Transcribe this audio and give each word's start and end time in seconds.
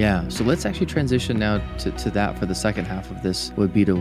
Yeah, 0.00 0.26
so 0.30 0.44
let's 0.44 0.64
actually 0.64 0.86
transition 0.86 1.38
now 1.38 1.58
to, 1.76 1.90
to 1.90 2.10
that 2.12 2.38
for 2.38 2.46
the 2.46 2.54
second 2.54 2.86
half 2.86 3.10
of 3.10 3.22
this 3.22 3.52
would 3.58 3.74
be 3.74 3.84
to 3.84 3.96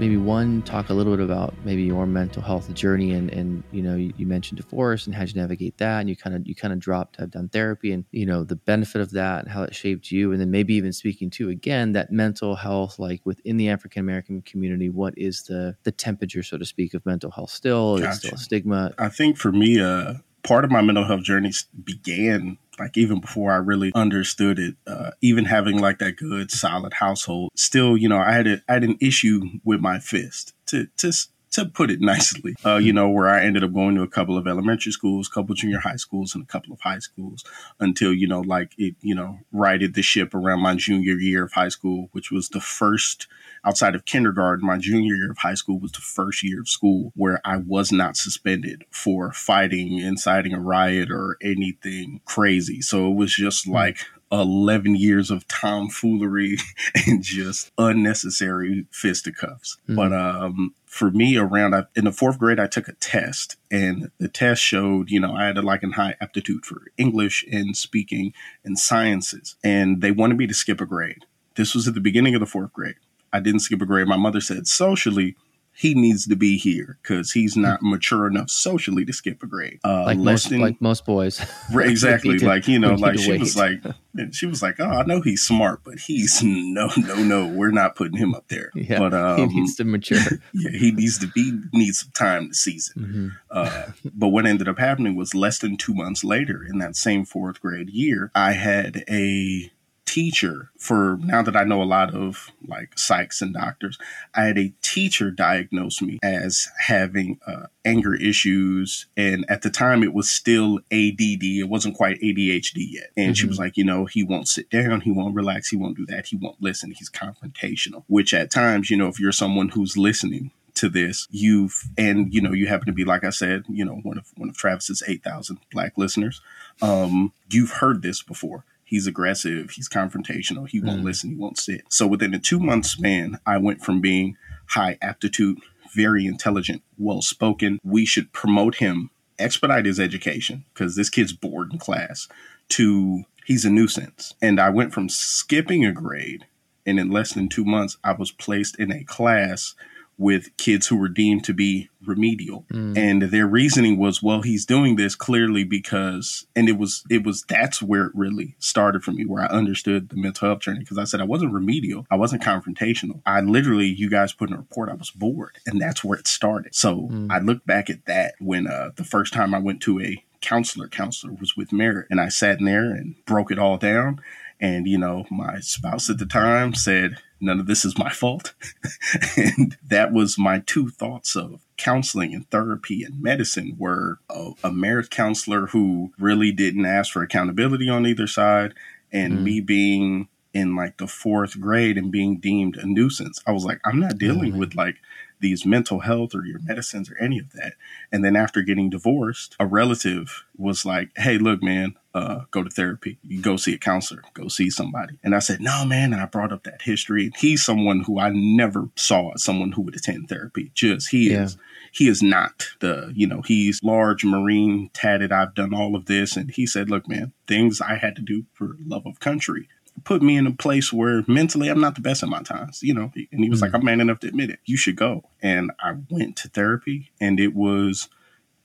maybe 0.00 0.16
one 0.16 0.62
talk 0.62 0.90
a 0.90 0.94
little 0.94 1.16
bit 1.16 1.22
about 1.22 1.54
maybe 1.64 1.84
your 1.84 2.06
mental 2.06 2.42
health 2.42 2.74
journey 2.74 3.12
and 3.12 3.30
and 3.30 3.62
you 3.70 3.80
know 3.80 3.94
you, 3.94 4.12
you 4.16 4.26
mentioned 4.26 4.56
divorce 4.56 5.06
and 5.06 5.14
how 5.14 5.22
you 5.22 5.32
navigate 5.34 5.78
that 5.78 6.00
and 6.00 6.08
you 6.08 6.16
kind 6.16 6.34
of 6.34 6.44
you 6.44 6.56
kind 6.56 6.72
of 6.72 6.80
dropped 6.80 7.18
have 7.18 7.30
done 7.30 7.48
therapy 7.48 7.92
and 7.92 8.04
you 8.10 8.26
know 8.26 8.42
the 8.42 8.56
benefit 8.56 9.00
of 9.00 9.12
that 9.12 9.44
and 9.44 9.52
how 9.52 9.62
it 9.62 9.72
shaped 9.72 10.10
you 10.10 10.32
and 10.32 10.40
then 10.40 10.50
maybe 10.50 10.74
even 10.74 10.92
speaking 10.92 11.30
to 11.30 11.48
again 11.48 11.92
that 11.92 12.10
mental 12.10 12.56
health 12.56 12.98
like 12.98 13.20
within 13.24 13.56
the 13.56 13.68
African 13.68 14.00
American 14.00 14.42
community 14.42 14.90
what 14.90 15.14
is 15.16 15.44
the 15.44 15.76
the 15.84 15.92
temperature 15.92 16.42
so 16.42 16.58
to 16.58 16.64
speak 16.64 16.94
of 16.94 17.06
mental 17.06 17.30
health 17.30 17.50
still 17.50 17.98
gotcha. 17.98 18.10
is 18.10 18.18
still 18.18 18.34
a 18.34 18.38
stigma 18.38 18.92
I 18.98 19.08
think 19.08 19.38
for 19.38 19.52
me 19.52 19.80
uh 19.80 20.14
part 20.42 20.64
of 20.64 20.72
my 20.72 20.82
mental 20.82 21.04
health 21.04 21.22
journey 21.22 21.52
began 21.84 22.58
like 22.78 22.96
even 22.96 23.20
before 23.20 23.52
I 23.52 23.56
really 23.56 23.92
understood 23.94 24.58
it, 24.58 24.76
uh, 24.86 25.12
even 25.20 25.44
having 25.44 25.78
like 25.78 25.98
that 25.98 26.16
good 26.16 26.50
solid 26.50 26.94
household, 26.94 27.50
still, 27.54 27.96
you 27.96 28.08
know, 28.08 28.18
I 28.18 28.32
had 28.32 28.46
a, 28.46 28.62
I 28.68 28.74
had 28.74 28.84
an 28.84 28.98
issue 29.00 29.42
with 29.64 29.80
my 29.80 29.98
fist. 29.98 30.54
To 30.68 30.86
to 30.96 31.12
to 31.54 31.66
put 31.66 31.90
it 31.90 32.00
nicely. 32.02 32.54
Uh, 32.64 32.76
you 32.76 32.92
know, 32.92 33.08
where 33.08 33.28
I 33.28 33.44
ended 33.44 33.64
up 33.64 33.72
going 33.72 33.94
to 33.96 34.02
a 34.02 34.08
couple 34.08 34.38
of 34.38 34.46
elementary 34.46 34.92
schools, 34.92 35.28
a 35.28 35.34
couple 35.34 35.54
junior 35.54 35.80
high 35.80 35.96
schools, 35.96 36.34
and 36.34 36.44
a 36.44 36.46
couple 36.46 36.72
of 36.72 36.80
high 36.80 36.98
schools 36.98 37.44
until 37.80 38.12
you 38.12 38.28
know, 38.28 38.40
like 38.40 38.72
it, 38.78 38.94
you 39.00 39.14
know, 39.14 39.38
righted 39.52 39.94
the 39.94 40.02
ship 40.02 40.34
around 40.34 40.60
my 40.60 40.74
junior 40.74 41.14
year 41.14 41.44
of 41.44 41.52
high 41.52 41.68
school, 41.68 42.08
which 42.12 42.30
was 42.30 42.48
the 42.48 42.60
first 42.60 43.26
outside 43.64 43.94
of 43.94 44.04
kindergarten, 44.04 44.66
my 44.66 44.78
junior 44.78 45.14
year 45.14 45.30
of 45.30 45.38
high 45.38 45.54
school 45.54 45.78
was 45.78 45.92
the 45.92 46.00
first 46.00 46.42
year 46.42 46.60
of 46.60 46.68
school 46.68 47.12
where 47.16 47.40
I 47.44 47.56
was 47.56 47.90
not 47.90 48.16
suspended 48.16 48.84
for 48.90 49.32
fighting, 49.32 49.98
inciting 49.98 50.52
a 50.52 50.60
riot, 50.60 51.10
or 51.10 51.38
anything 51.42 52.20
crazy. 52.24 52.80
So 52.82 53.10
it 53.10 53.14
was 53.14 53.34
just 53.34 53.64
hmm. 53.64 53.72
like 53.72 53.98
11 54.32 54.96
years 54.96 55.30
of 55.30 55.46
tomfoolery 55.48 56.56
and 57.06 57.22
just 57.22 57.70
unnecessary 57.78 58.86
fisticuffs. 58.90 59.78
Mm-hmm. 59.88 59.96
But 59.96 60.12
um, 60.12 60.74
for 60.86 61.10
me, 61.10 61.36
around 61.36 61.74
I, 61.74 61.84
in 61.94 62.04
the 62.04 62.12
fourth 62.12 62.38
grade, 62.38 62.60
I 62.60 62.66
took 62.66 62.88
a 62.88 62.92
test, 62.94 63.56
and 63.70 64.10
the 64.18 64.28
test 64.28 64.62
showed, 64.62 65.10
you 65.10 65.20
know, 65.20 65.34
I 65.34 65.46
had 65.46 65.58
a, 65.58 65.62
like 65.62 65.82
a 65.82 65.88
high 65.88 66.16
aptitude 66.20 66.64
for 66.64 66.82
English 66.96 67.44
and 67.50 67.76
speaking 67.76 68.32
and 68.64 68.78
sciences, 68.78 69.56
and 69.64 70.00
they 70.00 70.10
wanted 70.10 70.38
me 70.38 70.46
to 70.46 70.54
skip 70.54 70.80
a 70.80 70.86
grade. 70.86 71.24
This 71.56 71.74
was 71.74 71.86
at 71.86 71.94
the 71.94 72.00
beginning 72.00 72.34
of 72.34 72.40
the 72.40 72.46
fourth 72.46 72.72
grade. 72.72 72.96
I 73.32 73.40
didn't 73.40 73.60
skip 73.60 73.82
a 73.82 73.86
grade. 73.86 74.06
My 74.06 74.16
mother 74.16 74.40
said 74.40 74.68
socially, 74.68 75.36
he 75.76 75.94
needs 75.94 76.26
to 76.28 76.36
be 76.36 76.56
here 76.56 76.98
because 77.02 77.32
he's 77.32 77.56
not 77.56 77.82
mature 77.82 78.28
enough 78.28 78.48
socially 78.48 79.04
to 79.04 79.12
skip 79.12 79.42
a 79.42 79.46
grade. 79.46 79.80
Uh, 79.84 80.04
like 80.04 80.18
most, 80.18 80.50
than, 80.50 80.60
like 80.60 80.80
most 80.80 81.04
boys. 81.04 81.44
exactly. 81.74 82.38
like 82.38 82.68
you 82.68 82.78
know, 82.78 82.94
like 82.94 83.18
she 83.18 83.32
wait. 83.32 83.40
was 83.40 83.56
like, 83.56 83.82
she 84.30 84.46
was 84.46 84.62
like, 84.62 84.78
oh, 84.78 84.88
I 84.88 85.02
know 85.02 85.20
he's 85.20 85.42
smart, 85.42 85.80
but 85.84 85.98
he's 85.98 86.42
no, 86.44 86.90
no, 86.96 87.16
no. 87.16 87.48
We're 87.48 87.72
not 87.72 87.96
putting 87.96 88.16
him 88.16 88.36
up 88.36 88.46
there. 88.48 88.70
Yeah, 88.74 89.00
but 89.00 89.14
um, 89.14 89.48
he 89.48 89.60
needs 89.60 89.74
to 89.76 89.84
mature. 89.84 90.18
yeah, 90.52 90.70
he 90.70 90.92
needs 90.92 91.18
to 91.18 91.26
be 91.26 91.58
needs 91.72 92.00
some 92.00 92.12
time 92.12 92.48
to 92.48 92.54
season. 92.54 93.02
Mm-hmm. 93.02 93.28
Uh, 93.50 94.10
but 94.14 94.28
what 94.28 94.46
ended 94.46 94.68
up 94.68 94.78
happening 94.78 95.16
was 95.16 95.34
less 95.34 95.58
than 95.58 95.76
two 95.76 95.94
months 95.94 96.22
later, 96.22 96.64
in 96.64 96.78
that 96.78 96.94
same 96.94 97.24
fourth 97.24 97.60
grade 97.60 97.90
year, 97.90 98.30
I 98.34 98.52
had 98.52 99.04
a 99.10 99.72
teacher 100.06 100.70
for 100.78 101.18
now 101.20 101.42
that 101.42 101.56
I 101.56 101.64
know 101.64 101.82
a 101.82 101.84
lot 101.84 102.14
of 102.14 102.50
like 102.66 102.94
psychs 102.96 103.40
and 103.42 103.54
doctors, 103.54 103.98
I 104.34 104.44
had 104.44 104.58
a 104.58 104.72
teacher 104.82 105.30
diagnose 105.30 106.00
me 106.00 106.18
as 106.22 106.68
having 106.86 107.40
uh, 107.46 107.66
anger 107.84 108.14
issues. 108.14 109.06
And 109.16 109.44
at 109.48 109.62
the 109.62 109.70
time, 109.70 110.02
it 110.02 110.14
was 110.14 110.28
still 110.28 110.78
ADD. 110.92 111.42
It 111.42 111.68
wasn't 111.68 111.96
quite 111.96 112.20
ADHD 112.20 112.86
yet. 112.90 113.10
And 113.16 113.28
mm-hmm. 113.28 113.32
she 113.34 113.46
was 113.46 113.58
like, 113.58 113.76
you 113.76 113.84
know, 113.84 114.04
he 114.04 114.22
won't 114.22 114.48
sit 114.48 114.70
down. 114.70 115.00
He 115.02 115.10
won't 115.10 115.34
relax. 115.34 115.68
He 115.68 115.76
won't 115.76 115.96
do 115.96 116.06
that. 116.06 116.26
He 116.26 116.36
won't 116.36 116.62
listen. 116.62 116.92
He's 116.92 117.10
confrontational, 117.10 118.04
which 118.06 118.34
at 118.34 118.50
times, 118.50 118.90
you 118.90 118.96
know, 118.96 119.08
if 119.08 119.18
you're 119.18 119.32
someone 119.32 119.70
who's 119.70 119.96
listening, 119.96 120.50
to 120.74 120.88
this 120.88 121.28
you've 121.30 121.84
and 121.96 122.34
you 122.34 122.40
know 122.40 122.52
you 122.52 122.66
happen 122.66 122.86
to 122.86 122.92
be 122.92 123.04
like 123.04 123.22
i 123.22 123.30
said 123.30 123.64
you 123.68 123.84
know 123.84 123.94
one 124.02 124.18
of 124.18 124.32
one 124.36 124.48
of 124.48 124.56
travis's 124.56 125.02
8000 125.06 125.58
black 125.72 125.96
listeners 125.96 126.40
um 126.82 127.32
you've 127.48 127.70
heard 127.70 128.02
this 128.02 128.22
before 128.22 128.64
He's 128.84 129.06
aggressive. 129.06 129.70
He's 129.70 129.88
confrontational. 129.88 130.68
He 130.68 130.80
won't 130.80 131.00
mm. 131.00 131.04
listen. 131.04 131.30
He 131.30 131.36
won't 131.36 131.58
sit. 131.58 131.82
So 131.88 132.06
within 132.06 132.34
a 132.34 132.38
two 132.38 132.60
month 132.60 132.86
span, 132.86 133.38
I 133.46 133.58
went 133.58 133.82
from 133.82 134.00
being 134.00 134.36
high 134.68 134.98
aptitude, 135.02 135.58
very 135.94 136.26
intelligent, 136.26 136.82
well 136.98 137.22
spoken. 137.22 137.80
We 137.82 138.04
should 138.04 138.32
promote 138.32 138.76
him, 138.76 139.10
expedite 139.38 139.86
his 139.86 140.00
education 140.00 140.64
because 140.72 140.96
this 140.96 141.10
kid's 141.10 141.32
bored 141.32 141.72
in 141.72 141.78
class, 141.78 142.28
to 142.70 143.24
he's 143.46 143.64
a 143.64 143.70
nuisance. 143.70 144.34
And 144.42 144.60
I 144.60 144.70
went 144.70 144.92
from 144.92 145.08
skipping 145.08 145.84
a 145.84 145.92
grade, 145.92 146.46
and 146.86 146.98
in 146.98 147.10
less 147.10 147.32
than 147.32 147.48
two 147.48 147.64
months, 147.64 147.96
I 148.04 148.12
was 148.12 148.32
placed 148.32 148.78
in 148.78 148.92
a 148.92 149.04
class 149.04 149.74
with 150.18 150.56
kids 150.56 150.86
who 150.86 150.96
were 150.96 151.08
deemed 151.08 151.44
to 151.44 151.52
be 151.52 151.88
remedial. 152.06 152.64
Mm. 152.72 152.96
and 152.96 153.22
their 153.22 153.46
reasoning 153.46 153.98
was 153.98 154.22
well 154.22 154.42
he's 154.42 154.66
doing 154.66 154.96
this 154.96 155.14
clearly 155.14 155.64
because 155.64 156.46
and 156.54 156.68
it 156.68 156.78
was 156.78 157.04
it 157.10 157.24
was 157.24 157.44
that's 157.48 157.82
where 157.82 158.06
it 158.06 158.12
really 158.14 158.56
started 158.58 159.02
for 159.02 159.12
me 159.12 159.24
where 159.24 159.42
i 159.42 159.46
understood 159.46 160.10
the 160.10 160.16
mental 160.16 160.48
health 160.48 160.60
journey. 160.60 160.80
Because 160.80 160.98
i 160.98 161.04
said 161.04 161.20
i 161.20 161.24
wasn't 161.24 161.52
remedial. 161.52 162.06
I 162.10 162.16
wasn't 162.16 162.42
confrontational. 162.42 163.22
I 163.26 163.40
literally 163.40 163.86
you 163.86 164.10
guys 164.10 164.32
put 164.32 164.50
in 164.50 164.54
a 164.54 164.58
report 164.58 164.90
i 164.90 164.94
was 164.94 165.10
bored. 165.10 165.58
And 165.66 165.80
that's 165.80 166.04
where 166.04 166.18
it 166.18 166.26
started. 166.26 166.74
So 166.74 167.08
mm. 167.10 167.30
i 167.30 167.38
look 167.38 167.64
back 167.64 167.90
at 167.90 168.06
that 168.06 168.34
when 168.40 168.66
uh 168.66 168.90
the 168.96 169.04
first 169.04 169.32
time 169.32 169.54
i 169.54 169.58
went 169.58 169.80
to 169.82 170.00
a 170.00 170.22
counselor 170.40 170.88
counselor 170.88 171.32
was 171.32 171.56
with 171.56 171.72
merit 171.72 172.06
and 172.10 172.20
i 172.20 172.28
sat 172.28 172.58
in 172.58 172.66
there 172.66 172.90
and 172.90 173.14
broke 173.26 173.50
it 173.50 173.58
all 173.58 173.76
down. 173.78 174.20
And 174.60 174.86
you 174.86 174.98
know 174.98 175.24
my 175.30 175.60
spouse 175.60 176.08
at 176.10 176.18
the 176.18 176.26
time 176.26 176.74
said 176.74 177.18
none 177.44 177.60
of 177.60 177.66
this 177.66 177.84
is 177.84 177.98
my 177.98 178.10
fault. 178.10 178.54
and 179.36 179.76
that 179.86 180.12
was 180.12 180.38
my 180.38 180.60
two 180.60 180.88
thoughts 180.88 181.36
of 181.36 181.60
counseling 181.76 182.34
and 182.34 182.48
therapy 182.50 183.02
and 183.02 183.20
medicine 183.20 183.76
were 183.78 184.18
a, 184.30 184.52
a 184.62 184.72
marriage 184.72 185.10
counselor 185.10 185.66
who 185.66 186.12
really 186.18 186.52
didn't 186.52 186.86
ask 186.86 187.12
for 187.12 187.22
accountability 187.22 187.88
on 187.88 188.06
either 188.06 188.26
side 188.26 188.74
and 189.12 189.34
mm 189.34 189.44
me 189.44 189.60
being 189.60 190.26
in 190.54 190.76
like 190.76 190.96
the 190.98 191.06
fourth 191.06 191.60
grade 191.60 191.98
and 191.98 192.12
being 192.12 192.38
deemed 192.38 192.76
a 192.76 192.86
nuisance. 192.86 193.42
I 193.46 193.52
was 193.52 193.64
like, 193.64 193.80
I'm 193.84 194.00
not 194.00 194.18
dealing 194.18 194.52
mm 194.52 194.58
with 194.58 194.76
like 194.76 194.96
these 195.40 195.66
mental 195.66 196.00
health 196.00 196.34
or 196.34 196.46
your 196.46 196.60
medicines 196.60 197.10
or 197.10 197.18
any 197.18 197.38
of 197.38 197.52
that. 197.52 197.74
And 198.12 198.24
then 198.24 198.36
after 198.36 198.62
getting 198.62 198.88
divorced, 198.88 199.56
a 199.58 199.66
relative 199.66 200.44
was 200.56 200.86
like, 200.86 201.10
Hey, 201.16 201.38
look, 201.38 201.62
man, 201.62 201.96
uh, 202.14 202.42
go 202.52 202.62
to 202.62 202.70
therapy. 202.70 203.18
You 203.24 203.42
go 203.42 203.56
see 203.56 203.74
a 203.74 203.78
counselor, 203.78 204.22
go 204.34 204.46
see 204.48 204.70
somebody. 204.70 205.18
And 205.24 205.34
I 205.34 205.40
said, 205.40 205.60
no, 205.60 205.84
man. 205.84 206.12
And 206.12 206.22
I 206.22 206.26
brought 206.26 206.52
up 206.52 206.62
that 206.62 206.82
history. 206.82 207.32
He's 207.36 207.64
someone 207.64 208.00
who 208.00 208.20
I 208.20 208.30
never 208.32 208.88
saw 208.94 209.32
as 209.32 209.42
someone 209.42 209.72
who 209.72 209.82
would 209.82 209.96
attend 209.96 210.28
therapy. 210.28 210.70
Just 210.74 211.10
he 211.10 211.32
yeah. 211.32 211.44
is, 211.44 211.56
he 211.90 212.08
is 212.08 212.22
not 212.22 212.68
the, 212.80 213.12
you 213.14 213.26
know, 213.26 213.42
he's 213.42 213.82
large, 213.82 214.24
marine, 214.24 214.90
tatted. 214.94 215.32
I've 215.32 215.54
done 215.54 215.74
all 215.74 215.96
of 215.96 216.06
this. 216.06 216.36
And 216.36 216.50
he 216.52 216.66
said, 216.66 216.88
look, 216.88 217.08
man, 217.08 217.32
things 217.48 217.80
I 217.80 217.96
had 217.96 218.14
to 218.16 218.22
do 218.22 218.44
for 218.52 218.76
love 218.86 219.06
of 219.06 219.18
country 219.18 219.68
put 220.04 220.22
me 220.22 220.36
in 220.36 220.46
a 220.46 220.52
place 220.52 220.92
where 220.92 221.24
mentally 221.26 221.68
I'm 221.68 221.80
not 221.80 221.94
the 221.94 222.00
best 222.00 222.22
at 222.22 222.28
my 222.28 222.42
times, 222.42 222.82
you 222.82 222.94
know. 222.94 223.10
And 223.32 223.42
he 223.42 223.50
was 223.50 223.60
mm-hmm. 223.60 223.72
like, 223.72 223.74
I'm 223.74 223.84
man 223.84 224.00
enough 224.00 224.20
to 224.20 224.28
admit 224.28 224.50
it. 224.50 224.60
You 224.64 224.76
should 224.76 224.96
go. 224.96 225.24
And 225.42 225.72
I 225.80 225.94
went 226.10 226.36
to 226.36 226.48
therapy 226.48 227.10
and 227.20 227.40
it 227.40 227.54
was 227.54 228.08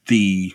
the 0.07 0.53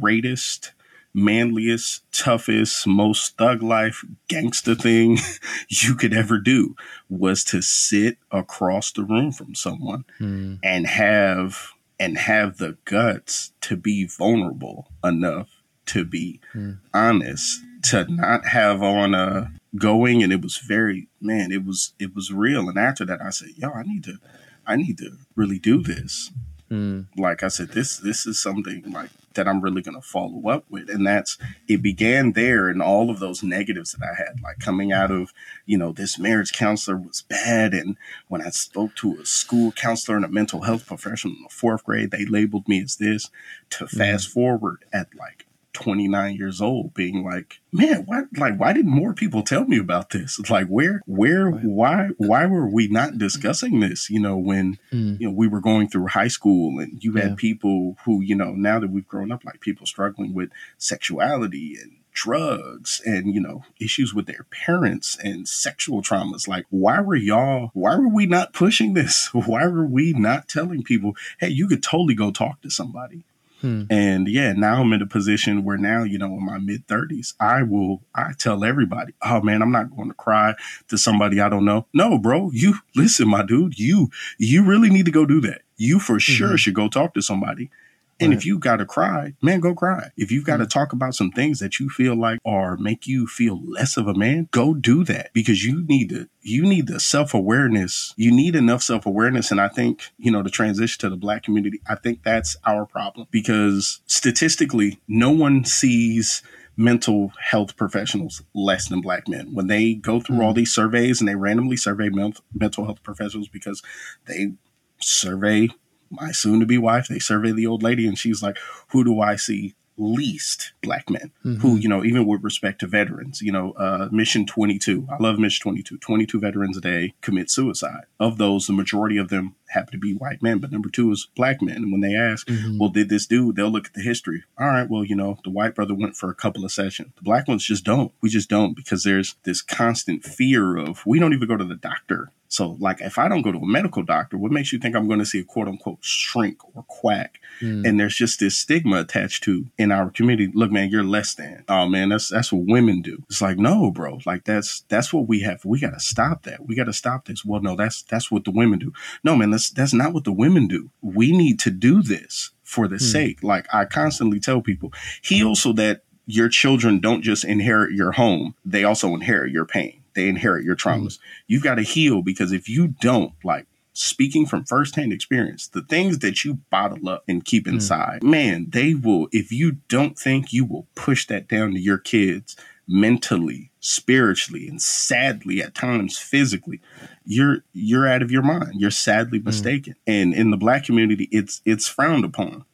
greatest 0.00 0.72
manliest, 1.12 2.02
toughest, 2.12 2.86
most 2.86 3.36
thug 3.36 3.62
life 3.62 4.04
gangster 4.28 4.74
thing 4.74 5.18
you 5.68 5.94
could 5.94 6.14
ever 6.14 6.38
do 6.38 6.76
was 7.08 7.42
to 7.44 7.60
sit 7.60 8.18
across 8.30 8.92
the 8.92 9.02
room 9.02 9.32
from 9.32 9.54
someone 9.54 10.04
mm. 10.20 10.58
and 10.62 10.86
have 10.86 11.70
and 11.98 12.16
have 12.16 12.58
the 12.58 12.78
guts 12.84 13.52
to 13.60 13.76
be 13.76 14.06
vulnerable 14.06 14.90
enough 15.04 15.48
to 15.86 16.04
be 16.04 16.40
mm. 16.54 16.78
honest 16.94 17.60
to 17.82 18.04
not 18.08 18.46
have 18.46 18.82
on 18.82 19.14
a 19.14 19.52
going 19.76 20.22
and 20.22 20.32
it 20.32 20.42
was 20.42 20.58
very 20.58 21.08
man 21.20 21.52
it 21.52 21.64
was 21.64 21.94
it 21.98 22.14
was 22.14 22.32
real 22.32 22.68
and 22.68 22.78
after 22.78 23.04
that 23.04 23.22
i 23.22 23.30
said 23.30 23.48
yo 23.56 23.70
i 23.70 23.82
need 23.82 24.02
to 24.02 24.18
i 24.66 24.74
need 24.74 24.98
to 24.98 25.12
really 25.36 25.58
do 25.58 25.80
this 25.80 26.32
mm. 26.70 27.06
like 27.16 27.42
i 27.42 27.48
said 27.48 27.68
this 27.68 27.98
this 27.98 28.26
is 28.26 28.40
something 28.40 28.82
like 28.90 29.10
that 29.34 29.46
I'm 29.46 29.60
really 29.60 29.82
going 29.82 30.00
to 30.00 30.06
follow 30.06 30.48
up 30.48 30.64
with. 30.68 30.90
And 30.90 31.06
that's, 31.06 31.38
it 31.68 31.82
began 31.82 32.32
there 32.32 32.68
and 32.68 32.82
all 32.82 33.10
of 33.10 33.20
those 33.20 33.42
negatives 33.42 33.92
that 33.92 34.06
I 34.06 34.14
had, 34.14 34.40
like 34.42 34.58
coming 34.58 34.92
out 34.92 35.10
of, 35.10 35.32
you 35.66 35.78
know, 35.78 35.92
this 35.92 36.18
marriage 36.18 36.52
counselor 36.52 36.96
was 36.96 37.22
bad. 37.22 37.72
And 37.72 37.96
when 38.28 38.42
I 38.42 38.50
spoke 38.50 38.94
to 38.96 39.18
a 39.20 39.26
school 39.26 39.72
counselor 39.72 40.16
and 40.16 40.24
a 40.24 40.28
mental 40.28 40.62
health 40.62 40.86
professional 40.86 41.34
in 41.34 41.42
the 41.42 41.48
fourth 41.48 41.84
grade, 41.84 42.10
they 42.10 42.24
labeled 42.24 42.68
me 42.68 42.82
as 42.82 42.96
this 42.96 43.30
to 43.70 43.84
mm-hmm. 43.84 43.96
fast 43.96 44.28
forward 44.28 44.84
at 44.92 45.14
like 45.14 45.46
29 45.72 46.34
years 46.34 46.60
old 46.60 46.92
being 46.94 47.24
like 47.24 47.60
man 47.72 48.02
why 48.06 48.22
like 48.36 48.58
why 48.58 48.72
didn't 48.72 48.90
more 48.90 49.14
people 49.14 49.42
tell 49.42 49.64
me 49.64 49.78
about 49.78 50.10
this 50.10 50.40
like 50.50 50.66
where 50.66 51.00
where 51.06 51.48
why 51.50 52.08
why 52.18 52.44
were 52.46 52.68
we 52.68 52.88
not 52.88 53.18
discussing 53.18 53.78
this 53.80 54.10
you 54.10 54.18
know 54.18 54.36
when 54.36 54.78
mm. 54.92 55.20
you 55.20 55.28
know 55.28 55.32
we 55.32 55.46
were 55.46 55.60
going 55.60 55.88
through 55.88 56.08
high 56.08 56.28
school 56.28 56.80
and 56.80 57.02
you 57.04 57.14
had 57.14 57.30
yeah. 57.30 57.34
people 57.36 57.96
who 58.04 58.20
you 58.20 58.34
know 58.34 58.52
now 58.52 58.80
that 58.80 58.90
we've 58.90 59.06
grown 59.06 59.30
up 59.30 59.44
like 59.44 59.60
people 59.60 59.86
struggling 59.86 60.34
with 60.34 60.50
sexuality 60.76 61.76
and 61.80 61.92
drugs 62.12 63.00
and 63.06 63.32
you 63.34 63.40
know 63.40 63.62
issues 63.80 64.12
with 64.12 64.26
their 64.26 64.44
parents 64.50 65.16
and 65.22 65.46
sexual 65.46 66.02
traumas 66.02 66.48
like 66.48 66.66
why 66.70 67.00
were 67.00 67.14
y'all 67.14 67.70
why 67.72 67.96
were 67.96 68.08
we 68.08 68.26
not 68.26 68.52
pushing 68.52 68.94
this 68.94 69.28
why 69.32 69.66
were 69.66 69.86
we 69.86 70.12
not 70.12 70.48
telling 70.48 70.82
people 70.82 71.14
hey 71.38 71.48
you 71.48 71.68
could 71.68 71.82
totally 71.82 72.14
go 72.14 72.30
talk 72.30 72.60
to 72.60 72.70
somebody 72.70 73.22
Hmm. 73.60 73.84
And 73.90 74.28
yeah, 74.28 74.52
now 74.52 74.80
I'm 74.80 74.92
in 74.92 75.02
a 75.02 75.06
position 75.06 75.64
where 75.64 75.76
now, 75.76 76.02
you 76.02 76.18
know, 76.18 76.26
in 76.26 76.44
my 76.44 76.58
mid 76.58 76.86
30s, 76.86 77.34
I 77.38 77.62
will, 77.62 78.02
I 78.14 78.32
tell 78.38 78.64
everybody, 78.64 79.12
oh 79.22 79.40
man, 79.40 79.62
I'm 79.62 79.72
not 79.72 79.94
going 79.94 80.08
to 80.08 80.14
cry 80.14 80.54
to 80.88 80.96
somebody 80.96 81.40
I 81.40 81.48
don't 81.48 81.64
know. 81.64 81.86
No, 81.92 82.18
bro, 82.18 82.50
you 82.52 82.76
listen, 82.96 83.28
my 83.28 83.42
dude, 83.42 83.78
you, 83.78 84.10
you 84.38 84.64
really 84.64 84.90
need 84.90 85.04
to 85.04 85.10
go 85.10 85.26
do 85.26 85.40
that. 85.42 85.62
You 85.76 85.98
for 85.98 86.14
mm-hmm. 86.14 86.32
sure 86.32 86.58
should 86.58 86.74
go 86.74 86.88
talk 86.88 87.14
to 87.14 87.22
somebody 87.22 87.70
and 88.20 88.30
right. 88.30 88.38
if 88.38 88.44
you 88.44 88.58
got 88.58 88.76
to 88.76 88.84
cry, 88.84 89.34
man, 89.40 89.60
go 89.60 89.74
cry. 89.74 90.10
If 90.16 90.30
you've 90.30 90.44
got 90.44 90.58
to 90.58 90.64
mm. 90.64 90.70
talk 90.70 90.92
about 90.92 91.14
some 91.14 91.30
things 91.30 91.58
that 91.58 91.80
you 91.80 91.88
feel 91.88 92.14
like 92.14 92.38
are 92.44 92.76
make 92.76 93.06
you 93.06 93.26
feel 93.26 93.60
less 93.64 93.96
of 93.96 94.06
a 94.06 94.14
man, 94.14 94.48
go 94.50 94.74
do 94.74 95.04
that 95.04 95.32
because 95.32 95.64
you 95.64 95.84
need 95.86 96.10
to, 96.10 96.28
you 96.42 96.62
need 96.62 96.86
the 96.86 97.00
self 97.00 97.32
awareness. 97.32 98.12
You 98.16 98.30
need 98.30 98.54
enough 98.54 98.82
self 98.82 99.06
awareness. 99.06 99.50
And 99.50 99.60
I 99.60 99.68
think, 99.68 100.02
you 100.18 100.30
know, 100.30 100.42
the 100.42 100.50
transition 100.50 101.00
to 101.00 101.10
the 101.10 101.16
black 101.16 101.42
community, 101.42 101.80
I 101.88 101.94
think 101.94 102.22
that's 102.22 102.56
our 102.66 102.84
problem 102.84 103.26
because 103.30 104.00
statistically, 104.06 105.00
no 105.08 105.30
one 105.30 105.64
sees 105.64 106.42
mental 106.76 107.32
health 107.38 107.76
professionals 107.76 108.42
less 108.54 108.88
than 108.88 109.00
black 109.00 109.28
men. 109.28 109.54
When 109.54 109.66
they 109.66 109.94
go 109.94 110.20
through 110.20 110.42
all 110.42 110.54
these 110.54 110.72
surveys 110.72 111.20
and 111.20 111.28
they 111.28 111.34
randomly 111.34 111.76
survey 111.76 112.08
mental 112.08 112.84
health 112.84 113.02
professionals 113.02 113.48
because 113.48 113.82
they 114.26 114.52
survey 115.00 115.68
my 116.10 116.32
soon 116.32 116.60
to 116.60 116.66
be 116.66 116.78
wife, 116.78 117.08
they 117.08 117.18
survey 117.18 117.52
the 117.52 117.66
old 117.66 117.82
lady 117.82 118.06
and 118.06 118.18
she's 118.18 118.42
like, 118.42 118.58
who 118.88 119.04
do 119.04 119.20
I 119.20 119.36
see 119.36 119.74
least 120.00 120.72
black 120.82 121.10
men 121.10 121.30
mm-hmm. 121.44 121.60
who, 121.60 121.76
you 121.76 121.88
know, 121.88 122.02
even 122.02 122.26
with 122.26 122.42
respect 122.42 122.80
to 122.80 122.86
veterans, 122.86 123.42
you 123.42 123.52
know, 123.52 123.72
uh, 123.72 124.08
Mission 124.10 124.46
22, 124.46 125.06
I 125.10 125.22
love 125.22 125.38
Mission 125.38 125.62
22, 125.62 125.98
22 125.98 126.40
veterans 126.40 126.76
a 126.76 126.80
day 126.80 127.14
commit 127.20 127.50
suicide. 127.50 128.04
Of 128.18 128.38
those, 128.38 128.66
the 128.66 128.72
majority 128.72 129.18
of 129.18 129.28
them 129.28 129.54
happen 129.68 129.92
to 129.92 129.98
be 129.98 130.14
white 130.14 130.42
men, 130.42 130.58
but 130.58 130.72
number 130.72 130.88
two 130.88 131.12
is 131.12 131.28
black 131.36 131.60
men. 131.60 131.76
And 131.76 131.92
when 131.92 132.00
they 132.00 132.14
ask, 132.14 132.46
mm-hmm. 132.46 132.78
well, 132.78 132.88
did 132.88 133.08
this 133.08 133.26
do? 133.26 133.52
They'll 133.52 133.70
look 133.70 133.86
at 133.86 133.94
the 133.94 134.02
history. 134.02 134.44
All 134.58 134.66
right, 134.66 134.88
well, 134.88 135.04
you 135.04 135.14
know, 135.14 135.38
the 135.44 135.50
white 135.50 135.74
brother 135.74 135.94
went 135.94 136.16
for 136.16 136.30
a 136.30 136.34
couple 136.34 136.64
of 136.64 136.72
sessions. 136.72 137.12
The 137.16 137.22
black 137.22 137.46
ones 137.46 137.64
just 137.64 137.84
don't. 137.84 138.12
We 138.22 138.30
just 138.30 138.48
don't 138.48 138.74
because 138.74 139.04
there's 139.04 139.36
this 139.44 139.60
constant 139.62 140.24
fear 140.24 140.76
of 140.76 141.04
we 141.06 141.18
don't 141.18 141.34
even 141.34 141.48
go 141.48 141.56
to 141.56 141.64
the 141.64 141.76
doctor 141.76 142.32
so, 142.50 142.76
like, 142.80 143.00
if 143.00 143.16
I 143.16 143.28
don't 143.28 143.42
go 143.42 143.52
to 143.52 143.58
a 143.58 143.66
medical 143.66 144.02
doctor, 144.02 144.36
what 144.36 144.50
makes 144.50 144.72
you 144.72 144.80
think 144.80 144.96
I'm 144.96 145.06
going 145.06 145.20
to 145.20 145.24
see 145.24 145.38
a 145.38 145.44
quote 145.44 145.68
unquote 145.68 145.98
shrink 146.00 146.58
or 146.74 146.82
quack? 146.88 147.38
Mm. 147.60 147.86
And 147.86 148.00
there's 148.00 148.16
just 148.16 148.40
this 148.40 148.58
stigma 148.58 148.98
attached 148.98 149.44
to 149.44 149.66
in 149.78 149.92
our 149.92 150.10
community. 150.10 150.50
Look, 150.52 150.72
man, 150.72 150.90
you're 150.90 151.04
less 151.04 151.34
than. 151.34 151.64
Oh 151.68 151.86
man, 151.86 152.08
that's 152.08 152.28
that's 152.28 152.52
what 152.52 152.66
women 152.66 153.02
do. 153.02 153.22
It's 153.30 153.40
like, 153.40 153.56
no, 153.56 153.92
bro. 153.92 154.18
Like 154.26 154.44
that's 154.44 154.80
that's 154.88 155.12
what 155.12 155.28
we 155.28 155.42
have. 155.42 155.64
We 155.64 155.78
got 155.78 155.92
to 155.92 156.00
stop 156.00 156.42
that. 156.42 156.66
We 156.66 156.74
got 156.74 156.84
to 156.84 156.92
stop 156.92 157.26
this. 157.26 157.44
Well, 157.44 157.60
no, 157.60 157.76
that's 157.76 158.02
that's 158.02 158.32
what 158.32 158.44
the 158.44 158.50
women 158.50 158.80
do. 158.80 158.92
No, 159.22 159.36
man, 159.36 159.50
that's 159.50 159.70
that's 159.70 159.94
not 159.94 160.12
what 160.12 160.24
the 160.24 160.32
women 160.32 160.66
do. 160.66 160.90
We 161.02 161.30
need 161.30 161.60
to 161.60 161.70
do 161.70 162.02
this 162.02 162.50
for 162.64 162.88
the 162.88 162.96
mm. 162.96 163.00
sake. 163.00 163.44
Like 163.44 163.72
I 163.72 163.84
constantly 163.84 164.40
tell 164.40 164.60
people, 164.60 164.92
heal 165.22 165.54
so 165.54 165.72
that 165.74 166.02
your 166.26 166.48
children 166.48 166.98
don't 166.98 167.22
just 167.22 167.44
inherit 167.44 167.92
your 167.92 168.10
home; 168.10 168.56
they 168.64 168.82
also 168.82 169.14
inherit 169.14 169.52
your 169.52 169.66
pain 169.66 169.99
they 170.14 170.28
inherit 170.28 170.64
your 170.64 170.76
traumas. 170.76 171.14
Mm-hmm. 171.14 171.44
You've 171.48 171.62
got 171.62 171.76
to 171.76 171.82
heal 171.82 172.22
because 172.22 172.52
if 172.52 172.68
you 172.68 172.88
don't, 173.00 173.32
like 173.44 173.66
speaking 173.92 174.46
from 174.46 174.64
firsthand 174.64 175.12
experience, 175.12 175.68
the 175.68 175.82
things 175.82 176.20
that 176.20 176.44
you 176.44 176.54
bottle 176.70 177.08
up 177.08 177.24
and 177.28 177.44
keep 177.44 177.66
mm. 177.66 177.72
inside, 177.72 178.20
mm-hmm. 178.20 178.30
man, 178.30 178.66
they 178.70 178.94
will, 178.94 179.28
if 179.32 179.52
you 179.52 179.72
don't 179.88 180.18
think 180.18 180.52
you 180.52 180.64
will 180.64 180.86
push 180.94 181.26
that 181.26 181.48
down 181.48 181.72
to 181.72 181.80
your 181.80 181.98
kids 181.98 182.56
mentally, 182.86 183.70
spiritually, 183.80 184.68
and 184.68 184.82
sadly 184.82 185.62
at 185.62 185.74
times 185.74 186.18
physically, 186.18 186.80
you're 187.24 187.58
you're 187.72 188.08
out 188.08 188.22
of 188.22 188.30
your 188.30 188.42
mind. 188.42 188.80
You're 188.80 188.90
sadly 188.90 189.40
mm. 189.40 189.44
mistaken. 189.44 189.94
Mm-hmm. 189.94 190.12
And 190.12 190.34
in 190.34 190.50
the 190.50 190.56
black 190.56 190.84
community, 190.84 191.28
it's 191.30 191.62
it's 191.64 191.86
frowned 191.86 192.24
upon 192.24 192.64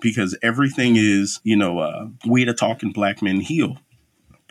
because 0.00 0.36
everything 0.42 0.96
is, 0.96 1.40
you 1.42 1.56
know, 1.56 1.78
uh, 1.78 2.08
we 2.26 2.44
the 2.44 2.54
talking 2.54 2.92
black 2.92 3.22
men 3.22 3.40
heal 3.40 3.78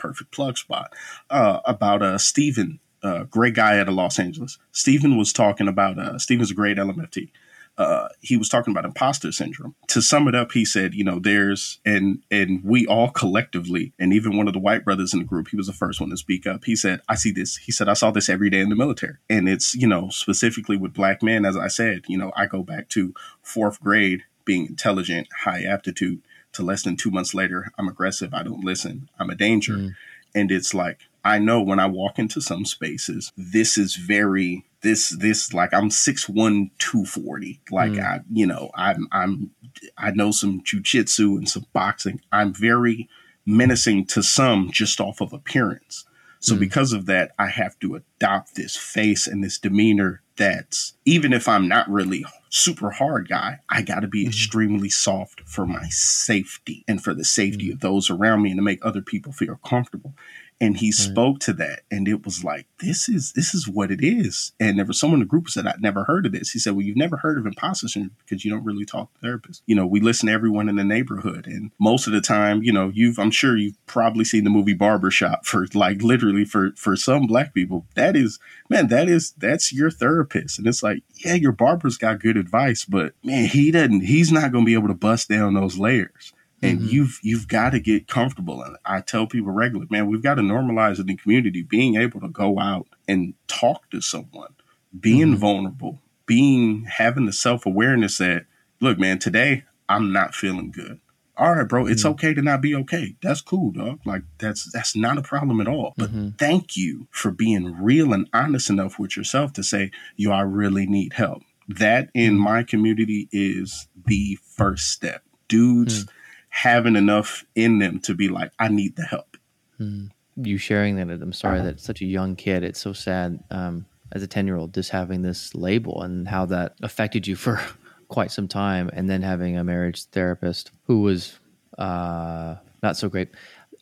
perfect 0.06 0.32
plug 0.32 0.58
spot 0.58 0.94
uh, 1.30 1.60
about 1.66 2.02
uh, 2.02 2.18
Stephen, 2.18 2.80
uh, 3.02 3.24
great 3.24 3.56
guy 3.56 3.80
out 3.80 3.88
of 3.88 3.96
Los 3.96 4.20
Angeles. 4.20 4.58
Stephen 4.72 5.18
was 5.18 5.34
talking 5.34 5.68
about 5.68 5.98
uh, 5.98 6.20
Stephen's 6.20 6.52
a 6.52 6.56
great 6.56 6.78
LMFT. 6.78 7.30
Uh, 7.78 8.08
he 8.22 8.38
was 8.38 8.48
talking 8.48 8.72
about 8.72 8.86
imposter 8.86 9.32
syndrome. 9.34 9.76
To 9.88 10.02
sum 10.02 10.30
it 10.30 10.36
up, 10.36 10.54
he 10.54 10.64
said, 10.64 10.94
you 10.94 11.04
know, 11.04 11.20
there's 11.20 11.80
and 11.84 12.24
and 12.32 12.64
we 12.64 12.86
all 12.88 13.10
collectively, 13.10 13.92
and 14.00 14.14
even 14.14 14.38
one 14.38 14.48
of 14.48 14.54
the 14.54 14.60
white 14.60 14.86
brothers 14.86 15.12
in 15.12 15.20
the 15.20 15.26
group, 15.26 15.50
he 15.50 15.58
was 15.58 15.68
the 15.68 15.74
first 15.74 16.00
one 16.00 16.10
to 16.12 16.18
speak 16.18 16.48
up. 16.48 16.64
He 16.64 16.76
said, 16.76 17.02
I 17.10 17.16
see 17.16 17.32
this. 17.32 17.58
He 17.58 17.74
said, 17.74 17.90
I 17.90 17.94
saw 17.94 18.12
this 18.12 18.30
every 18.30 18.50
day 18.50 18.62
in 18.62 18.70
the 18.70 18.76
military, 18.76 19.18
and 19.30 19.50
it's 19.50 19.76
you 19.76 19.88
know 19.88 20.08
specifically 20.10 20.78
with 20.78 20.94
black 20.94 21.22
men. 21.22 21.46
As 21.46 21.58
I 21.58 21.68
said, 21.68 22.04
you 22.08 22.18
know, 22.18 22.32
I 22.36 22.46
go 22.46 22.64
back 22.64 22.88
to 22.90 23.14
fourth 23.42 23.82
grade, 23.82 24.24
being 24.46 24.68
intelligent, 24.68 25.28
high 25.44 25.64
aptitude 25.64 26.22
to 26.56 26.64
less 26.64 26.84
than 26.84 26.98
two 26.98 27.12
months 27.12 27.34
later, 27.34 27.72
I'm 27.78 27.88
aggressive. 27.88 28.34
I 28.34 28.44
don't 28.44 28.64
listen. 28.64 29.10
I'm 29.20 29.30
a 29.30 29.36
danger. 29.36 29.74
Mm. 29.74 29.96
And 30.34 30.52
it's 30.52 30.74
like, 30.74 31.00
I 31.24 31.40
know 31.40 31.62
when 31.62 31.80
I 31.80 31.88
walk 31.88 32.20
into 32.20 32.42
some 32.42 32.66
spaces, 32.66 33.32
this 33.38 33.78
is 33.78 33.96
very, 33.96 34.66
this, 34.82 35.10
this, 35.10 35.54
like 35.54 35.74
I'm 35.74 35.90
6'1, 35.90 36.72
240. 36.78 37.62
Like 37.72 37.94
mm. 37.94 38.04
I, 38.04 38.20
you 38.32 38.46
know, 38.46 38.70
I'm, 38.76 39.08
I'm, 39.12 39.52
I 39.98 40.12
know 40.12 40.32
some 40.32 40.62
jujitsu 40.62 41.38
and 41.38 41.50
some 41.50 41.66
boxing. 41.74 42.22
I'm 42.32 42.54
very 42.54 43.10
menacing 43.46 44.06
to 44.08 44.24
some 44.24 44.70
just 44.72 45.00
off 45.00 45.22
of 45.22 45.34
appearance. 45.34 46.06
So 46.46 46.56
mm. 46.56 46.60
because 46.60 46.94
of 46.94 47.08
that, 47.08 47.32
I 47.40 47.48
have 47.48 47.80
to 47.80 47.96
adopt 47.96 48.54
this 48.54 48.76
face 48.76 49.26
and 49.26 49.44
this 49.44 49.58
demeanor 49.58 50.22
that's 50.38 50.94
even 51.06 51.34
if 51.34 51.48
I'm 51.48 51.68
not 51.68 51.90
really 51.90 52.24
super 52.50 52.92
hard 52.92 53.28
guy, 53.30 53.62
I 53.70 53.82
got 53.82 54.02
to 54.02 54.08
be 54.08 54.22
mm-hmm. 54.22 54.30
extremely 54.30 54.90
soft 54.90 55.42
for 55.48 55.66
my 55.66 55.88
safety 55.90 56.84
and 56.88 57.04
for 57.04 57.14
the 57.16 57.26
safety 57.26 57.66
mm-hmm. 57.66 57.74
of 57.74 57.80
those 57.80 58.12
around 58.12 58.44
me 58.44 58.52
and 58.52 58.60
to 58.60 58.64
make 58.64 58.86
other 58.86 59.02
people 59.02 59.32
feel 59.32 59.60
comfortable 59.66 60.14
and 60.62 60.78
he 60.78 60.88
right. 60.88 60.94
spoke 60.94 61.40
to 61.40 61.54
that 61.54 61.82
and 61.92 62.08
it 62.08 62.24
was 62.24 62.44
like 62.44 62.66
this 62.80 63.10
is 63.10 63.34
this 63.34 63.54
is 63.54 63.68
what 63.68 63.92
it 63.92 64.04
is. 64.04 64.54
And 64.60 64.78
there 64.78 64.86
was 64.86 65.00
someone 65.00 65.20
in 65.20 65.26
the 65.26 65.30
group 65.30 65.50
said 65.50 65.68
i'd 65.68 65.82
never 65.82 66.04
heard 66.06 66.26
of 66.26 66.32
this. 66.32 66.52
He 66.52 66.60
said 66.60 66.74
well 66.74 66.82
you've 66.82 66.98
never 66.98 67.18
heard 67.18 67.38
of 67.38 67.46
imposter 67.46 67.88
syndrome 67.88 68.16
because 68.20 68.46
you 68.46 68.52
don't 68.52 68.64
really 68.64 68.86
talk 68.86 69.10
to 69.14 69.26
therapists. 69.26 69.62
You 69.66 69.76
know 69.76 69.86
we 69.86 70.00
listen 70.00 70.28
to 70.28 70.34
everyone 70.34 70.70
in 70.70 70.76
the 70.76 70.84
neighborhood 70.84 71.48
and 71.48 71.72
most 71.80 72.08
of 72.08 72.14
the 72.14 72.22
time 72.22 72.64
you 72.64 72.72
know 72.72 72.92
you've 72.94 73.20
i'm 73.20 73.32
sure 73.32 73.58
you've 73.58 73.86
probably 73.86 74.26
seen 74.26 74.44
the 74.44 74.50
movie 74.50 74.74
barbershop 74.74 75.46
for 75.46 75.68
like 75.74 76.02
literally 76.02 76.46
for 76.46 76.72
for 76.76 76.96
some 76.96 77.28
black 77.28 77.54
people. 77.54 77.86
That 77.96 78.16
is 78.16 78.40
man 78.70 78.88
that 78.88 79.10
is 79.10 79.34
that's 79.38 79.74
your 79.74 79.92
therapist. 79.92 80.58
And 80.58 80.68
it's 80.68 80.84
like 80.84 81.04
yeah 81.16 81.34
your 81.36 81.52
barber's 81.52 81.98
got 81.98 82.20
good 82.20 82.38
advice 82.38 82.86
but 82.86 83.14
man 83.24 83.46
he 83.46 83.72
doesn't 83.72 84.02
he's 84.02 84.32
not 84.32 84.52
going 84.52 84.64
to 84.64 84.70
be 84.70 84.74
able 84.74 84.88
to 84.88 84.94
bust 84.94 85.30
down 85.30 85.54
those 85.54 85.78
layers 85.78 86.34
and 86.66 86.80
mm-hmm. 86.80 86.90
you've 86.90 87.20
you've 87.22 87.48
got 87.48 87.72
to 87.72 87.80
get 87.80 88.08
comfortable 88.08 88.62
and 88.62 88.78
i 88.86 89.00
tell 89.02 89.28
people 89.28 89.52
regularly 89.52 89.88
man 89.90 90.08
we've 90.08 90.24
got 90.24 90.36
to 90.36 90.42
normalize 90.42 91.00
in 91.00 91.06
the 91.06 91.16
community 91.16 91.62
being 91.62 91.96
able 91.96 92.20
to 92.20 92.30
go 92.30 92.60
out 92.60 92.88
and 93.08 93.34
talk 93.48 93.90
to 93.90 94.02
someone 94.02 94.54
being 95.00 95.28
mm-hmm. 95.28 95.40
vulnerable 95.40 96.00
being 96.26 96.86
having 96.86 97.26
the 97.26 97.34
self-awareness 97.34 98.18
that 98.18 98.46
look 98.82 98.98
man 98.98 99.20
today 99.20 99.64
i'm 99.90 100.12
not 100.12 100.34
feeling 100.34 100.72
good 100.72 101.00
all 101.38 101.54
right 101.54 101.68
bro 101.68 101.86
it's 101.86 102.04
mm-hmm. 102.04 102.12
okay 102.12 102.34
to 102.34 102.42
not 102.42 102.62
be 102.62 102.74
okay 102.74 103.16
that's 103.22 103.42
cool 103.42 103.72
dog 103.72 104.00
like 104.06 104.24
that's 104.38 104.72
that's 104.72 104.96
not 104.96 105.18
a 105.18 105.22
problem 105.22 105.62
at 105.62 105.68
all 105.68 105.94
but 105.98 106.10
mm-hmm. 106.10 106.30
thank 106.32 106.76
you 106.78 107.08
for 107.12 107.32
being 107.32 107.76
real 107.82 108.14
and 108.14 108.28
honest 108.34 108.70
enough 108.70 108.98
with 108.98 109.16
yourself 109.16 109.54
to 109.54 109.64
say 109.64 109.92
yo 110.16 110.32
i 110.32 110.42
really 110.42 110.86
need 110.86 111.14
help 111.14 111.44
that 111.68 112.10
in 112.14 112.34
mm-hmm. 112.34 112.44
my 112.44 112.64
community 112.64 113.28
is 113.32 113.88
the 114.06 114.38
first 114.42 114.90
step 114.90 115.24
dudes 115.48 116.06
mm 116.06 116.10
having 116.56 116.96
enough 116.96 117.44
in 117.54 117.80
them 117.80 118.00
to 118.00 118.14
be 118.14 118.30
like, 118.30 118.50
I 118.58 118.70
need 118.70 118.96
the 118.96 119.04
help. 119.04 119.36
Mm. 119.78 120.12
You 120.38 120.58
sharing 120.58 120.96
that, 120.96 121.10
I'm 121.10 121.34
sorry 121.34 121.62
that 121.62 121.82
such 121.82 122.02
a 122.02 122.06
young 122.06 122.38
kid. 122.38 122.64
It's 122.64 122.80
so 122.80 122.94
sad 122.94 123.44
um, 123.52 123.86
as 124.14 124.24
a 124.24 124.28
10 124.28 124.48
year 124.48 124.56
old, 124.56 124.74
just 124.74 124.90
having 124.90 125.22
this 125.22 125.54
label 125.54 126.02
and 126.02 126.26
how 126.26 126.46
that 126.46 126.76
affected 126.82 127.28
you 127.28 127.36
for 127.36 127.60
quite 128.08 128.32
some 128.32 128.48
time. 128.48 128.90
And 128.94 129.10
then 129.10 129.22
having 129.22 129.58
a 129.58 129.66
marriage 129.66 130.06
therapist 130.06 130.72
who 130.88 131.02
was 131.02 131.38
uh, 131.78 132.56
not 132.82 132.96
so 132.96 133.10
great. 133.10 133.30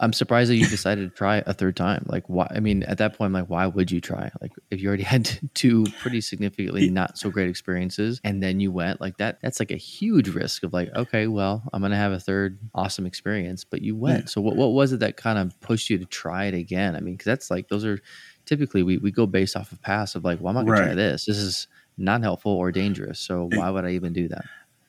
I'm 0.03 0.11
surprised 0.11 0.51
that 0.51 0.57
you 0.57 0.67
decided 0.67 1.09
to 1.09 1.15
try 1.15 1.37
a 1.45 1.53
third 1.53 1.77
time. 1.77 2.05
Like, 2.07 2.27
why? 2.27 2.51
I 2.53 2.59
mean, 2.59 2.83
at 2.83 2.97
that 2.97 3.17
point, 3.17 3.27
I'm 3.27 3.33
like, 3.33 3.49
why 3.49 3.65
would 3.67 3.89
you 3.89 4.01
try? 4.01 4.29
Like, 4.41 4.51
if 4.69 4.81
you 4.81 4.89
already 4.89 5.03
had 5.15 5.29
two 5.53 5.85
pretty 6.01 6.19
significantly 6.19 6.89
not 6.89 7.17
so 7.17 7.29
great 7.29 7.47
experiences, 7.47 8.19
and 8.25 8.43
then 8.43 8.59
you 8.59 8.69
went 8.69 8.99
like 8.99 9.17
that, 9.17 9.39
that's 9.41 9.61
like 9.61 9.71
a 9.71 9.77
huge 9.77 10.27
risk 10.27 10.63
of 10.63 10.73
like, 10.73 10.93
okay, 10.93 11.27
well, 11.27 11.63
I'm 11.71 11.81
gonna 11.81 11.95
have 11.95 12.11
a 12.11 12.19
third 12.19 12.59
awesome 12.75 13.05
experience, 13.05 13.63
but 13.63 13.81
you 13.81 13.95
went. 13.95 14.23
Yeah. 14.23 14.27
So, 14.27 14.41
what 14.41 14.57
what 14.57 14.73
was 14.73 14.91
it 14.91 14.99
that 14.99 15.15
kind 15.15 15.39
of 15.39 15.57
pushed 15.61 15.89
you 15.89 15.97
to 15.97 16.05
try 16.05 16.45
it 16.45 16.53
again? 16.53 16.97
I 16.97 16.99
mean, 16.99 17.13
because 17.13 17.25
that's 17.25 17.49
like 17.49 17.69
those 17.69 17.85
are 17.85 17.99
typically 18.45 18.83
we 18.83 18.97
we 18.97 19.09
go 19.09 19.25
based 19.25 19.55
off 19.55 19.71
of 19.71 19.81
past 19.81 20.17
of 20.17 20.25
like, 20.25 20.41
well, 20.41 20.49
I'm 20.49 20.55
not 20.55 20.65
gonna 20.65 20.81
right. 20.81 20.85
try 20.87 20.95
this. 20.95 21.25
This 21.25 21.37
is 21.37 21.67
not 21.97 22.21
helpful 22.21 22.51
or 22.51 22.73
dangerous. 22.73 23.21
So, 23.21 23.49
why 23.53 23.69
would 23.69 23.85
I 23.85 23.91
even 23.91 24.11
do 24.11 24.27
that? 24.27 24.43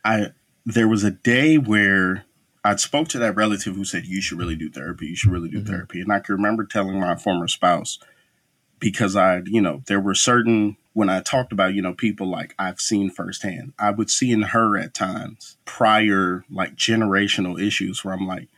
I 0.04 0.32
there 0.66 0.88
was 0.88 1.04
a 1.04 1.12
day 1.12 1.56
where 1.56 2.24
I 2.64 2.76
spoke 2.76 3.08
to 3.08 3.18
that 3.18 3.36
relative 3.36 3.76
who 3.76 3.84
said, 3.84 4.06
You 4.06 4.22
should 4.22 4.38
really 4.38 4.56
do 4.56 4.70
therapy. 4.70 5.06
You 5.08 5.16
should 5.16 5.30
really 5.30 5.50
do 5.50 5.58
mm-hmm. 5.58 5.70
therapy. 5.70 6.00
And 6.00 6.12
I 6.12 6.20
can 6.20 6.34
remember 6.34 6.64
telling 6.64 6.98
my 6.98 7.14
former 7.14 7.46
spouse, 7.46 7.98
because 8.80 9.14
I, 9.14 9.42
you 9.44 9.60
know, 9.60 9.82
there 9.86 10.00
were 10.00 10.14
certain, 10.14 10.76
when 10.94 11.08
I 11.08 11.20
talked 11.20 11.52
about, 11.52 11.74
you 11.74 11.82
know, 11.82 11.92
people 11.92 12.28
like 12.28 12.54
I've 12.58 12.80
seen 12.80 13.10
firsthand, 13.10 13.74
I 13.78 13.90
would 13.90 14.10
see 14.10 14.32
in 14.32 14.42
her 14.42 14.78
at 14.78 14.94
times 14.94 15.56
prior, 15.64 16.44
like 16.50 16.74
generational 16.74 17.60
issues 17.60 18.04
where 18.04 18.14
I'm 18.14 18.26
like, 18.26 18.48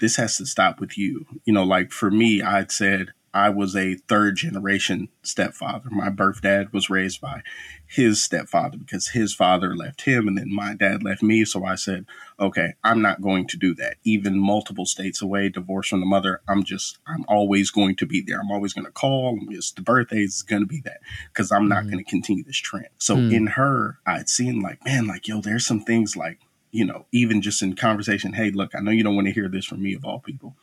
this 0.00 0.16
has 0.16 0.36
to 0.36 0.46
stop 0.46 0.80
with 0.80 0.96
you. 0.96 1.26
You 1.44 1.52
know, 1.52 1.64
like 1.64 1.90
for 1.90 2.10
me, 2.10 2.40
I'd 2.40 2.70
said, 2.70 3.08
I 3.34 3.50
was 3.50 3.76
a 3.76 3.94
third 3.94 4.36
generation 4.36 5.08
stepfather. 5.22 5.90
My 5.90 6.08
birth 6.08 6.42
dad 6.42 6.72
was 6.72 6.88
raised 6.88 7.20
by 7.20 7.42
his 7.86 8.22
stepfather 8.22 8.78
because 8.78 9.08
his 9.08 9.34
father 9.34 9.74
left 9.76 10.02
him 10.02 10.26
and 10.28 10.38
then 10.38 10.54
my 10.54 10.74
dad 10.74 11.02
left 11.02 11.22
me. 11.22 11.44
So 11.44 11.64
I 11.64 11.74
said, 11.74 12.06
okay, 12.40 12.74
I'm 12.84 13.02
not 13.02 13.22
going 13.22 13.46
to 13.48 13.56
do 13.56 13.74
that. 13.76 13.96
Even 14.04 14.38
multiple 14.38 14.86
states 14.86 15.22
away, 15.22 15.48
divorced 15.48 15.90
from 15.90 16.00
the 16.00 16.06
mother, 16.06 16.40
I'm 16.48 16.64
just, 16.64 16.98
I'm 17.06 17.24
always 17.28 17.70
going 17.70 17.96
to 17.96 18.06
be 18.06 18.22
there. 18.22 18.40
I'm 18.40 18.50
always 18.50 18.72
going 18.72 18.86
to 18.86 18.92
call. 18.92 19.38
It's 19.50 19.72
the 19.72 19.82
birthdays 19.82 20.36
is 20.36 20.42
going 20.42 20.62
to 20.62 20.66
be 20.66 20.80
that 20.82 21.00
because 21.32 21.52
I'm 21.52 21.68
not 21.68 21.80
mm-hmm. 21.80 21.90
going 21.90 22.04
to 22.04 22.10
continue 22.10 22.44
this 22.44 22.56
trend. 22.56 22.88
So 22.98 23.16
mm. 23.16 23.32
in 23.32 23.46
her, 23.48 23.98
I'd 24.06 24.28
seen 24.28 24.60
like, 24.60 24.84
man, 24.84 25.06
like, 25.06 25.28
yo, 25.28 25.40
there's 25.40 25.66
some 25.66 25.80
things 25.80 26.16
like, 26.16 26.38
you 26.70 26.84
know, 26.84 27.06
even 27.12 27.40
just 27.40 27.62
in 27.62 27.76
conversation, 27.76 28.34
hey, 28.34 28.50
look, 28.50 28.74
I 28.74 28.80
know 28.80 28.90
you 28.90 29.02
don't 29.02 29.14
want 29.14 29.26
to 29.26 29.32
hear 29.32 29.48
this 29.48 29.64
from 29.64 29.82
me 29.82 29.94
of 29.94 30.04
all 30.04 30.20
people 30.20 30.54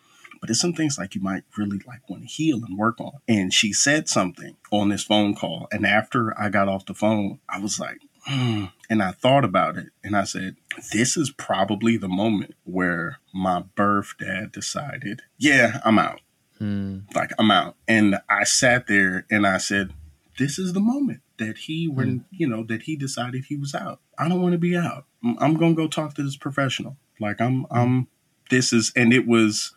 but 0.45 0.51
it's 0.51 0.59
some 0.59 0.73
things 0.73 0.99
like 0.99 1.15
you 1.15 1.21
might 1.21 1.43
really 1.57 1.81
like 1.87 2.07
want 2.07 2.21
to 2.21 2.27
heal 2.27 2.61
and 2.63 2.77
work 2.77 3.01
on. 3.01 3.13
And 3.27 3.51
she 3.51 3.73
said 3.73 4.07
something 4.07 4.57
on 4.69 4.89
this 4.89 5.03
phone 5.03 5.33
call. 5.33 5.67
And 5.71 5.87
after 5.87 6.39
I 6.39 6.49
got 6.49 6.67
off 6.67 6.85
the 6.85 6.93
phone, 6.93 7.39
I 7.49 7.59
was 7.59 7.79
like, 7.79 7.97
hmm. 8.27 8.65
and 8.87 9.01
I 9.01 9.09
thought 9.09 9.43
about 9.43 9.75
it 9.75 9.87
and 10.03 10.15
I 10.15 10.23
said, 10.23 10.57
this 10.93 11.17
is 11.17 11.31
probably 11.31 11.97
the 11.97 12.07
moment 12.07 12.53
where 12.63 13.17
my 13.33 13.63
birth 13.73 14.13
dad 14.19 14.51
decided, 14.51 15.23
yeah, 15.39 15.81
I'm 15.83 15.97
out. 15.97 16.21
Hmm. 16.59 16.99
Like 17.15 17.31
I'm 17.39 17.49
out. 17.49 17.75
And 17.87 18.19
I 18.29 18.43
sat 18.43 18.85
there 18.85 19.25
and 19.31 19.47
I 19.47 19.57
said, 19.57 19.93
this 20.37 20.59
is 20.59 20.73
the 20.73 20.79
moment 20.79 21.21
that 21.39 21.57
he 21.57 21.87
when 21.87 22.17
hmm. 22.17 22.23
you 22.29 22.47
know 22.47 22.63
that 22.65 22.83
he 22.83 22.95
decided 22.95 23.45
he 23.45 23.55
was 23.55 23.73
out. 23.73 23.99
I 24.19 24.29
don't 24.29 24.43
want 24.43 24.51
to 24.51 24.59
be 24.59 24.77
out. 24.77 25.05
I'm 25.39 25.55
going 25.55 25.75
to 25.75 25.81
go 25.81 25.87
talk 25.87 26.13
to 26.13 26.23
this 26.23 26.37
professional. 26.37 26.97
Like 27.19 27.41
I'm 27.41 27.65
I'm 27.71 28.09
this 28.51 28.71
is 28.71 28.93
and 28.95 29.11
it 29.11 29.25
was 29.25 29.74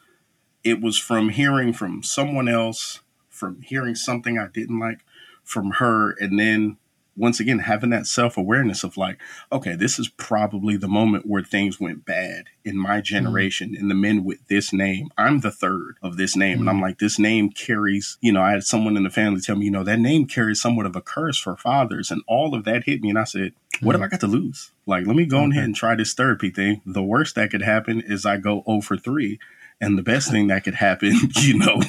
it 0.65 0.81
was 0.81 0.99
from 0.99 1.31
hearing 1.31 1.73
from 1.73 2.03
someone 2.03 2.49
else, 2.49 3.01
from 3.29 3.63
hearing 3.63 3.95
something 3.95 4.39
I 4.39 4.49
didn't 4.49 4.79
like 4.79 5.05
from 5.45 5.73
her, 5.73 6.13
and 6.13 6.39
then 6.39 6.77
once 7.19 7.41
again 7.41 7.59
having 7.59 7.91
that 7.91 8.07
self-awareness 8.07 8.85
of 8.85 8.97
like 8.97 9.19
okay 9.51 9.75
this 9.75 9.99
is 9.99 10.09
probably 10.09 10.77
the 10.77 10.89
moment 10.89 11.27
where 11.27 11.43
things 11.43 11.81
went 11.81 12.07
bad 12.07 12.45
in 12.65 12.79
my 12.79 12.97
mm-hmm. 12.97 13.03
generation 13.03 13.71
mm-hmm. 13.71 13.83
and 13.83 13.91
the 13.91 13.95
men 13.95 14.25
with 14.25 14.47
this 14.47 14.73
name 14.73 15.11
i'm 15.19 15.41
the 15.41 15.51
third 15.51 15.97
of 16.01 16.17
this 16.17 16.37
name 16.37 16.53
mm-hmm. 16.53 16.61
and 16.61 16.71
i'm 16.71 16.77
mm-hmm. 16.77 16.85
like 16.85 16.99
this 16.99 17.19
name 17.19 17.51
carries 17.51 18.17
you 18.21 18.33
know 18.33 18.41
i 18.41 18.53
had 18.53 18.63
someone 18.63 18.97
in 18.97 19.03
the 19.03 19.11
family 19.11 19.41
tell 19.41 19.57
me 19.57 19.65
you 19.65 19.71
know 19.71 19.85
that 19.85 19.99
name 19.99 20.27
carries 20.27 20.61
somewhat 20.61 20.87
of 20.87 20.95
a 20.95 21.01
curse 21.01 21.39
for 21.39 21.57
fathers 21.57 22.11
and 22.11 22.23
all 22.29 22.55
of 22.55 22.65
that 22.65 22.85
hit 22.85 23.03
me 23.03 23.11
and 23.11 23.19
i 23.19 23.25
said 23.25 23.53
what 23.81 23.95
have 23.95 24.03
i 24.03 24.09
got 24.09 24.21
to 24.21 24.27
lose 24.27 24.71
like 24.87 25.07
let 25.07 25.17
me 25.17 25.27
go 25.27 25.45
ahead 25.45 25.65
and 25.65 25.75
try 25.75 25.95
this 25.95 26.15
therapy 26.15 26.51
thing 26.51 26.81
the 26.87 27.03
worst 27.03 27.35
that 27.35 27.51
could 27.51 27.63
happen 27.63 28.01
is 28.01 28.25
i 28.25 28.37
go 28.37 28.63
over 28.67 28.97
3 28.97 29.39
and 29.81 29.97
the 29.97 30.03
best 30.03 30.31
thing 30.31 30.49
that 30.49 30.65
could 30.65 30.75
happen, 30.75 31.13
you 31.41 31.59
know, 31.59 31.81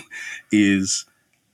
is 0.52 1.06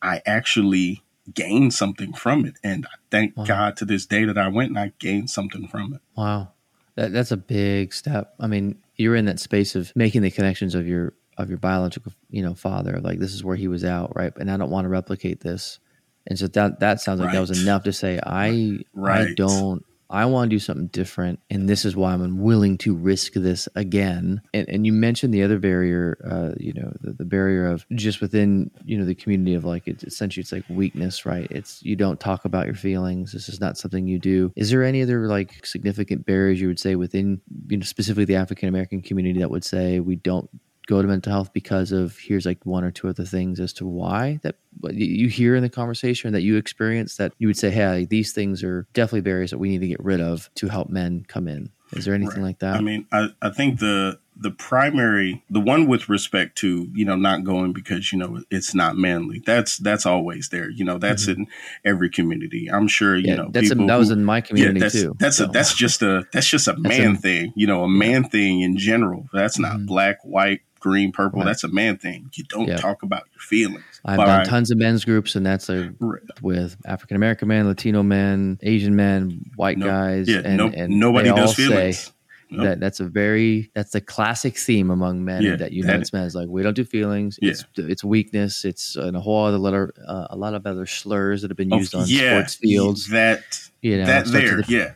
I 0.01 0.21
actually 0.25 1.03
gained 1.33 1.73
something 1.73 2.13
from 2.13 2.45
it. 2.45 2.55
And 2.63 2.85
I 2.85 2.95
thank 3.09 3.35
wow. 3.35 3.45
God 3.45 3.77
to 3.77 3.85
this 3.85 4.05
day 4.05 4.25
that 4.25 4.37
I 4.37 4.47
went 4.47 4.69
and 4.69 4.79
I 4.79 4.93
gained 4.99 5.29
something 5.29 5.67
from 5.67 5.93
it. 5.93 6.01
Wow. 6.15 6.51
That, 6.95 7.11
that's 7.11 7.31
a 7.31 7.37
big 7.37 7.93
step. 7.93 8.35
I 8.39 8.47
mean, 8.47 8.77
you're 8.95 9.15
in 9.15 9.25
that 9.25 9.39
space 9.39 9.75
of 9.75 9.91
making 9.95 10.21
the 10.21 10.31
connections 10.31 10.75
of 10.75 10.87
your 10.87 11.13
of 11.37 11.49
your 11.49 11.57
biological, 11.57 12.13
you 12.29 12.41
know, 12.41 12.53
father. 12.53 13.01
Like 13.01 13.19
this 13.19 13.33
is 13.33 13.43
where 13.43 13.57
he 13.57 13.67
was 13.67 13.83
out, 13.83 14.15
right? 14.15 14.31
And 14.37 14.49
I 14.49 14.55
don't 14.55 14.69
want 14.69 14.85
to 14.85 14.89
replicate 14.89 15.41
this. 15.41 15.79
And 16.27 16.39
so 16.39 16.47
that 16.47 16.79
that 16.79 17.01
sounds 17.01 17.19
like 17.19 17.27
right. 17.27 17.33
that 17.33 17.41
was 17.41 17.61
enough 17.61 17.83
to 17.83 17.93
say 17.93 18.19
I 18.25 18.79
right. 18.93 19.29
I 19.29 19.33
don't 19.33 19.83
I 20.09 20.25
want 20.25 20.49
to 20.49 20.55
do 20.55 20.59
something 20.59 20.87
different, 20.87 21.39
and 21.49 21.67
this 21.67 21.85
is 21.85 21.95
why 21.95 22.13
I'm 22.13 22.39
willing 22.39 22.77
to 22.79 22.95
risk 22.95 23.33
this 23.33 23.67
again. 23.75 24.41
And, 24.53 24.69
and 24.69 24.85
you 24.85 24.93
mentioned 24.93 25.33
the 25.33 25.43
other 25.43 25.59
barrier, 25.59 26.17
uh, 26.29 26.55
you 26.59 26.73
know, 26.73 26.93
the, 27.01 27.13
the, 27.13 27.25
barrier 27.25 27.67
of 27.67 27.85
just 27.91 28.21
within, 28.21 28.69
you 28.83 28.97
know, 28.97 29.05
the 29.05 29.15
community 29.15 29.55
of 29.55 29.65
like 29.65 29.87
it's 29.87 30.03
essentially 30.03 30.41
it's 30.41 30.51
like 30.51 30.63
weakness, 30.69 31.25
right? 31.25 31.47
It's 31.49 31.81
you 31.83 31.95
don't 31.95 32.19
talk 32.19 32.45
about 32.45 32.65
your 32.65 32.75
feelings. 32.75 33.31
This 33.31 33.49
is 33.49 33.59
not 33.59 33.77
something 33.77 34.07
you 34.07 34.19
do. 34.19 34.51
Is 34.55 34.69
there 34.69 34.83
any 34.83 35.01
other 35.01 35.27
like 35.27 35.65
significant 35.65 36.25
barriers 36.25 36.61
you 36.61 36.67
would 36.67 36.79
say 36.79 36.95
within, 36.95 37.41
you 37.67 37.77
know, 37.77 37.83
specifically 37.83 38.25
the 38.25 38.35
African 38.35 38.69
American 38.69 39.01
community 39.01 39.39
that 39.39 39.49
would 39.49 39.65
say 39.65 39.99
we 39.99 40.15
don't 40.15 40.49
go 40.85 41.01
to 41.01 41.07
mental 41.07 41.31
health 41.31 41.53
because 41.53 41.91
of 41.91 42.17
here's 42.17 42.45
like 42.45 42.65
one 42.65 42.83
or 42.83 42.91
two 42.91 43.07
other 43.07 43.25
things 43.25 43.59
as 43.59 43.73
to 43.73 43.85
why 43.85 44.39
that 44.43 44.55
you 44.91 45.27
hear 45.27 45.55
in 45.55 45.63
the 45.63 45.69
conversation 45.69 46.33
that 46.33 46.41
you 46.41 46.57
experience 46.57 47.17
that 47.17 47.33
you 47.37 47.47
would 47.47 47.57
say 47.57 47.69
hey 47.69 48.05
these 48.05 48.33
things 48.33 48.63
are 48.63 48.87
definitely 48.93 49.21
barriers 49.21 49.51
that 49.51 49.57
we 49.57 49.69
need 49.69 49.81
to 49.81 49.87
get 49.87 50.03
rid 50.03 50.21
of 50.21 50.49
to 50.55 50.67
help 50.67 50.89
men 50.89 51.23
come 51.27 51.47
in 51.47 51.69
is 51.93 52.05
there 52.05 52.13
anything 52.13 52.41
right. 52.41 52.47
like 52.47 52.59
that 52.59 52.75
i 52.75 52.81
mean 52.81 53.05
I, 53.11 53.29
I 53.41 53.49
think 53.49 53.79
the 53.79 54.19
the 54.37 54.51
primary 54.51 55.43
the 55.49 55.61
one 55.61 55.87
with 55.87 56.09
respect 56.09 56.57
to 56.57 56.89
you 56.93 57.05
know 57.05 57.15
not 57.15 57.43
going 57.43 57.71
because 57.71 58.11
you 58.11 58.19
know 58.19 58.41
it's 58.51 58.75
not 58.75 58.97
manly 58.97 59.41
that's 59.45 59.77
that's 59.77 60.05
always 60.05 60.49
there 60.49 60.69
you 60.69 60.83
know 60.83 60.97
that's 60.97 61.27
mm-hmm. 61.27 61.43
in 61.43 61.47
every 61.85 62.09
community 62.09 62.69
i'm 62.69 62.87
sure 62.87 63.15
you 63.15 63.29
yeah, 63.29 63.35
know 63.35 63.49
that's 63.51 63.71
a, 63.71 63.75
that 63.75 63.95
was 63.95 64.11
in 64.11 64.25
my 64.25 64.41
community 64.41 64.79
yeah, 64.79 64.83
that's, 64.83 64.93
too 64.93 65.15
that's 65.19 65.37
so. 65.37 65.45
a 65.45 65.47
that's 65.47 65.73
just 65.73 66.01
a 66.01 66.25
that's 66.33 66.47
just 66.47 66.67
a 66.67 66.75
man 66.77 67.15
a, 67.15 67.17
thing 67.17 67.53
you 67.55 67.65
know 67.65 67.83
a 67.83 67.89
man 67.89 68.23
yeah. 68.23 68.29
thing 68.29 68.61
in 68.61 68.77
general 68.77 69.27
that's 69.31 69.57
not 69.57 69.77
mm-hmm. 69.77 69.85
black 69.85 70.17
white 70.23 70.61
green, 70.85 71.11
purple. 71.11 71.39
Right. 71.39 71.47
That's 71.47 71.63
a 71.63 71.67
man 71.67 71.97
thing. 71.97 72.29
You 72.33 72.43
don't 72.43 72.67
yep. 72.67 72.79
talk 72.79 73.01
about 73.01 73.23
your 73.33 73.39
feelings. 73.39 73.83
I've 74.05 74.19
done 74.19 74.41
I, 74.41 74.43
tons 74.43 74.69
of 74.69 74.77
men's 74.77 75.03
groups, 75.03 75.35
and 75.35 75.43
that's 75.43 75.67
a 75.67 75.91
right. 75.99 76.21
with 76.43 76.77
African 76.85 77.17
American 77.17 77.47
men, 77.47 77.67
Latino 77.67 78.03
men, 78.03 78.59
Asian 78.61 78.95
men, 78.95 79.41
white 79.55 79.79
no, 79.79 79.87
guys. 79.87 80.29
Yeah, 80.29 80.41
and, 80.45 80.57
no, 80.57 80.67
and 80.67 80.99
nobody 80.99 81.29
does 81.29 81.55
feelings. 81.55 82.11
Nope. 82.51 82.63
That 82.63 82.79
that's 82.79 82.99
a 82.99 83.05
very 83.05 83.71
that's 83.73 83.93
the 83.93 84.01
classic 84.01 84.55
theme 84.55 84.91
among 84.91 85.25
men 85.25 85.41
yeah, 85.41 85.55
that 85.55 85.71
you 85.71 85.81
know 85.81 85.99
men 86.13 86.23
is 86.23 86.35
like 86.35 86.47
we 86.47 86.61
don't 86.61 86.75
do 86.75 86.85
feelings. 86.85 87.39
Yeah. 87.41 87.51
It's 87.51 87.65
it's 87.77 88.03
weakness. 88.03 88.63
It's 88.63 88.95
and 88.95 89.17
a 89.17 89.19
whole 89.19 89.45
other 89.45 89.57
letter, 89.57 89.91
uh, 90.07 90.27
a 90.29 90.37
lot 90.37 90.53
of 90.53 90.67
other 90.67 90.85
slurs 90.85 91.41
that 91.41 91.49
have 91.49 91.57
been 91.57 91.73
oh, 91.73 91.77
used 91.77 91.95
oh, 91.95 92.01
on 92.01 92.05
yeah, 92.07 92.37
sports 92.37 92.55
fields. 92.55 93.09
That 93.09 93.41
you 93.81 93.97
know 93.97 94.05
that 94.05 94.27
there, 94.27 94.61
the, 94.61 94.65
yeah 94.67 94.91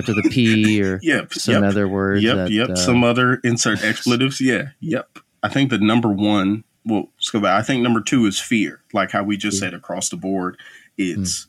start 0.00 0.08
with 0.08 0.24
a 0.24 0.28
P 0.30 0.82
or 0.82 0.98
yep, 1.02 1.32
some 1.32 1.54
yep, 1.54 1.64
other 1.64 1.86
words. 1.86 2.22
Yep, 2.22 2.36
that, 2.36 2.50
yep. 2.50 2.70
Uh, 2.70 2.76
some 2.76 3.04
other 3.04 3.34
insert 3.44 3.84
expletives. 3.84 4.40
Yeah, 4.40 4.70
yep. 4.80 5.18
I 5.42 5.48
think 5.48 5.70
the 5.70 5.78
number 5.78 6.08
one, 6.08 6.64
well, 6.84 7.08
let's 7.16 7.30
go 7.30 7.40
back. 7.40 7.58
I 7.58 7.62
think 7.62 7.82
number 7.82 8.00
two 8.00 8.26
is 8.26 8.40
fear, 8.40 8.82
like 8.92 9.10
how 9.10 9.22
we 9.22 9.36
just 9.36 9.58
said 9.58 9.74
across 9.74 10.08
the 10.08 10.16
board. 10.16 10.58
It's 10.96 11.46
mm. 11.46 11.48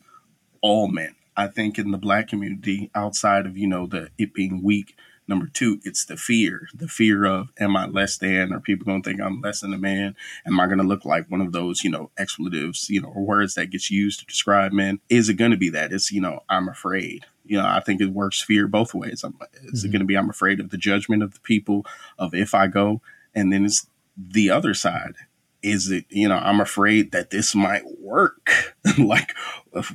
all 0.62 0.88
men. 0.88 1.16
I 1.36 1.48
think 1.48 1.80
in 1.80 1.92
the 1.92 1.98
black 1.98 2.28
community, 2.28 2.92
outside 2.94 3.46
of 3.46 3.58
you 3.58 3.68
know 3.68 3.88
the 3.88 4.10
it 4.18 4.34
being 4.34 4.62
weak, 4.62 4.96
Number 5.28 5.48
two, 5.48 5.80
it's 5.84 6.04
the 6.06 6.18
fear, 6.18 6.68
the 6.74 6.88
fear 6.88 7.24
of, 7.26 7.48
am 7.58 7.78
I 7.78 7.86
less 7.86 8.18
than? 8.18 8.52
Are 8.52 8.60
people 8.60 8.86
going 8.86 9.02
to 9.02 9.10
think 9.10 9.22
I'm 9.22 9.40
less 9.40 9.62
than 9.62 9.74
a 9.74 9.78
man? 9.78 10.16
Am 10.46 10.60
I 10.60 10.66
going 10.66 10.80
to 10.80 10.84
look 10.84 11.06
like 11.06 11.32
one 11.32 11.40
of 11.40 11.54
those, 11.54 11.84
you 11.84 11.90
know, 11.90 12.12
expletives, 12.18 12.90
you 12.90 13.02
know, 13.02 13.08
or 13.08 13.24
words 13.24 13.56
that 13.56 13.70
gets 13.70 13.90
used 13.90 14.20
to 14.20 14.26
describe 14.26 14.74
men? 14.74 15.00
Is 15.10 15.30
it 15.30 15.36
going 15.36 15.52
to 15.52 15.58
be 15.58 15.70
that? 15.70 15.94
It's, 15.94 16.12
you 16.12 16.20
know, 16.20 16.42
I'm 16.50 16.68
afraid. 16.68 17.26
You 17.46 17.58
know, 17.58 17.68
I 17.68 17.82
think 17.82 18.02
it 18.02 18.12
works 18.12 18.42
fear 18.42 18.68
both 18.68 18.94
ways. 18.94 19.24
I'm, 19.24 19.38
is 19.64 19.80
mm-hmm. 19.80 19.88
it 19.88 19.92
going 19.92 20.00
to 20.00 20.06
be, 20.06 20.16
I'm 20.16 20.30
afraid 20.30 20.60
of 20.60 20.70
the 20.70 20.78
judgment 20.78 21.24
of 21.24 21.34
the 21.34 21.40
people, 21.42 21.86
of 22.18 22.34
if 22.34 22.54
I 22.54 22.68
go? 22.68 23.02
And 23.36 23.52
then 23.52 23.66
it's 23.66 23.88
the 24.18 24.50
other 24.50 24.74
side 24.74 25.16
is 25.64 25.90
it 25.90 26.06
you 26.10 26.28
know 26.28 26.36
i'm 26.36 26.60
afraid 26.60 27.12
that 27.14 27.30
this 27.32 27.56
might 27.56 27.84
work 28.00 28.76
like 29.00 29.34